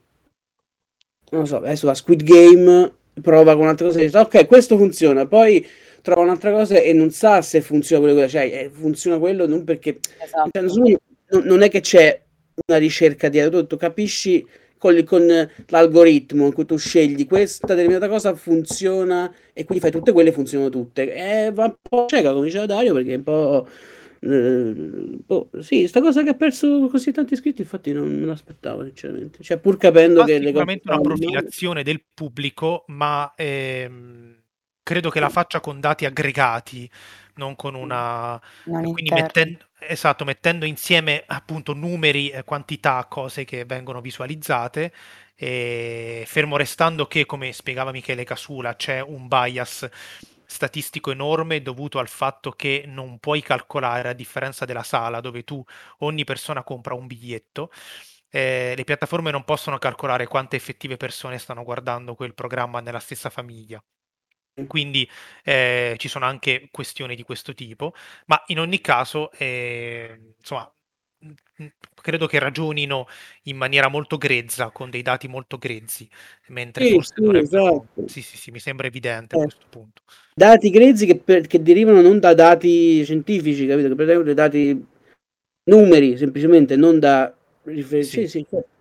non 1.30 1.42
lo 1.42 1.46
so, 1.46 1.57
adesso 1.57 1.86
la 1.86 1.94
Squid 1.94 2.22
Game 2.22 2.92
prova 3.20 3.53
con 3.53 3.62
un'altra 3.62 3.86
cosa 3.86 4.01
e 4.01 4.05
dice 4.05 4.18
ok, 4.18 4.46
questo 4.46 4.76
funziona, 4.76 5.26
poi 5.26 5.66
trova 6.01 6.22
un'altra 6.22 6.53
cosa 6.53 6.78
e 6.78 6.92
non 6.92 7.11
sa 7.11 7.42
se 7.42 7.61
funziona 7.61 8.03
quello 8.03 8.20
che 8.20 8.28
cioè, 8.28 8.42
eh, 8.42 8.70
funziona 8.72 9.18
quello 9.18 9.46
non 9.46 9.64
perché 9.64 9.98
esatto. 10.18 10.51
cioè, 10.53 10.62
non, 10.62 11.44
non, 11.44 11.62
è 11.62 11.68
che 11.70 11.80
c'è 11.80 12.20
una 12.66 12.78
ricerca 12.78 13.28
dietro, 13.28 13.66
tu 13.66 13.76
capisci 13.76 14.46
con, 14.76 15.03
con, 15.05 15.51
l'algoritmo 15.66 16.46
in 16.46 16.53
cui 16.53 16.64
tu 16.64 16.76
scegli 16.76 17.26
questa 17.26 17.74
determinata 17.74 18.09
cosa 18.09 18.34
funziona 18.34 19.32
e 19.53 19.64
quindi 19.64 19.82
fai 19.82 19.92
tutte 19.92 20.12
quelle 20.12 20.32
funzionano 20.32 20.70
tutte. 20.70 21.12
E 21.12 21.53
va 21.53 21.64
un 21.64 21.74
po' 21.80 22.07
cieca, 22.09 22.32
come 22.32 22.46
diceva 22.46 22.66
Dario, 22.66 22.94
perché 22.94 23.12
è 23.12 23.16
un 23.16 23.22
po' 23.22 23.66
Eh, 24.22 24.74
boh, 25.24 25.48
sì, 25.61 25.86
sta 25.88 26.03
cosa 26.03 26.22
che 26.22 26.30
ha 26.30 26.34
perso 26.34 26.88
così 26.88 27.11
tanti 27.11 27.32
iscritti, 27.32 27.62
infatti 27.62 27.92
non 27.92 28.09
me 28.09 28.26
l'aspettavo 28.26 28.84
sinceramente. 28.84 29.42
Cioè, 29.42 29.59
pur 29.59 29.78
capendo 29.78 30.24
che 30.24 30.38
le 30.38 30.53
cose 30.53 30.80
una 30.84 31.01
profilazione 31.01 31.82
del 31.82 32.03
pubblico, 32.12 32.84
ma 32.88 33.32
ehm, 33.34 34.39
credo 34.91 35.09
che 35.09 35.20
la 35.20 35.28
faccia 35.28 35.61
con 35.61 35.78
dati 35.78 36.05
aggregati, 36.05 36.91
non 37.34 37.55
con 37.55 37.76
una 37.76 38.41
non 38.64 38.93
quindi 38.93 39.12
mettendo, 39.12 39.66
esatto, 39.78 40.24
mettendo 40.24 40.64
insieme 40.64 41.22
appunto 41.28 41.74
numeri, 41.74 42.34
quantità, 42.45 43.07
cose 43.09 43.45
che 43.45 43.64
vengono 43.64 44.01
visualizzate. 44.01 44.93
E 45.36 46.24
fermo 46.26 46.57
restando 46.57 47.07
che, 47.07 47.24
come 47.24 47.53
spiegava 47.53 47.93
Michele 47.93 48.24
Casula, 48.24 48.74
c'è 48.74 49.01
un 49.01 49.28
bias 49.28 49.88
statistico 50.45 51.12
enorme 51.12 51.62
dovuto 51.62 52.01
al 52.01 52.09
fatto 52.09 52.51
che 52.51 52.82
non 52.84 53.20
puoi 53.20 53.43
calcolare, 53.43 54.09
a 54.09 54.12
differenza 54.12 54.64
della 54.64 54.82
sala 54.82 55.20
dove 55.20 55.45
tu 55.45 55.64
ogni 55.99 56.24
persona 56.24 56.64
compra 56.64 56.95
un 56.95 57.07
biglietto, 57.07 57.70
eh, 58.28 58.74
le 58.76 58.84
piattaforme 58.84 59.30
non 59.30 59.45
possono 59.45 59.78
calcolare 59.78 60.26
quante 60.26 60.57
effettive 60.57 60.97
persone 60.97 61.38
stanno 61.38 61.62
guardando 61.62 62.16
quel 62.16 62.34
programma 62.34 62.80
nella 62.80 62.99
stessa 62.99 63.30
famiglia. 63.30 63.80
Quindi 64.66 65.08
eh, 65.44 65.94
ci 65.98 66.08
sono 66.08 66.24
anche 66.24 66.68
questioni 66.70 67.14
di 67.16 67.22
questo 67.22 67.54
tipo, 67.54 67.94
ma 68.26 68.42
in 68.46 68.61
ogni 68.61 68.80
caso, 68.80 69.30
eh, 69.32 70.34
insomma, 70.38 70.72
credo 71.94 72.26
che 72.26 72.38
ragionino 72.38 73.06
in 73.44 73.56
maniera 73.56 73.88
molto 73.88 74.16
grezza, 74.16 74.70
con 74.70 74.90
dei 74.90 75.02
dati 75.02 75.28
molto 75.28 75.58
grezzi, 75.58 76.08
mentre 76.48 76.86
sì, 76.86 76.92
forse 76.92 77.12
sì, 77.16 77.22
dovrebbero... 77.22 77.66
Esatto. 77.66 78.08
Sì, 78.08 78.22
sì, 78.22 78.36
sì, 78.36 78.50
mi 78.50 78.58
sembra 78.58 78.86
evidente 78.86 79.36
eh. 79.36 79.40
a 79.40 79.42
questo 79.42 79.66
punto. 79.68 80.02
Dati 80.34 80.70
grezzi 80.70 81.06
che, 81.06 81.16
per, 81.16 81.46
che, 81.46 81.62
derivano 81.62 82.00
non 82.00 82.18
da 82.18 82.34
dati 82.34 83.04
scientifici, 83.04 83.66
capito? 83.66 83.88
Che 83.88 83.94
per 83.94 84.08
esempio 84.08 84.34
dati 84.34 84.86
numeri, 85.64 86.16
semplicemente, 86.16 86.76
non 86.76 86.98
da... 86.98 87.34
Rifer- 87.62 88.04
sì. 88.04 88.20
Sì, 88.22 88.28
sì, 88.28 88.46
certo. 88.48 88.78